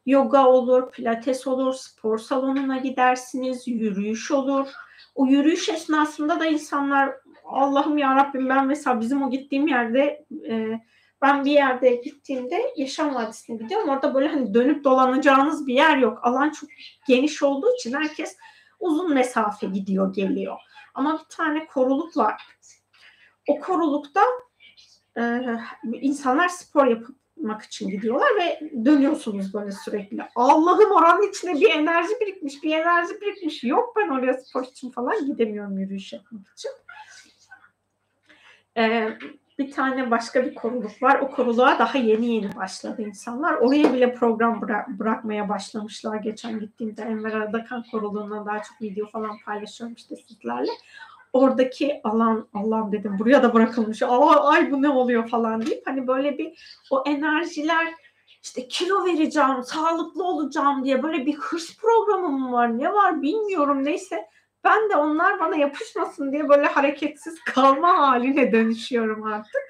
[0.06, 4.68] yoga olur, pilates olur, spor salonuna gidersiniz, yürüyüş olur.
[5.14, 7.14] O yürüyüş esnasında da insanlar
[7.44, 10.80] Allah'ım ya Rabbim ben mesela bizim o gittiğim yerde e,
[11.22, 13.88] ben bir yerde gittiğimde Yaşam Vadisi'ne gidiyorum.
[13.88, 16.18] Orada böyle hani dönüp dolanacağınız bir yer yok.
[16.22, 16.70] Alan çok
[17.08, 18.36] geniş olduğu için herkes
[18.80, 20.56] uzun mesafe gidiyor geliyor.
[20.94, 22.42] Ama bir tane koruluk var.
[23.48, 24.20] O korulukta
[25.18, 25.42] e,
[26.00, 30.22] insanlar spor yapmak için gidiyorlar ve dönüyorsunuz böyle sürekli.
[30.34, 33.64] Allah'ım oranın içinde bir enerji birikmiş, bir enerji birikmiş.
[33.64, 36.70] Yok ben oraya spor için falan gidemiyorum yürüyüş yapmak için.
[38.76, 39.08] E,
[39.60, 41.20] bir tane başka bir koruluk var.
[41.20, 43.54] O koruluğa daha yeni yeni başladı insanlar.
[43.54, 46.16] Oraya bile program bıra- bırakmaya başlamışlar.
[46.16, 50.70] Geçen gittiğimde Enver Aradakan koruluğundan daha çok video falan paylaşıyorum işte sizlerle.
[51.32, 54.02] Oradaki alan Allah'ım dedim buraya da bırakılmış.
[54.02, 57.94] Aa, ay bu ne oluyor falan deyip hani böyle bir o enerjiler
[58.42, 62.78] işte kilo vereceğim, sağlıklı olacağım diye böyle bir hırs programı mı var?
[62.78, 64.26] Ne var bilmiyorum neyse.
[64.64, 69.60] Ben de onlar bana yapışmasın diye böyle hareketsiz kalma haline dönüşüyorum artık.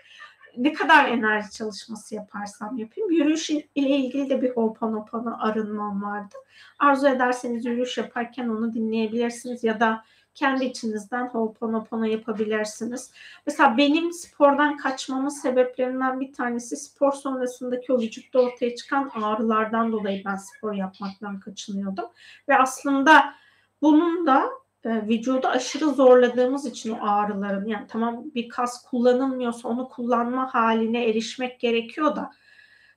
[0.56, 3.10] Ne kadar enerji çalışması yaparsam yapayım.
[3.10, 6.34] Yürüyüş ile ilgili de bir Ho'oponopono arınmam vardı.
[6.78, 10.04] Arzu ederseniz yürüyüş yaparken onu dinleyebilirsiniz ya da
[10.34, 13.12] kendi içinizden Ho'oponopono yapabilirsiniz.
[13.46, 20.22] Mesela benim spordan kaçmamın sebeplerinden bir tanesi spor sonrasındaki o vücutta ortaya çıkan ağrılardan dolayı
[20.24, 22.04] ben spor yapmaktan kaçınıyordum.
[22.48, 23.34] Ve aslında
[23.82, 24.50] bunun da
[24.84, 31.08] e, vücudu aşırı zorladığımız için o ağrıların yani tamam bir kas kullanılmıyorsa onu kullanma haline
[31.08, 32.30] erişmek gerekiyor da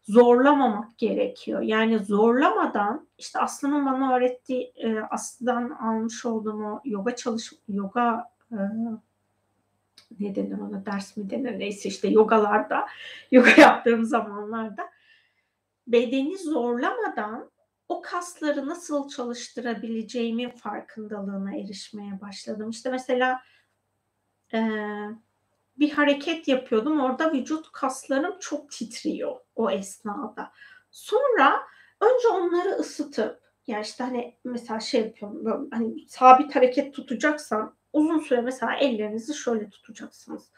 [0.04, 1.62] zorlamamak gerekiyor.
[1.62, 8.58] Yani zorlamadan işte Aslı'nın bana öğrettiği e, Aslı'dan almış olduğum o yoga çalış yoga e,
[10.20, 12.88] ne denir ona ders mi denir neyse işte yogalarda
[13.32, 14.90] yoga yaptığım zamanlarda
[15.88, 17.53] bedeni zorlamadan
[17.90, 22.70] o kasları nasıl çalıştırabileceğimin farkındalığına erişmeye başladım.
[22.70, 23.42] İşte mesela
[24.54, 24.60] e,
[25.80, 27.00] bir hareket yapıyordum.
[27.00, 30.52] Orada vücut kaslarım çok titriyor o esnada.
[30.92, 31.60] Sonra
[32.02, 38.20] önce onları ısıtıp yani işte hani mesela şey yapıyorum böyle hani sabit hareket tutacaksam uzun
[38.20, 40.52] süre mesela ellerinizi şöyle tutacaksınız.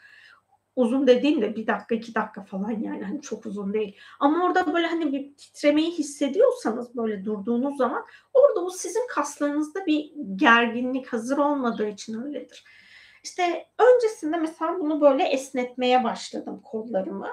[0.76, 3.96] Uzun dediğim de bir dakika iki dakika falan yani hani çok uzun değil.
[4.20, 8.04] Ama orada böyle hani bir titremeyi hissediyorsanız böyle durduğunuz zaman
[8.34, 12.64] orada o sizin kaslarınızda bir gerginlik hazır olmadığı için öyledir.
[13.24, 17.28] İşte öncesinde mesela bunu böyle esnetmeye başladım kollarımı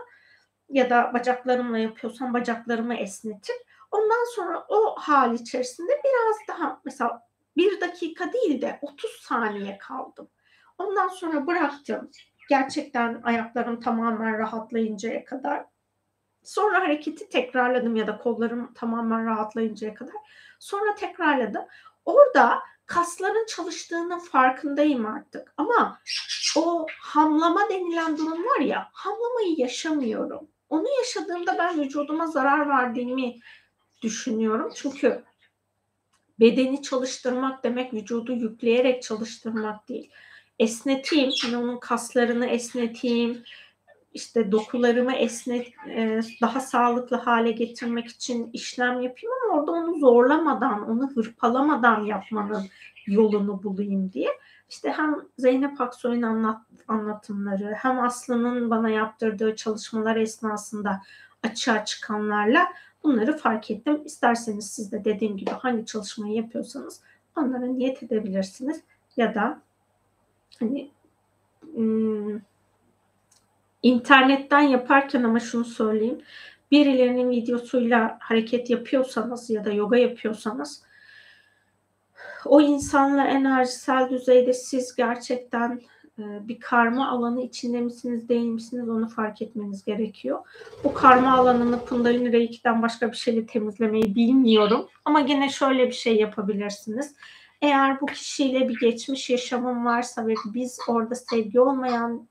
[0.70, 3.56] ya da bacaklarımla yapıyorsam bacaklarımı esnetip
[3.92, 7.22] ondan sonra o hal içerisinde biraz daha mesela
[7.58, 10.30] bir dakika değil de 30 saniye kaldım.
[10.78, 12.12] Ondan sonra bıraktım.
[12.54, 15.66] Gerçekten ayaklarım tamamen rahatlayıncaya kadar.
[16.44, 20.16] Sonra hareketi tekrarladım ya da kollarım tamamen rahatlayıncaya kadar.
[20.60, 21.62] Sonra tekrarladım.
[22.06, 25.54] Orada kasların çalıştığının farkındayım artık.
[25.58, 26.00] Ama
[26.58, 30.48] o hamlama denilen durum var ya, hamlamayı yaşamıyorum.
[30.70, 33.40] Onu yaşadığımda ben vücuduma zarar verdiğimi
[34.02, 34.72] düşünüyorum.
[34.76, 35.24] Çünkü
[36.40, 40.12] bedeni çalıştırmak demek vücudu yükleyerek çalıştırmak değil.
[40.64, 43.44] Esneteyim, yani onun kaslarını esneteyim,
[44.14, 50.90] işte dokularımı esnet e, daha sağlıklı hale getirmek için işlem yapayım ama orada onu zorlamadan,
[50.90, 52.64] onu hırpalamadan yapmanın
[53.08, 54.30] yolunu bulayım diye.
[54.70, 61.02] İşte hem Zeynep Aksoy'un anlat, anlatımları hem Aslı'nın bana yaptırdığı çalışmalar esnasında
[61.44, 62.68] açığa çıkanlarla
[63.04, 64.02] bunları fark ettim.
[64.06, 67.02] İsterseniz siz de dediğim gibi hangi çalışmayı yapıyorsanız
[67.38, 68.82] onlara niyet edebilirsiniz.
[69.18, 69.62] Ya da
[70.60, 70.92] hani
[71.74, 72.40] hmm,
[73.84, 76.22] internetten yaparken ama şunu söyleyeyim.
[76.72, 80.84] Birilerinin videosuyla hareket yapıyorsanız ya da yoga yapıyorsanız
[82.46, 85.82] o insanla enerjisel düzeyde siz gerçekten
[86.20, 90.40] e, bir karma alanı içinde misiniz değil misiniz onu fark etmeniz gerekiyor.
[90.84, 94.88] Bu karma alanını Kundalini Reiki'den başka bir şeyle temizlemeyi bilmiyorum.
[95.06, 97.16] Ama gene şöyle bir şey yapabilirsiniz.
[97.64, 102.28] Eğer bu kişiyle bir geçmiş yaşamım varsa ve biz orada sevgi olmayan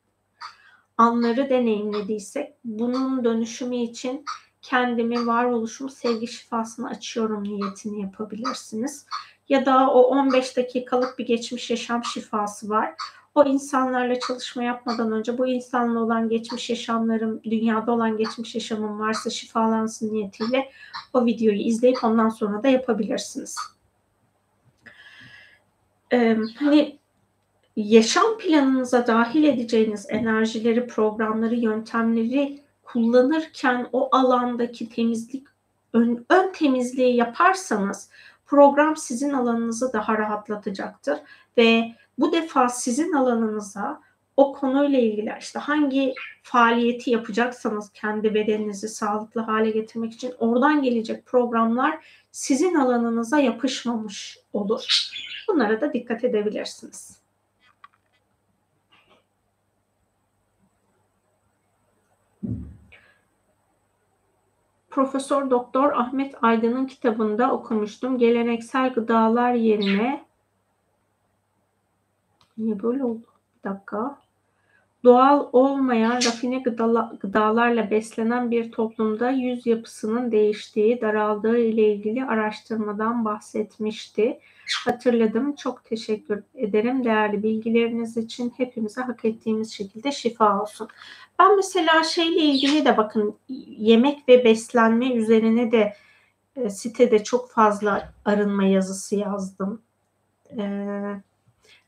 [0.99, 4.25] anları deneyimlediysek bunun dönüşümü için
[4.63, 9.07] kendimi, varoluşumu sevgi şifasını açıyorum niyetini yapabilirsiniz.
[9.49, 12.95] Ya da o 15 dakikalık bir geçmiş yaşam şifası var.
[13.35, 19.31] O insanlarla çalışma yapmadan önce bu insanla olan geçmiş yaşamlarım, dünyada olan geçmiş yaşamım varsa
[19.31, 20.71] şifalansın niyetiyle
[21.13, 23.57] o videoyu izleyip ondan sonra da yapabilirsiniz.
[26.59, 26.99] Hani
[27.77, 35.47] yaşam planınıza dahil edeceğiniz enerjileri, programları, yöntemleri kullanırken o alandaki temizlik
[35.93, 38.11] ön, ön temizliği yaparsanız
[38.47, 41.19] program sizin alanınızı daha rahatlatacaktır
[41.59, 44.01] ve bu defa sizin alanınıza
[44.37, 51.27] o konuyla ilgili işte hangi faaliyeti yapacaksanız kendi bedeninizi sağlıklı hale getirmek için oradan gelecek
[51.27, 55.09] programlar sizin alanınıza yapışmamış olur.
[55.49, 57.23] Bunlara da dikkat edebilirsiniz.
[64.91, 68.19] Profesör Doktor Ahmet Aydın'ın kitabında okumuştum.
[68.19, 70.25] Geleneksel gıdalar yerine
[72.59, 73.27] Niye böyle oldu?
[73.59, 74.22] Bir dakika.
[75.05, 76.59] Doğal olmayan rafine
[77.21, 84.39] gıdalarla beslenen bir toplumda yüz yapısının değiştiği, daraldığı ile ilgili araştırmadan bahsetmişti.
[84.85, 85.55] Hatırladım.
[85.55, 88.53] Çok teşekkür ederim değerli bilgileriniz için.
[88.57, 90.89] Hepimize hak ettiğimiz şekilde şifa olsun.
[91.39, 93.37] Ben mesela şeyle ilgili de bakın
[93.79, 95.93] yemek ve beslenme üzerine de
[96.57, 99.83] e, sitede çok fazla arınma yazısı yazdım.
[100.57, 101.23] Eee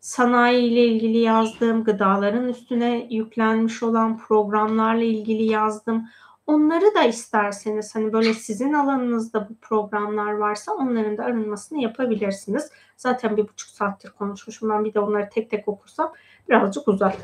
[0.04, 6.04] sanayi ile ilgili yazdım, gıdaların üstüne yüklenmiş olan programlarla ilgili yazdım.
[6.46, 12.70] Onları da isterseniz hani böyle sizin alanınızda bu programlar varsa onların da arınmasını yapabilirsiniz.
[12.96, 16.12] Zaten bir buçuk saattir konuşmuşum ben bir de onları tek tek okursam
[16.48, 17.16] birazcık uzar.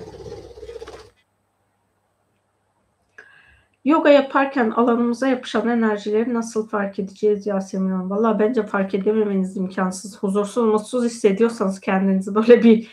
[3.85, 8.11] Yoga yaparken alanımıza yapışan enerjileri nasıl fark edeceğiz Yasemin Hanım?
[8.11, 10.19] Valla bence fark edememeniz imkansız.
[10.19, 12.91] Huzursuz, mutsuz hissediyorsanız kendinizi böyle bir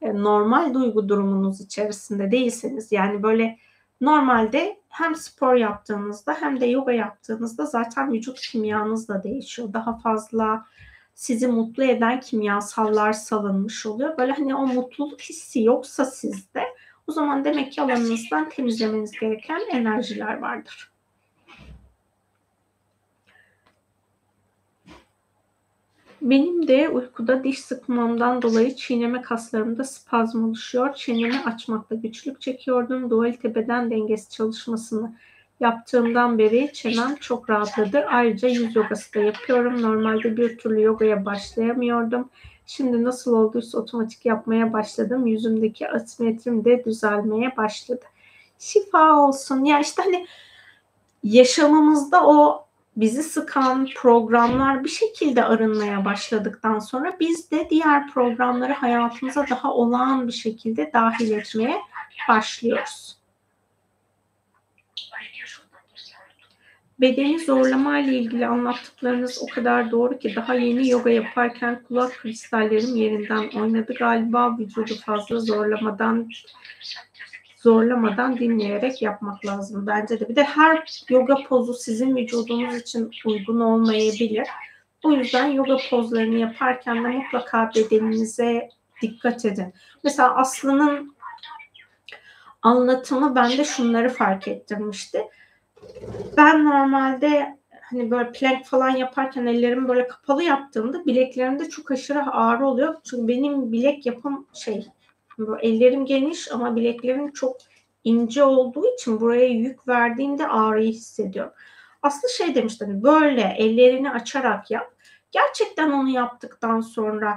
[0.00, 3.58] e, normal duygu durumunuz içerisinde değilseniz yani böyle
[4.00, 9.72] normalde hem spor yaptığınızda hem de yoga yaptığınızda zaten vücut kimyanız da değişiyor.
[9.72, 10.64] Daha fazla
[11.14, 14.18] sizi mutlu eden kimyasallar salınmış oluyor.
[14.18, 16.62] Böyle hani o mutluluk hissi yoksa sizde
[17.06, 20.90] o zaman demek ki alanınızdan temizlemeniz gereken enerjiler vardır.
[26.22, 30.94] Benim de uykuda diş sıkmamdan dolayı çiğneme kaslarımda spazm oluşuyor.
[30.94, 33.10] Çenemi açmakta güçlük çekiyordum.
[33.10, 35.16] Dualite beden dengesi çalışmasını
[35.60, 37.98] yaptığımdan beri çenem çok rahatladı.
[37.98, 39.82] Ayrıca yüz yogası da yapıyorum.
[39.82, 42.30] Normalde bir türlü yogaya başlayamıyordum.
[42.66, 45.26] Şimdi nasıl olduysa otomatik yapmaya başladım.
[45.26, 48.04] Yüzümdeki asimetrim de düzelmeye başladı.
[48.58, 49.64] Şifa olsun.
[49.64, 50.26] Ya işte hani
[51.24, 52.66] yaşamımızda o
[52.96, 60.26] bizi sıkan programlar bir şekilde arınmaya başladıktan sonra biz de diğer programları hayatımıza daha olağan
[60.26, 61.80] bir şekilde dahil etmeye
[62.28, 63.16] başlıyoruz.
[67.00, 72.96] Bedeni zorlama ile ilgili anlattıklarınız o kadar doğru ki daha yeni yoga yaparken kulak kristallerim
[72.96, 73.94] yerinden oynadı.
[73.98, 76.28] Galiba vücudu fazla zorlamadan
[77.56, 80.28] zorlamadan dinleyerek yapmak lazım bence de.
[80.28, 84.48] Bir de her yoga pozu sizin vücudunuz için uygun olmayabilir.
[85.04, 88.68] O yüzden yoga pozlarını yaparken de mutlaka bedeninize
[89.02, 89.74] dikkat edin.
[90.04, 91.16] Mesela Aslı'nın
[92.62, 95.22] anlatımı bende şunları fark ettirmişti
[96.36, 97.58] ben normalde
[97.90, 102.94] hani böyle plank falan yaparken ellerimi böyle kapalı yaptığımda bileklerimde çok aşırı ağrı oluyor.
[103.04, 104.86] Çünkü benim bilek yapım şey
[105.38, 107.56] böyle ellerim geniş ama bileklerim çok
[108.04, 111.52] ince olduğu için buraya yük verdiğimde ağrıyı hissediyorum.
[112.02, 114.92] Aslında şey demiştim hani böyle ellerini açarak yap.
[115.32, 117.36] Gerçekten onu yaptıktan sonra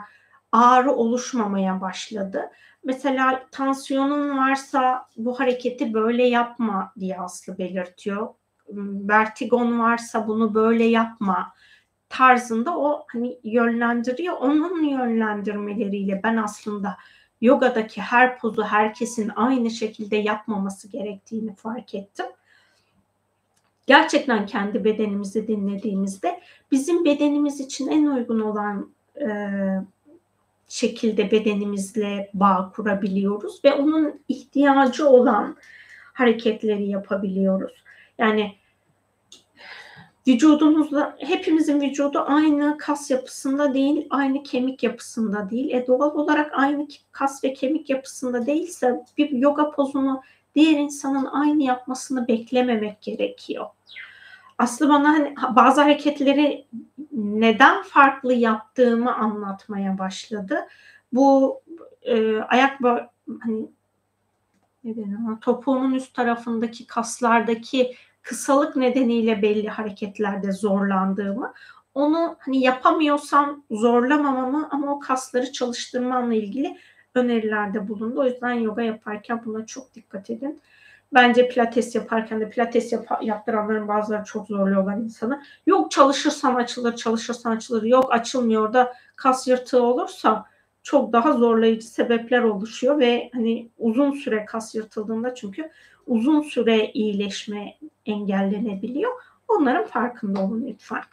[0.52, 2.52] ağrı oluşmamaya başladı.
[2.84, 8.27] Mesela tansiyonun varsa bu hareketi böyle yapma diye Aslı belirtiyor
[9.09, 11.53] vertigon varsa bunu böyle yapma
[12.09, 14.37] tarzında o hani yönlendiriyor.
[14.37, 16.97] Onun yönlendirmeleriyle ben aslında
[17.41, 22.25] yogadaki her pozu herkesin aynı şekilde yapmaması gerektiğini fark ettim.
[23.87, 26.39] Gerçekten kendi bedenimizi dinlediğimizde
[26.71, 28.91] bizim bedenimiz için en uygun olan
[29.21, 29.27] e,
[30.67, 35.57] şekilde bedenimizle bağ kurabiliyoruz ve onun ihtiyacı olan
[36.13, 37.83] hareketleri yapabiliyoruz.
[38.17, 38.55] Yani
[40.30, 45.73] vücudumuzda hepimizin vücudu aynı kas yapısında değil, aynı kemik yapısında değil.
[45.73, 50.22] E doğal olarak aynı kas ve kemik yapısında değilse bir yoga pozunu
[50.56, 53.65] diğer insanın aynı yapmasını beklememek gerekiyor.
[54.57, 56.65] Aslında bana hani bazı hareketleri
[57.11, 60.68] neden farklı yaptığımı anlatmaya başladı.
[61.14, 61.61] Bu
[62.01, 62.80] e, ayak
[63.41, 63.69] hani
[64.84, 67.95] ne denir, topuğumun üst tarafındaki kaslardaki
[68.30, 71.53] kısalık nedeniyle belli hareketlerde zorlandığımı,
[71.93, 76.77] onu hani yapamıyorsam zorlamamamı ama o kasları çalıştırmamla ilgili
[77.15, 78.19] önerilerde bulundu.
[78.22, 80.61] O yüzden yoga yaparken buna çok dikkat edin.
[81.14, 85.41] Bence pilates yaparken de pilates yap yaptıranların bazıları çok zorluyorlar insanı.
[85.65, 87.84] Yok çalışırsan açılır, çalışırsan açılır.
[87.84, 90.45] Yok açılmıyor da kas yırtığı olursa
[90.84, 95.69] çok daha zorlayıcı sebepler oluşuyor ve hani uzun süre kas yırtıldığında çünkü
[96.10, 99.11] uzun süre iyileşme engellenebiliyor.
[99.48, 101.03] Onların farkında olun lütfen.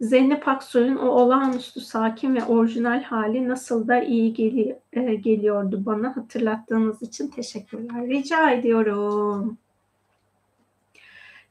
[0.00, 6.16] Zeynep Aksoy'un o olağanüstü sakin ve orijinal hali nasıl da iyi geli, e, geliyordu bana
[6.16, 8.08] hatırlattığınız için teşekkürler.
[8.08, 9.58] Rica ediyorum.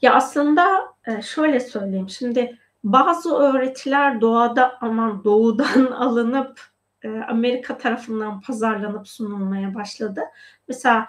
[0.01, 2.09] Ya aslında e, şöyle söyleyeyim.
[2.09, 6.74] Şimdi bazı öğretiler doğada aman doğudan alınıp
[7.05, 10.21] e, Amerika tarafından pazarlanıp sunulmaya başladı.
[10.67, 11.07] Mesela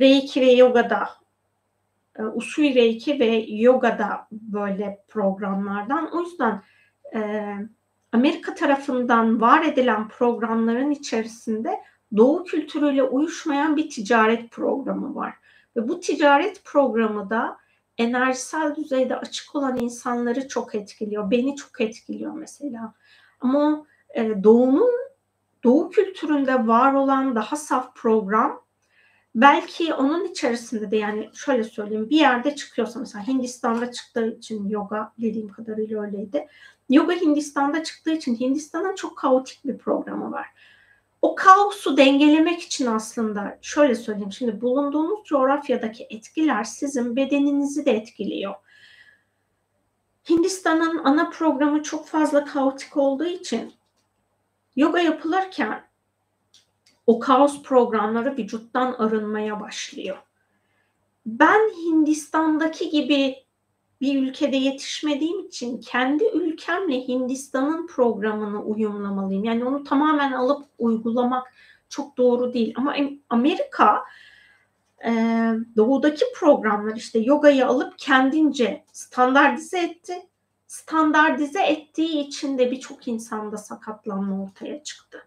[0.00, 1.08] Reiki ve Yoga'da
[2.18, 6.10] e, Usui Reiki ve Yoga'da böyle programlardan.
[6.12, 6.62] O yüzden
[7.14, 7.52] e,
[8.12, 11.80] Amerika tarafından var edilen programların içerisinde
[12.16, 15.34] Doğu kültürüyle uyuşmayan bir ticaret programı var.
[15.76, 17.58] Ve bu ticaret programı da
[17.98, 21.30] enerjisel düzeyde açık olan insanları çok etkiliyor.
[21.30, 22.94] Beni çok etkiliyor mesela.
[23.40, 25.07] Ama e, Doğu'nun
[25.68, 28.60] Doğu kültüründe var olan daha saf program
[29.34, 35.12] belki onun içerisinde de yani şöyle söyleyeyim bir yerde çıkıyorsa mesela Hindistan'da çıktığı için yoga
[35.18, 36.46] dediğim kadarıyla öyleydi.
[36.88, 40.46] Yoga Hindistan'da çıktığı için Hindistan'ın çok kaotik bir programı var.
[41.22, 48.54] O kaosu dengelemek için aslında şöyle söyleyeyim şimdi bulunduğunuz coğrafyadaki etkiler sizin bedeninizi de etkiliyor.
[50.30, 53.77] Hindistan'ın ana programı çok fazla kaotik olduğu için
[54.78, 55.84] yoga yapılırken
[57.06, 60.16] o kaos programları vücuttan arınmaya başlıyor.
[61.26, 63.36] Ben Hindistan'daki gibi
[64.00, 69.44] bir ülkede yetişmediğim için kendi ülkemle Hindistan'ın programını uyumlamalıyım.
[69.44, 71.52] Yani onu tamamen alıp uygulamak
[71.88, 72.74] çok doğru değil.
[72.76, 72.96] Ama
[73.30, 74.04] Amerika
[75.04, 75.12] e,
[75.76, 80.27] doğudaki programlar işte yogayı alıp kendince standartize etti.
[80.68, 85.26] Standartize ettiği için de birçok insanda sakatlanma ortaya çıktı.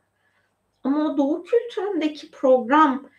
[0.84, 3.10] Ama o doğu kültüründeki program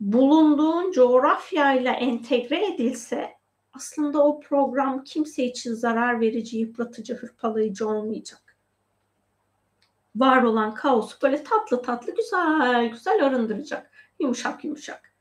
[0.00, 3.30] bulunduğun coğrafyayla entegre edilse
[3.72, 8.56] aslında o program kimse için zarar verici, yıpratıcı, hırpalayıcı olmayacak.
[10.16, 13.90] Var olan kaosu böyle tatlı tatlı güzel güzel arındıracak.
[14.20, 15.12] Yumuşak yumuşak.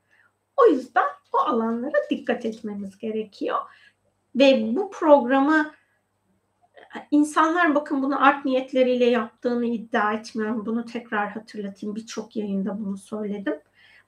[0.57, 3.57] O yüzden o alanlara dikkat etmemiz gerekiyor.
[4.35, 5.71] Ve bu programı
[7.11, 10.65] insanlar bakın bunu art niyetleriyle yaptığını iddia etmiyorum.
[10.65, 11.95] Bunu tekrar hatırlatayım.
[11.95, 13.59] Birçok yayında bunu söyledim.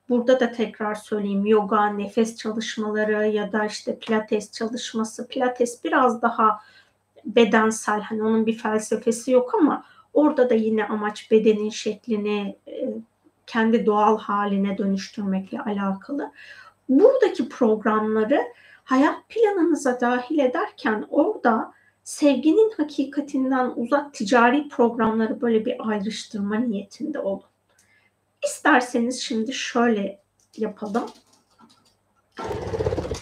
[0.10, 5.28] Burada da tekrar söyleyeyim yoga, nefes çalışmaları ya da işte pilates çalışması.
[5.28, 6.60] Pilates biraz daha
[7.26, 9.84] bedensel hani onun bir felsefesi yok ama
[10.14, 12.94] orada da yine amaç bedenin şeklini e,
[13.48, 16.32] kendi doğal haline dönüştürmekle alakalı.
[16.90, 18.42] Buradaki programları
[18.84, 21.74] hayat planınıza dahil ederken orada
[22.08, 27.44] sevginin hakikatinden uzak ticari programları böyle bir ayrıştırma niyetinde olun.
[28.46, 30.20] İsterseniz şimdi şöyle
[30.58, 31.06] yapalım.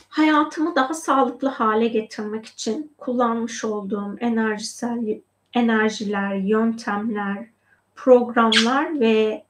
[0.09, 5.21] Hayatımı daha sağlıklı hale getirmek için kullanmış olduğum enerjisel
[5.53, 7.47] enerjiler, yöntemler,
[7.95, 9.43] programlar ve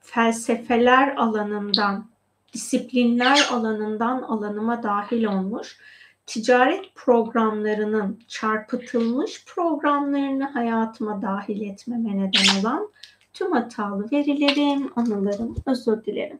[0.00, 2.06] felsefeler alanından,
[2.52, 5.78] disiplinler alanından alanıma dahil olmuş
[6.30, 12.88] ticaret programlarının çarpıtılmış programlarını hayatıma dahil etmeme neden olan
[13.32, 16.38] tüm hatalı verilerim, anılarım, özür dilerim.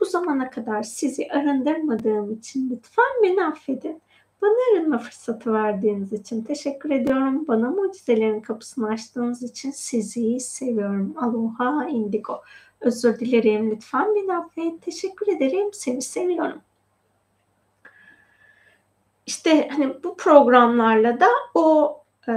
[0.00, 4.02] Bu zamana kadar sizi arındırmadığım için lütfen beni affedin.
[4.42, 7.44] Bana arınma fırsatı verdiğiniz için teşekkür ediyorum.
[7.48, 11.14] Bana mucizelerin kapısını açtığınız için sizi seviyorum.
[11.16, 12.42] Aloha indigo.
[12.80, 13.70] Özür dilerim.
[13.70, 14.82] Lütfen beni affet.
[14.82, 15.68] Teşekkür ederim.
[15.72, 16.60] Seni seviyorum.
[19.26, 21.96] İşte hani bu programlarla da o
[22.28, 22.32] e,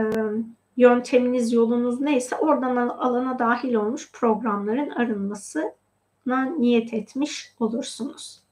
[0.78, 8.46] yönteminiz, yolunuz neyse oradan alana dahil olmuş programların arınmasına niyet etmiş olursunuz.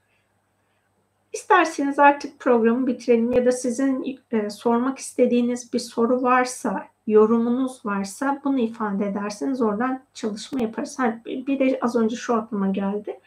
[1.32, 8.40] İsterseniz artık programı bitirelim ya da sizin e, sormak istediğiniz bir soru varsa, yorumunuz varsa
[8.44, 10.98] bunu ifade ederseniz oradan çalışma yaparız.
[10.98, 13.20] Ha, bir de az önce şu aklıma geldi.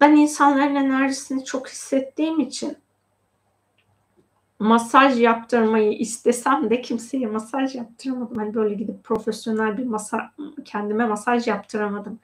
[0.00, 2.76] Ben insanların enerjisini çok hissettiğim için
[4.64, 8.36] masaj yaptırmayı istesem de kimseye masaj yaptıramadım.
[8.36, 10.30] Hani böyle gidip profesyonel bir masa
[10.64, 12.18] kendime masaj yaptıramadım.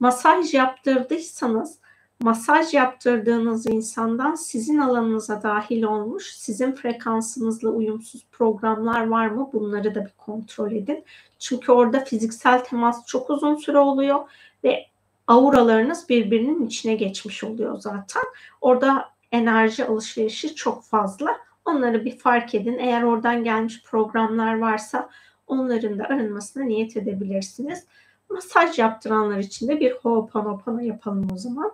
[0.00, 1.78] Masaj yaptırdıysanız
[2.22, 9.50] masaj yaptırdığınız insandan sizin alanınıza dahil olmuş, sizin frekansınızla uyumsuz programlar var mı?
[9.52, 11.04] Bunları da bir kontrol edin.
[11.38, 14.20] Çünkü orada fiziksel temas çok uzun süre oluyor
[14.64, 14.86] ve
[15.26, 18.22] auralarınız birbirinin içine geçmiş oluyor zaten.
[18.60, 21.44] Orada enerji alışverişi çok fazla.
[21.64, 22.78] Onları bir fark edin.
[22.78, 25.10] Eğer oradan gelmiş programlar varsa
[25.46, 27.86] onların da arınmasına niyet edebilirsiniz.
[28.30, 31.72] Masaj yaptıranlar için de bir ho'oponopono yapalım o zaman.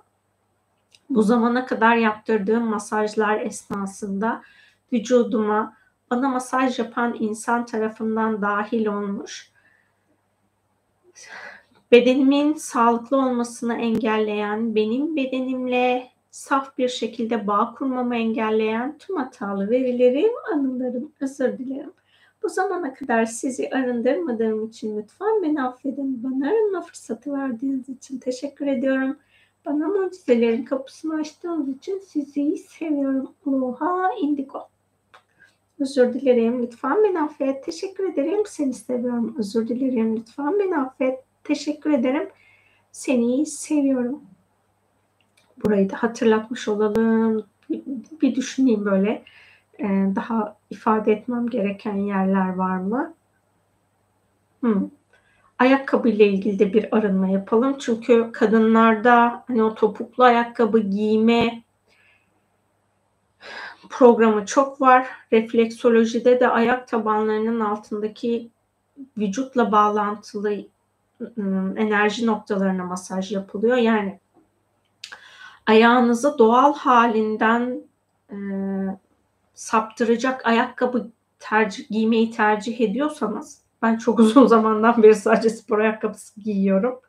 [1.11, 4.43] Bu zamana kadar yaptırdığım masajlar esnasında
[4.93, 5.77] vücuduma
[6.11, 9.51] bana masaj yapan insan tarafından dahil olmuş.
[11.93, 20.33] Bedenimin sağlıklı olmasını engelleyen, benim bedenimle saf bir şekilde bağ kurmamı engelleyen tüm hatalı verilerim,
[20.53, 21.93] anılarım, özür dilerim.
[22.43, 26.25] Bu zamana kadar sizi arındırmadığım için lütfen beni affedin.
[26.25, 29.17] Bana arınma fırsatı verdiğiniz için teşekkür ediyorum.
[29.67, 33.35] Bana mucizelerin kapısını açtığınız için sizi seviyorum.
[33.47, 34.69] Aloha indigo.
[35.81, 36.63] Özür dilerim.
[36.63, 37.65] Lütfen beni affet.
[37.65, 38.43] Teşekkür ederim.
[38.47, 39.35] Seni seviyorum.
[39.39, 40.17] Özür dilerim.
[40.17, 41.19] Lütfen beni affet.
[41.45, 42.29] Teşekkür ederim.
[42.93, 44.23] Seni seviyorum.
[45.65, 47.47] Burayı da hatırlatmış olalım.
[48.23, 49.25] Bir, düşüneyim böyle.
[49.79, 53.15] Ee, daha ifade etmem gereken yerler var mı?
[54.61, 54.91] Hmm.
[55.59, 57.79] Ayakkabı ilgili de bir arınma yapalım.
[57.79, 61.63] Çünkü kadınlarda hani o topuklu ayakkabı giyme
[63.91, 65.07] programı çok var.
[65.33, 68.51] Refleksolojide de ayak tabanlarının altındaki
[69.19, 70.53] vücutla bağlantılı
[71.21, 73.77] ıı, enerji noktalarına masaj yapılıyor.
[73.77, 74.21] Yani
[75.71, 77.83] ayağınızı doğal halinden
[78.31, 78.37] e,
[79.55, 87.01] saptıracak ayakkabı tercih, giymeyi tercih ediyorsanız ben çok uzun zamandan beri sadece spor ayakkabısı giyiyorum.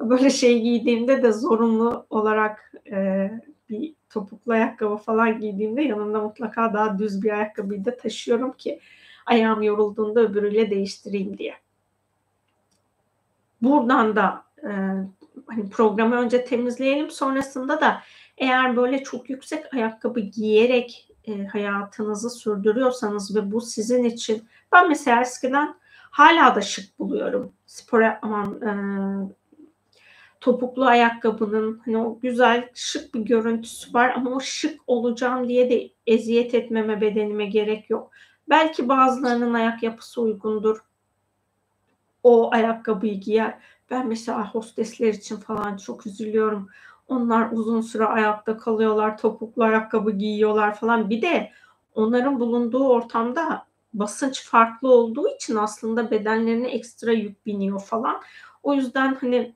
[0.00, 3.30] Böyle şey giydiğimde de zorunlu olarak e,
[3.70, 8.80] bir topuklu ayakkabı falan giydiğimde yanımda mutlaka daha düz bir ayakkabıyı da taşıyorum ki
[9.26, 11.54] ayağım yorulduğunda öbürüyle değiştireyim diye.
[13.62, 14.70] Buradan da e,
[15.46, 18.02] hani programı önce temizleyelim sonrasında da
[18.38, 25.20] eğer böyle çok yüksek ayakkabı giyerek e, hayatınızı sürdürüyorsanız ve bu sizin için ben mesela
[25.20, 25.74] eskiden
[26.10, 27.52] hala da şık buluyorum.
[27.66, 28.72] Spor aman e,
[30.40, 35.90] topuklu ayakkabının hani o güzel şık bir görüntüsü var ama o şık olacağım diye de
[36.06, 38.10] eziyet etmeme bedenime gerek yok.
[38.48, 40.78] Belki bazılarının ayak yapısı uygundur.
[42.22, 43.58] O ayakkabıyı giyer.
[43.90, 46.68] Ben mesela hostesler için falan çok üzülüyorum.
[47.08, 51.10] Onlar uzun süre ayakta kalıyorlar, topuklu ayakkabı giyiyorlar falan.
[51.10, 51.52] Bir de
[51.94, 58.22] onların bulunduğu ortamda basınç farklı olduğu için aslında bedenlerine ekstra yük biniyor falan.
[58.62, 59.54] O yüzden hani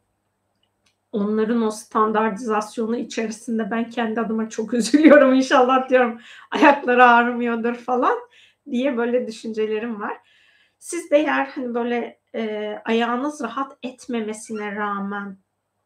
[1.12, 6.20] onların o standartizasyonu içerisinde ben kendi adıma çok üzülüyorum inşallah diyorum
[6.50, 8.18] ayakları ağrımıyordur falan
[8.70, 10.16] diye böyle düşüncelerim var.
[10.78, 15.36] Siz de eğer hani böyle e, ayağınız rahat etmemesine rağmen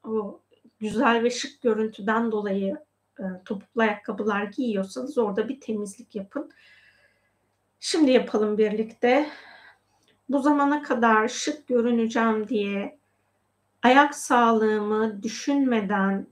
[0.04, 0.40] o
[0.80, 2.78] güzel ve şık görüntüden dolayı
[3.18, 6.50] e, topuklu ayakkabılar giyiyorsanız orada bir temizlik yapın.
[7.80, 9.30] Şimdi yapalım birlikte.
[10.28, 12.98] Bu zamana kadar şık görüneceğim diye
[13.82, 16.26] ayak sağlığımı düşünmeden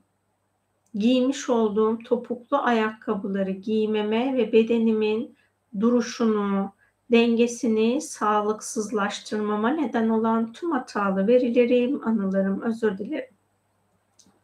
[0.95, 5.37] giymiş olduğum topuklu ayakkabıları giymeme ve bedenimin
[5.81, 6.73] duruşunu,
[7.13, 13.35] dengesini sağlıksızlaştırmama neden olan tüm hatalı verilerim, anılarım, özür dilerim.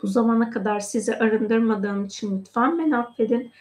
[0.03, 3.53] Bu zamana kadar sizi arındırmadığım için lütfen beni affedin.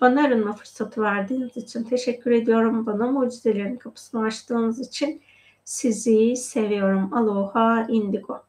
[0.00, 2.86] Bana arınma fırsatı verdiğiniz için teşekkür ediyorum.
[2.86, 5.22] Bana mucizelerin kapısını açtığınız için
[5.64, 7.14] sizi seviyorum.
[7.14, 8.42] Aloha indigo.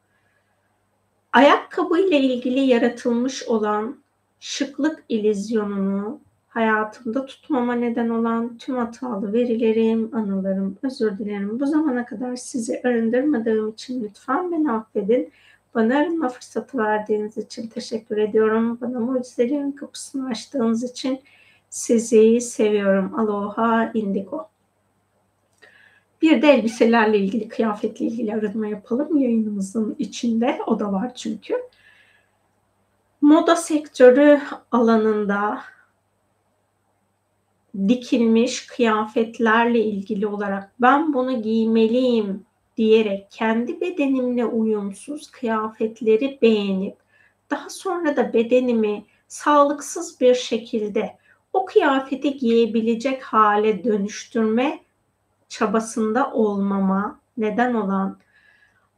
[1.33, 4.03] Ayakkabı ile ilgili yaratılmış olan
[4.39, 6.19] şıklık ilizyonunu
[6.59, 11.59] hayatımda tutmama neden olan tüm hatalı verilerim, anılarım, özür dilerim.
[11.59, 15.31] Bu zamana kadar sizi arındırmadığım için lütfen beni affedin.
[15.75, 18.77] Bana arınma fırsatı verdiğiniz için teşekkür ediyorum.
[18.81, 21.21] Bana mucizelerin kapısını açtığınız için
[21.69, 23.19] sizi seviyorum.
[23.19, 24.49] Aloha indigo.
[26.21, 30.59] Bir de elbiselerle ilgili, kıyafetle ilgili arınma yapalım yayınımızın içinde.
[30.67, 31.55] O da var çünkü.
[33.21, 34.41] Moda sektörü
[34.71, 35.61] alanında
[37.87, 42.45] dikilmiş kıyafetlerle ilgili olarak ben bunu giymeliyim
[42.77, 46.97] diyerek kendi bedenimle uyumsuz kıyafetleri beğenip
[47.49, 51.17] daha sonra da bedenimi sağlıksız bir şekilde
[51.53, 54.79] o kıyafeti giyebilecek hale dönüştürme
[55.49, 58.17] çabasında olmama neden olan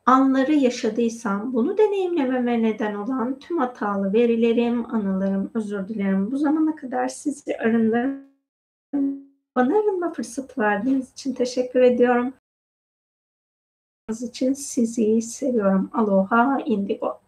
[0.05, 6.31] anları yaşadıysam bunu deneyimlememe neden olan tüm hatalı verilerim, anılarım, özür dilerim.
[6.31, 8.30] Bu zamana kadar sizi arındırın.
[9.55, 12.34] Bana arınma fırsatı verdiğiniz için teşekkür ediyorum.
[14.22, 15.89] için sizi seviyorum.
[15.93, 17.19] Aloha indigo.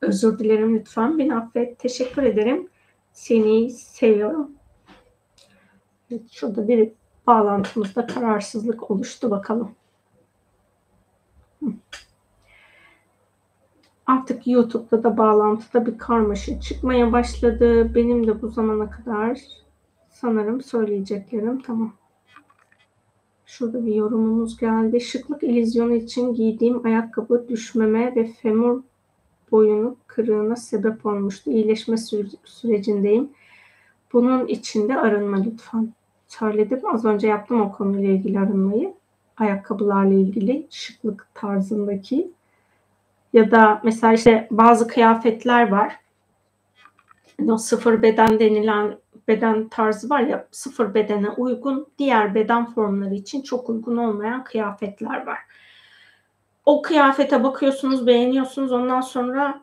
[0.00, 1.78] Özür dilerim lütfen beni affet.
[1.78, 2.68] Teşekkür ederim.
[3.12, 4.52] Seni seviyorum.
[6.10, 6.92] Evet, şurada bir
[7.26, 9.74] bağlantımızda kararsızlık oluştu bakalım.
[14.06, 17.94] Artık YouTube'da da bağlantıda bir karmaşa çıkmaya başladı.
[17.94, 19.38] Benim de bu zamana kadar
[20.20, 21.92] sanırım söyleyeceklerim tamam.
[23.46, 25.00] Şurada bir yorumumuz geldi.
[25.00, 28.82] Şıklık ilizyonu için giydiğim ayakkabı düşmeme ve femur
[29.50, 31.50] boyunu kırığına sebep olmuştu.
[31.50, 31.96] İyileşme
[32.44, 33.30] sürecindeyim.
[34.12, 35.92] Bunun içinde arınma lütfen.
[36.28, 36.80] söyledim.
[36.94, 38.94] Az önce yaptım o konuyla ilgili arınmayı.
[39.36, 42.30] Ayakkabılarla ilgili şıklık tarzındaki
[43.32, 45.96] ya da mesela işte bazı kıyafetler var.
[47.48, 48.98] O sıfır beden denilen
[49.30, 55.26] beden tarzı var ya sıfır bedene uygun diğer beden formları için çok uygun olmayan kıyafetler
[55.26, 55.38] var.
[56.66, 59.62] O kıyafete bakıyorsunuz beğeniyorsunuz ondan sonra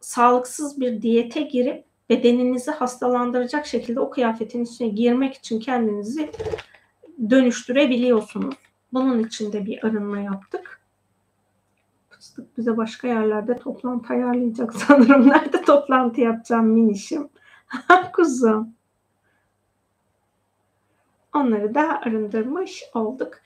[0.00, 6.30] sağlıksız bir diyete girip bedeninizi hastalandıracak şekilde o kıyafetin içine girmek için kendinizi
[7.30, 8.54] dönüştürebiliyorsunuz.
[8.92, 10.80] Bunun için de bir arınma yaptık.
[12.10, 15.28] Fıstık bize başka yerlerde toplantı ayarlayacak sanırım.
[15.28, 17.28] Nerede toplantı yapacağım minişim?
[18.12, 18.79] Kuzum.
[21.34, 23.40] Onları da arındırmış olduk.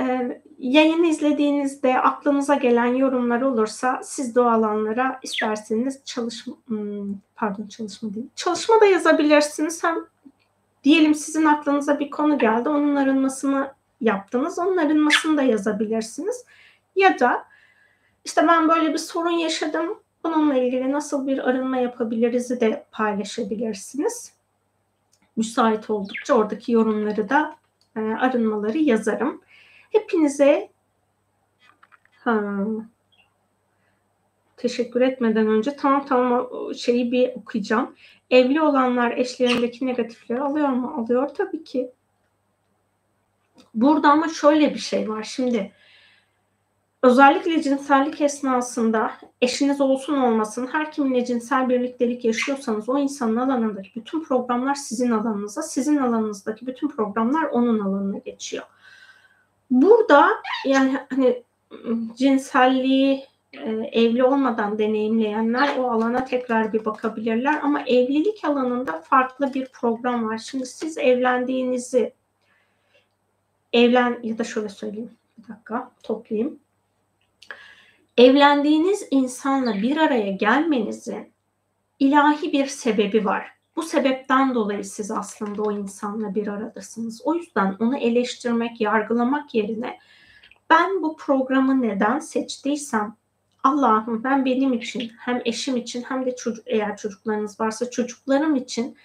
[0.00, 7.66] Ee, yayını izlediğinizde aklınıza gelen yorumlar olursa siz de o alanlara isterseniz çalışma hmm, pardon
[7.66, 9.84] çalışma değil çalışma da yazabilirsiniz.
[9.84, 9.96] Hem
[10.84, 14.58] diyelim sizin aklınıza bir konu geldi onun arınmasını yaptınız.
[14.58, 16.44] Onun arınmasını da yazabilirsiniz.
[16.96, 17.44] Ya da
[18.24, 19.98] işte ben böyle bir sorun yaşadım.
[20.24, 24.32] Bununla ilgili nasıl bir arınma yapabiliriz de paylaşabilirsiniz.
[25.36, 27.56] Müsait oldukça oradaki yorumları da
[27.96, 29.40] e, arınmaları yazarım.
[29.92, 30.70] Hepinize
[32.24, 32.54] ha,
[34.56, 37.94] teşekkür etmeden önce tamam tamam şeyi bir okuyacağım.
[38.30, 40.94] Evli olanlar eşlerindeki negatifleri alıyor mu?
[40.96, 41.90] Alıyor tabii ki.
[43.74, 45.22] Burada ama şöyle bir şey var.
[45.22, 45.72] Şimdi
[47.06, 49.12] özellikle cinsellik esnasında
[49.42, 55.62] eşiniz olsun olmasın her kiminle cinsel birliktelik yaşıyorsanız o insanın alanındaki bütün programlar sizin alanınıza,
[55.62, 58.64] sizin alanınızdaki bütün programlar onun alanına geçiyor.
[59.70, 60.28] Burada
[60.64, 61.42] yani hani
[62.16, 69.66] cinselliği e, evli olmadan deneyimleyenler o alana tekrar bir bakabilirler ama evlilik alanında farklı bir
[69.66, 70.38] program var.
[70.38, 72.12] Şimdi siz evlendiğinizi
[73.72, 76.58] evlen ya da şöyle söyleyeyim bir dakika toplayayım.
[78.16, 81.32] Evlendiğiniz insanla bir araya gelmenizin
[81.98, 83.48] ilahi bir sebebi var.
[83.76, 87.22] Bu sebepten dolayı siz aslında o insanla bir aradasınız.
[87.24, 89.98] O yüzden onu eleştirmek, yargılamak yerine
[90.70, 93.16] ben bu programı neden seçtiysem
[93.62, 98.96] Allah'ım ben benim için hem eşim için hem de çocuk eğer çocuklarınız varsa çocuklarım için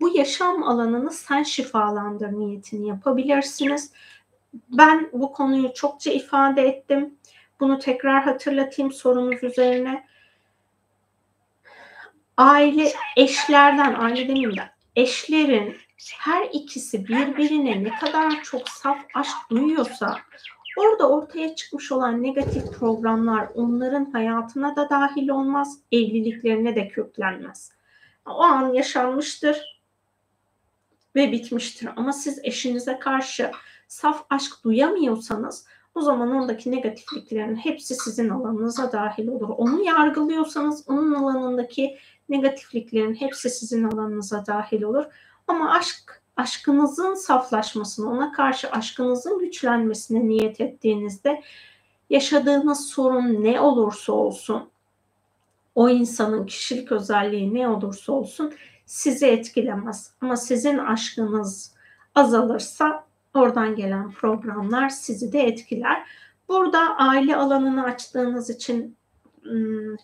[0.00, 3.92] bu yaşam alanını sen şifalandır niyetini yapabilirsiniz.
[4.68, 7.14] Ben bu konuyu çokça ifade ettim.
[7.60, 10.06] Bunu tekrar hatırlatayım sorunuz üzerine
[12.36, 15.76] aile eşlerden, aile demeyeyim de eşlerin
[16.18, 20.18] her ikisi birbirine ne kadar çok saf aşk duyuyorsa
[20.76, 27.72] orada ortaya çıkmış olan negatif programlar onların hayatına da dahil olmaz, evliliklerine de köklenmez.
[28.26, 29.82] O an yaşanmıştır
[31.14, 31.88] ve bitmiştir.
[31.96, 33.50] Ama siz eşinize karşı
[33.88, 35.66] saf aşk duyamıyorsanız
[35.96, 39.48] o zaman ondaki negatifliklerin hepsi sizin alanınıza dahil olur.
[39.48, 41.98] Onu yargılıyorsanız onun alanındaki
[42.28, 45.04] negatifliklerin hepsi sizin alanınıza dahil olur.
[45.48, 51.42] Ama aşk, aşkınızın saflaşmasını, ona karşı aşkınızın güçlenmesine niyet ettiğinizde
[52.10, 54.68] yaşadığınız sorun ne olursa olsun,
[55.74, 58.52] o insanın kişilik özelliği ne olursa olsun
[58.86, 60.10] sizi etkilemez.
[60.20, 61.74] Ama sizin aşkınız
[62.14, 63.05] azalırsa
[63.36, 66.06] oradan gelen programlar sizi de etkiler.
[66.48, 68.96] Burada aile alanını açtığınız için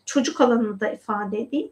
[0.07, 1.71] çocuk alanını da ifade edeyim.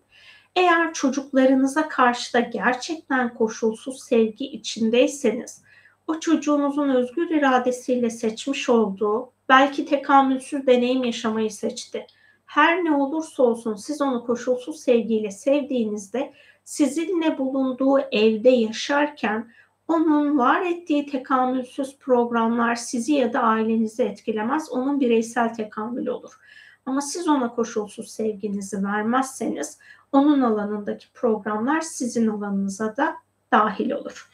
[0.56, 5.62] Eğer çocuklarınıza karşı da gerçekten koşulsuz sevgi içindeyseniz,
[6.06, 12.06] o çocuğunuzun özgür iradesiyle seçmiş olduğu, belki tekamülsüz deneyim yaşamayı seçti.
[12.46, 16.32] Her ne olursa olsun siz onu koşulsuz sevgiyle sevdiğinizde
[16.64, 19.52] sizinle bulunduğu evde yaşarken
[19.90, 24.70] onun var ettiği tekamülsüz programlar sizi ya da ailenizi etkilemez.
[24.70, 26.38] Onun bireysel tekamülü olur.
[26.86, 29.78] Ama siz ona koşulsuz sevginizi vermezseniz
[30.12, 33.16] onun alanındaki programlar sizin alanınıza da
[33.52, 34.30] dahil olur.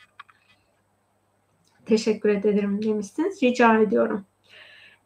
[1.87, 3.43] Teşekkür ederim demişsiniz.
[3.43, 4.25] Rica ediyorum.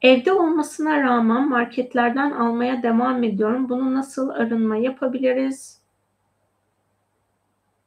[0.02, 3.68] Evde olmasına rağmen marketlerden almaya devam ediyorum.
[3.68, 5.80] Bunu nasıl arınma yapabiliriz?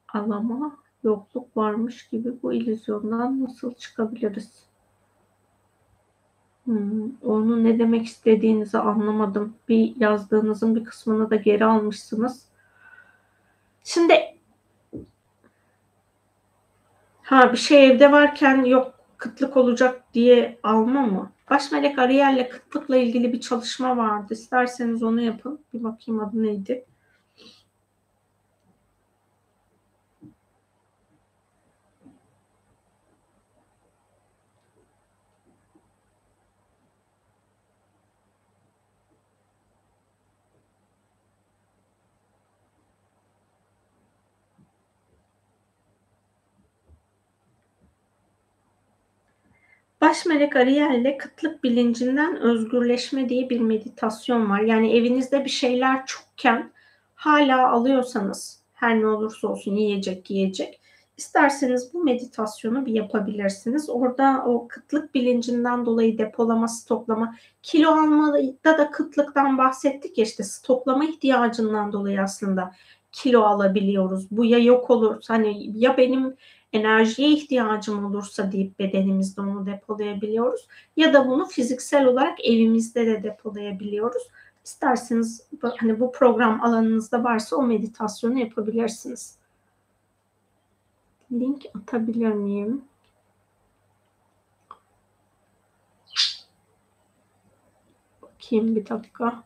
[0.08, 4.64] Alama, yokluk varmış gibi bu illüzyondan nasıl çıkabiliriz?
[6.64, 9.54] Hmm, onu ne demek istediğinizi anlamadım.
[9.68, 12.46] Bir yazdığınızın bir kısmını da geri almışsınız.
[13.84, 14.14] Şimdi
[17.22, 21.32] ha bir şey evde varken yok kıtlık olacak diye alma mı?
[21.50, 24.34] Baş melek Ariel'le kıtlıkla ilgili bir çalışma vardı.
[24.34, 25.60] İsterseniz onu yapın.
[25.74, 26.84] Bir bakayım adı neydi?
[50.14, 54.60] Baş melek Ariel ile kıtlık bilincinden özgürleşme diye bir meditasyon var.
[54.60, 56.72] Yani evinizde bir şeyler çokken
[57.14, 60.80] hala alıyorsanız her ne olursa olsun yiyecek yiyecek
[61.16, 63.90] isterseniz bu meditasyonu bir yapabilirsiniz.
[63.90, 71.04] Orada o kıtlık bilincinden dolayı depolama, stoklama, kilo almada da kıtlıktan bahsettik ya işte stoklama
[71.04, 72.72] ihtiyacından dolayı aslında
[73.12, 74.30] kilo alabiliyoruz.
[74.30, 76.36] Bu ya yok olur hani ya benim
[76.74, 84.22] enerjiye ihtiyacım olursa deyip bedenimizde onu depolayabiliyoruz ya da bunu fiziksel olarak evimizde de depolayabiliyoruz.
[84.64, 89.38] İsterseniz hani bu program alanınızda varsa o meditasyonu yapabilirsiniz.
[91.32, 92.84] Link atabilir miyim?
[98.22, 99.42] Bakayım bir dakika.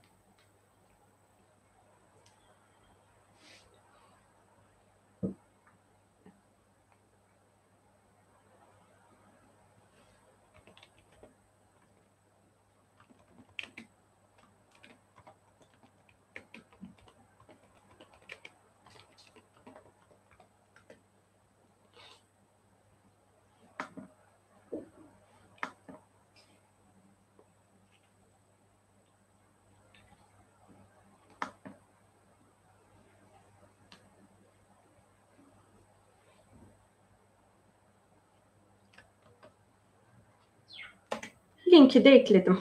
[41.79, 42.59] Linki de ekledim.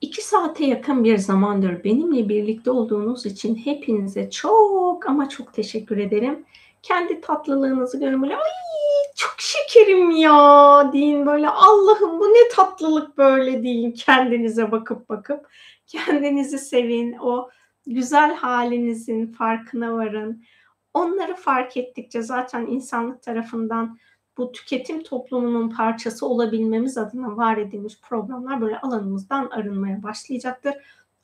[0.00, 6.44] İki saate yakın bir zamandır benimle birlikte olduğunuz için hepinize çok ama çok teşekkür ederim.
[6.82, 8.50] Kendi tatlılığınızı görün böyle ay
[9.16, 11.48] çok şekerim ya deyin böyle.
[11.48, 15.46] Allah'ım bu ne tatlılık böyle deyin kendinize bakıp bakıp.
[15.86, 17.12] Kendinizi sevin.
[17.12, 17.50] O
[17.86, 20.44] güzel halinizin farkına varın
[20.94, 23.98] Onları fark ettikçe zaten insanlık tarafından
[24.38, 30.74] bu tüketim toplumunun parçası olabilmemiz adına var edilmiş programlar böyle alanımızdan arınmaya başlayacaktır.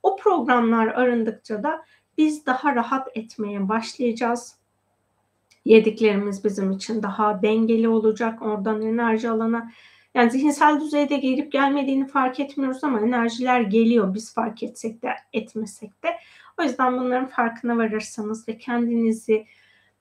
[0.02, 1.84] O programlar arındıkça da
[2.18, 4.56] biz daha rahat etmeye başlayacağız.
[5.64, 8.42] Yediklerimiz bizim için daha dengeli olacak.
[8.42, 9.70] Oradan enerji alana
[10.14, 16.02] yani zihinsel düzeyde gelip gelmediğini fark etmiyoruz ama enerjiler geliyor biz fark etsek de etmesek
[16.02, 16.08] de.
[16.60, 19.46] O yüzden bunların farkına varırsanız ve kendinizi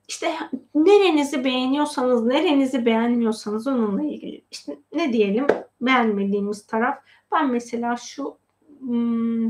[0.10, 0.34] işte
[0.76, 4.42] nerenizi beğeniyorsanız, nerenizi beğenmiyorsanız onunla ilgili.
[4.52, 5.48] İşte ne diyelim
[5.82, 6.98] beğenmediğimiz taraf.
[7.32, 8.38] Ben mesela şu
[8.80, 9.50] hmm,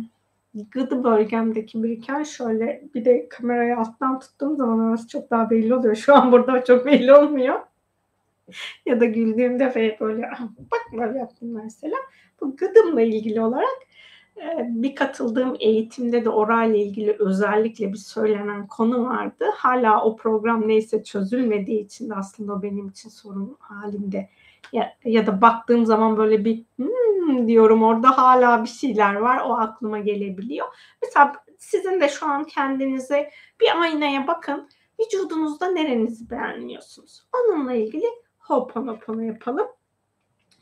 [0.72, 5.96] gıdı bölgemdeki biriken şöyle bir de kamerayı alttan tuttuğum zaman orası çok daha belli oluyor.
[5.96, 7.60] Şu an burada çok belli olmuyor.
[8.86, 10.32] ya da güldüğümde böyle
[10.72, 11.96] bak böyle yaptım mesela.
[12.42, 13.78] Bu gıdımla ilgili olarak
[14.68, 19.46] bir katıldığım eğitimde de oral ile ilgili özellikle bir söylenen konu vardı.
[19.56, 24.30] Hala o program neyse çözülmediği için de aslında benim için sorun halinde.
[24.74, 29.54] Ya, ya da baktığım zaman böyle bir hmm, diyorum orada hala bir şeyler var o
[29.54, 30.68] aklıma gelebiliyor.
[31.02, 34.70] Mesela sizin de şu an kendinize bir aynaya bakın.
[35.00, 37.24] Vücudunuzda nerenizi beğenmiyorsunuz?
[37.34, 38.06] Onunla ilgili
[38.40, 39.68] hoponopono yapalım.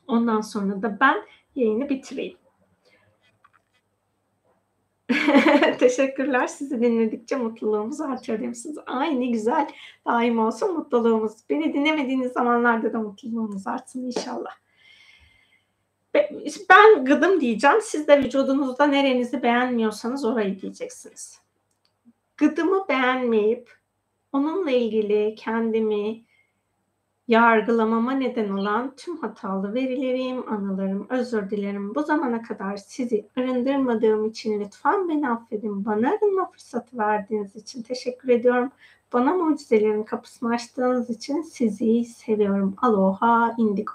[0.08, 1.18] Ondan sonra da ben
[1.56, 2.38] yayını bitireyim.
[5.80, 6.48] Teşekkürler.
[6.48, 8.78] Sizi dinledikçe mutluluğumuz artıyor demişsiniz.
[8.86, 9.68] Ay ne güzel.
[10.06, 11.34] Daim olsun mutluluğumuz.
[11.50, 14.52] Beni dinlemediğiniz zamanlarda da mutluluğumuz artsın inşallah.
[16.70, 17.78] Ben gıdım diyeceğim.
[17.82, 21.42] Siz de vücudunuzda nerenizi beğenmiyorsanız orayı diyeceksiniz.
[22.38, 23.78] Gıdımı beğenmeyip
[24.32, 26.27] onunla ilgili kendimi
[27.28, 31.96] yargılamama neden olan tüm hatalı verilerim, anılarım, özür dilerim.
[31.96, 35.86] Bu zamana kadar sizi arındırmadığım için lütfen beni affedin.
[35.86, 38.72] Bana arınma fırsatı verdiğiniz için teşekkür ediyorum.
[39.14, 42.76] Bana mucizelerin kapısını açtığınız için sizi seviyorum.
[42.82, 43.94] Aloha indigo.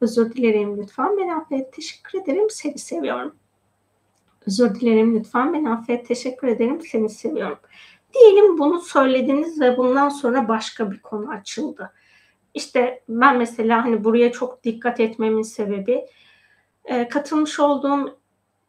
[0.00, 1.72] Özür dilerim lütfen beni affet.
[1.72, 2.50] Teşekkür ederim.
[2.50, 3.34] Seni seviyorum.
[4.46, 6.08] Özür dilerim lütfen beni affet.
[6.08, 6.80] Teşekkür ederim.
[6.80, 7.58] Seni seviyorum.
[8.14, 11.92] Diyelim bunu söylediniz ve bundan sonra başka bir konu açıldı
[12.58, 16.06] işte ben mesela hani buraya çok dikkat etmemin sebebi
[16.84, 18.18] e, katılmış olduğum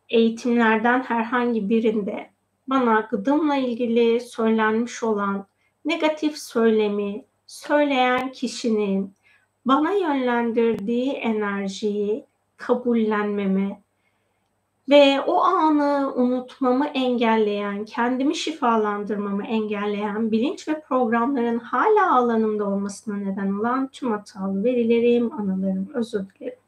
[0.10, 2.30] eğitimlerden herhangi birinde
[2.68, 5.46] bana gıdımla ilgili söylenmiş olan
[5.86, 9.14] negatif söylemi söyleyen kişinin
[9.66, 12.26] bana yönlendirdiği enerjiyi
[12.58, 13.82] kabullenmeme
[14.90, 23.60] ve o anı unutmamı engelleyen, kendimi şifalandırmamı engelleyen bilinç ve programların hala alanımda olmasına neden
[23.60, 26.60] olan tüm hatalı verilerim, anılarım, özür dilerim.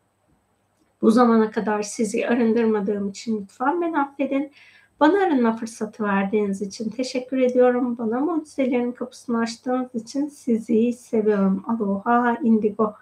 [1.01, 4.51] Bu zamana kadar sizi arındırmadığım için lütfen beni affedin.
[4.99, 7.97] Bana arınma fırsatı verdiğiniz için teşekkür ediyorum.
[7.97, 11.63] Bana mucizelerin kapısını açtığınız için sizi seviyorum.
[11.67, 12.93] Aloha indigo.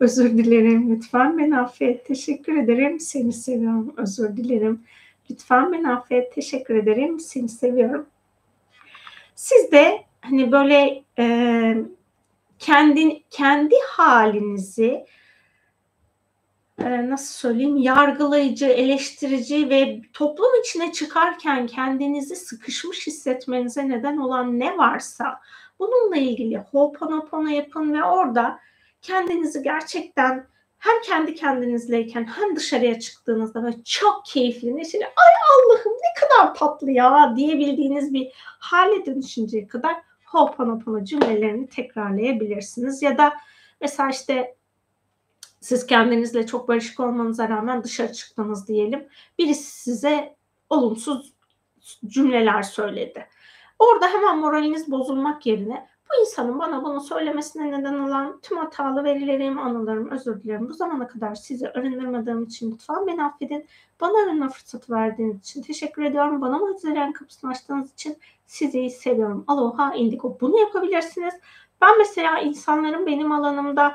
[0.00, 0.90] Özür dilerim.
[0.90, 2.06] Lütfen beni affet.
[2.06, 3.00] Teşekkür ederim.
[3.00, 3.94] Seni seviyorum.
[3.96, 4.84] Özür dilerim.
[5.30, 6.34] Lütfen beni affet.
[6.34, 7.20] Teşekkür ederim.
[7.20, 8.06] Seni seviyorum.
[9.34, 11.76] Siz de hani böyle e,
[12.58, 15.06] kendi kendi halinizi
[16.78, 24.78] e, nasıl söyleyeyim yargılayıcı, eleştirici ve toplum içine çıkarken kendinizi sıkışmış hissetmenize neden olan ne
[24.78, 25.40] varsa
[25.78, 28.58] bununla ilgili ho'oponopono yapın ve orada
[29.04, 30.46] kendinizi gerçekten
[30.78, 36.90] hem kendi kendinizleyken hem dışarıya çıktığınızda böyle çok keyifli, neşeli, ay Allah'ım ne kadar tatlı
[36.90, 43.02] ya diyebildiğiniz bir hale dönüşünceye kadar Ho'oponopono cümlelerini tekrarlayabilirsiniz.
[43.02, 43.32] Ya da
[43.80, 44.56] mesela işte
[45.60, 49.08] siz kendinizle çok barışık olmanıza rağmen dışarı çıktınız diyelim.
[49.38, 50.36] Birisi size
[50.70, 51.32] olumsuz
[52.06, 53.26] cümleler söyledi.
[53.78, 59.58] Orada hemen moraliniz bozulmak yerine bu insanın bana bunu söylemesine neden olan tüm hatalı verilerim,
[59.58, 60.68] anılarım, özür dilerim.
[60.68, 63.66] Bu zamana kadar sizi arındırmadığım için lütfen beni affedin.
[64.00, 66.40] Bana arınma fırsatı verdiğiniz için teşekkür ediyorum.
[66.40, 68.16] Bana mucizelerin kapısını açtığınız için
[68.46, 69.44] sizi seviyorum.
[69.46, 70.38] Aloha Indigo.
[70.40, 71.34] Bunu yapabilirsiniz.
[71.80, 73.94] Ben mesela insanların benim alanımda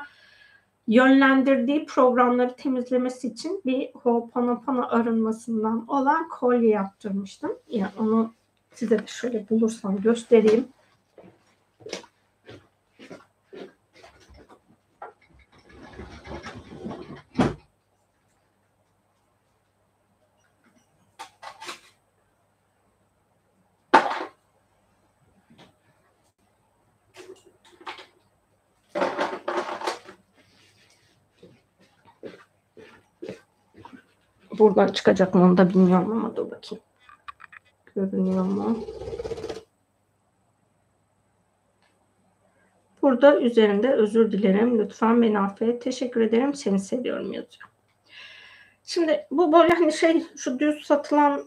[0.86, 7.52] yönlendirdiği programları temizlemesi için bir Ho'oponopono arınmasından olan kolye yaptırmıştım.
[7.68, 8.32] Yani onu
[8.74, 10.68] size de şöyle bulursam göstereyim.
[34.60, 36.84] Buradan çıkacak mı onu da bilmiyorum ama dur bakayım.
[37.96, 38.78] Görünüyor mu?
[43.02, 44.78] Burada üzerinde özür dilerim.
[44.78, 45.82] Lütfen beni affet.
[45.82, 46.54] Teşekkür ederim.
[46.54, 47.68] Seni seviyorum yazıyor.
[48.84, 51.44] Şimdi bu böyle hani şey şu düz satılan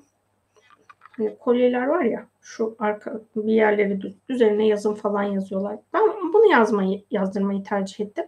[1.17, 5.75] hani kolyeler var ya şu arka bir yerleri düz üzerine yazım falan yazıyorlar.
[5.93, 6.01] Ben
[6.33, 8.25] bunu yazmayı yazdırmayı tercih ettim.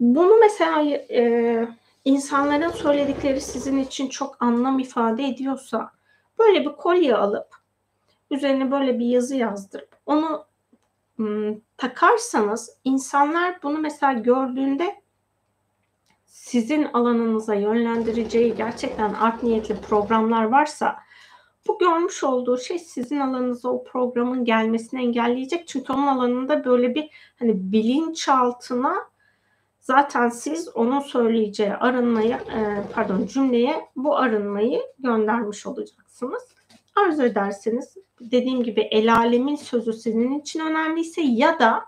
[0.00, 1.68] Bunu mesela e,
[2.04, 5.90] insanların söyledikleri sizin için çok anlam ifade ediyorsa
[6.38, 7.48] böyle bir kolye alıp
[8.30, 10.44] üzerine böyle bir yazı yazdırıp onu
[11.18, 15.02] ım, takarsanız insanlar bunu mesela gördüğünde
[16.26, 20.96] sizin alanınıza yönlendireceği gerçekten art niyetli programlar varsa
[21.68, 25.68] bu görmüş olduğu şey sizin alanınıza o programın gelmesini engelleyecek.
[25.68, 28.94] Çünkü onun alanında böyle bir hani bilinçaltına
[29.84, 36.42] zaten siz onun söyleyeceği arınmayı e, pardon cümleye bu arınmayı göndermiş olacaksınız.
[36.96, 41.84] Arzu ederseniz dediğim gibi el alemin sözü sizin için önemliyse ya da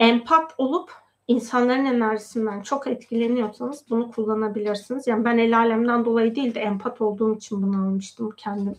[0.00, 0.92] empat olup
[1.28, 5.06] insanların enerjisinden çok etkileniyorsanız bunu kullanabilirsiniz.
[5.06, 8.30] Yani ben el alemden dolayı değil de empat olduğum için bunu almıştım.
[8.36, 8.74] Kendim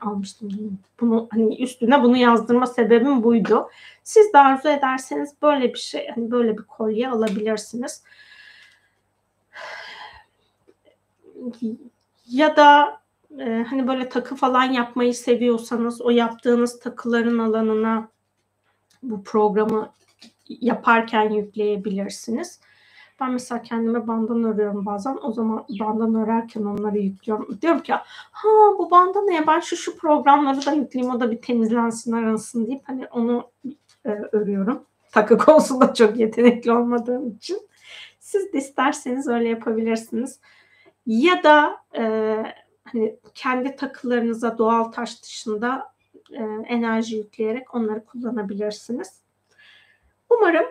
[0.00, 0.78] almıştım.
[1.00, 3.68] Bunu hani üstüne bunu yazdırma sebebim buydu.
[4.02, 8.02] Siz de arzu ederseniz böyle bir şey, hani böyle bir kolye alabilirsiniz.
[12.26, 13.00] Ya da
[13.38, 18.08] e, hani böyle takı falan yapmayı seviyorsanız o yaptığınız takıların alanına
[19.02, 19.92] bu programı
[20.60, 22.60] yaparken yükleyebilirsiniz.
[23.20, 25.18] Ben mesela kendime bandan örüyorum bazen.
[25.22, 27.58] O zaman bandan örerken onları yüklüyorum.
[27.62, 27.92] Diyorum ki
[28.30, 28.48] ha
[28.78, 33.06] bu bandanaya ben şu şu programları da yükleyeyim o da bir temizlensin arasın deyip hani
[33.06, 33.50] onu
[34.04, 34.84] e, örüyorum.
[35.12, 37.68] Takı konusunda çok yetenekli olmadığım için.
[38.20, 40.40] Siz de isterseniz öyle yapabilirsiniz.
[41.06, 42.02] Ya da e,
[42.84, 45.92] hani kendi takılarınıza doğal taş dışında
[46.32, 49.21] e, enerji yükleyerek onları kullanabilirsiniz.
[50.38, 50.66] Umarım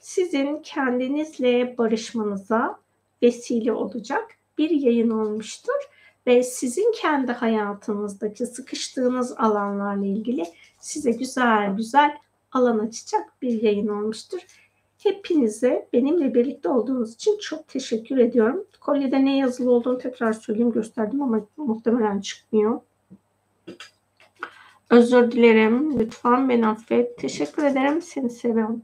[0.00, 2.78] sizin kendinizle barışmanıza
[3.22, 5.90] vesile olacak bir yayın olmuştur
[6.26, 10.44] ve sizin kendi hayatınızdaki sıkıştığınız alanlarla ilgili
[10.80, 12.18] size güzel güzel
[12.52, 14.40] alan açacak bir yayın olmuştur.
[14.98, 18.64] Hepinize benimle birlikte olduğunuz için çok teşekkür ediyorum.
[18.80, 22.80] Kolyede ne yazılı olduğunu tekrar söyleyeyim gösterdim ama muhtemelen çıkmıyor.
[24.90, 25.98] Özür dilerim.
[25.98, 27.18] Lütfen beni affet.
[27.18, 28.02] Teşekkür ederim.
[28.02, 28.82] Seni seviyorum.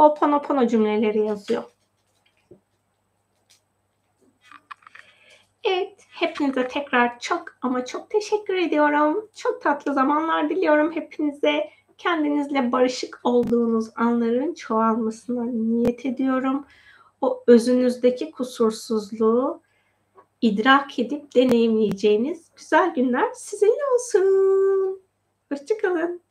[0.00, 1.62] Ho'oponopono cümleleri yazıyor.
[5.64, 9.28] Evet, hepinize tekrar çok ama çok teşekkür ediyorum.
[9.36, 11.70] Çok tatlı zamanlar diliyorum hepinize.
[11.98, 16.66] Kendinizle barışık olduğunuz anların çoğalmasına niyet ediyorum.
[17.20, 19.62] O özünüzdeki kusursuzluğu
[20.40, 25.02] idrak edip deneyimleyeceğiniz güzel günler sizinle olsun.
[25.52, 26.29] Hoşça kalın.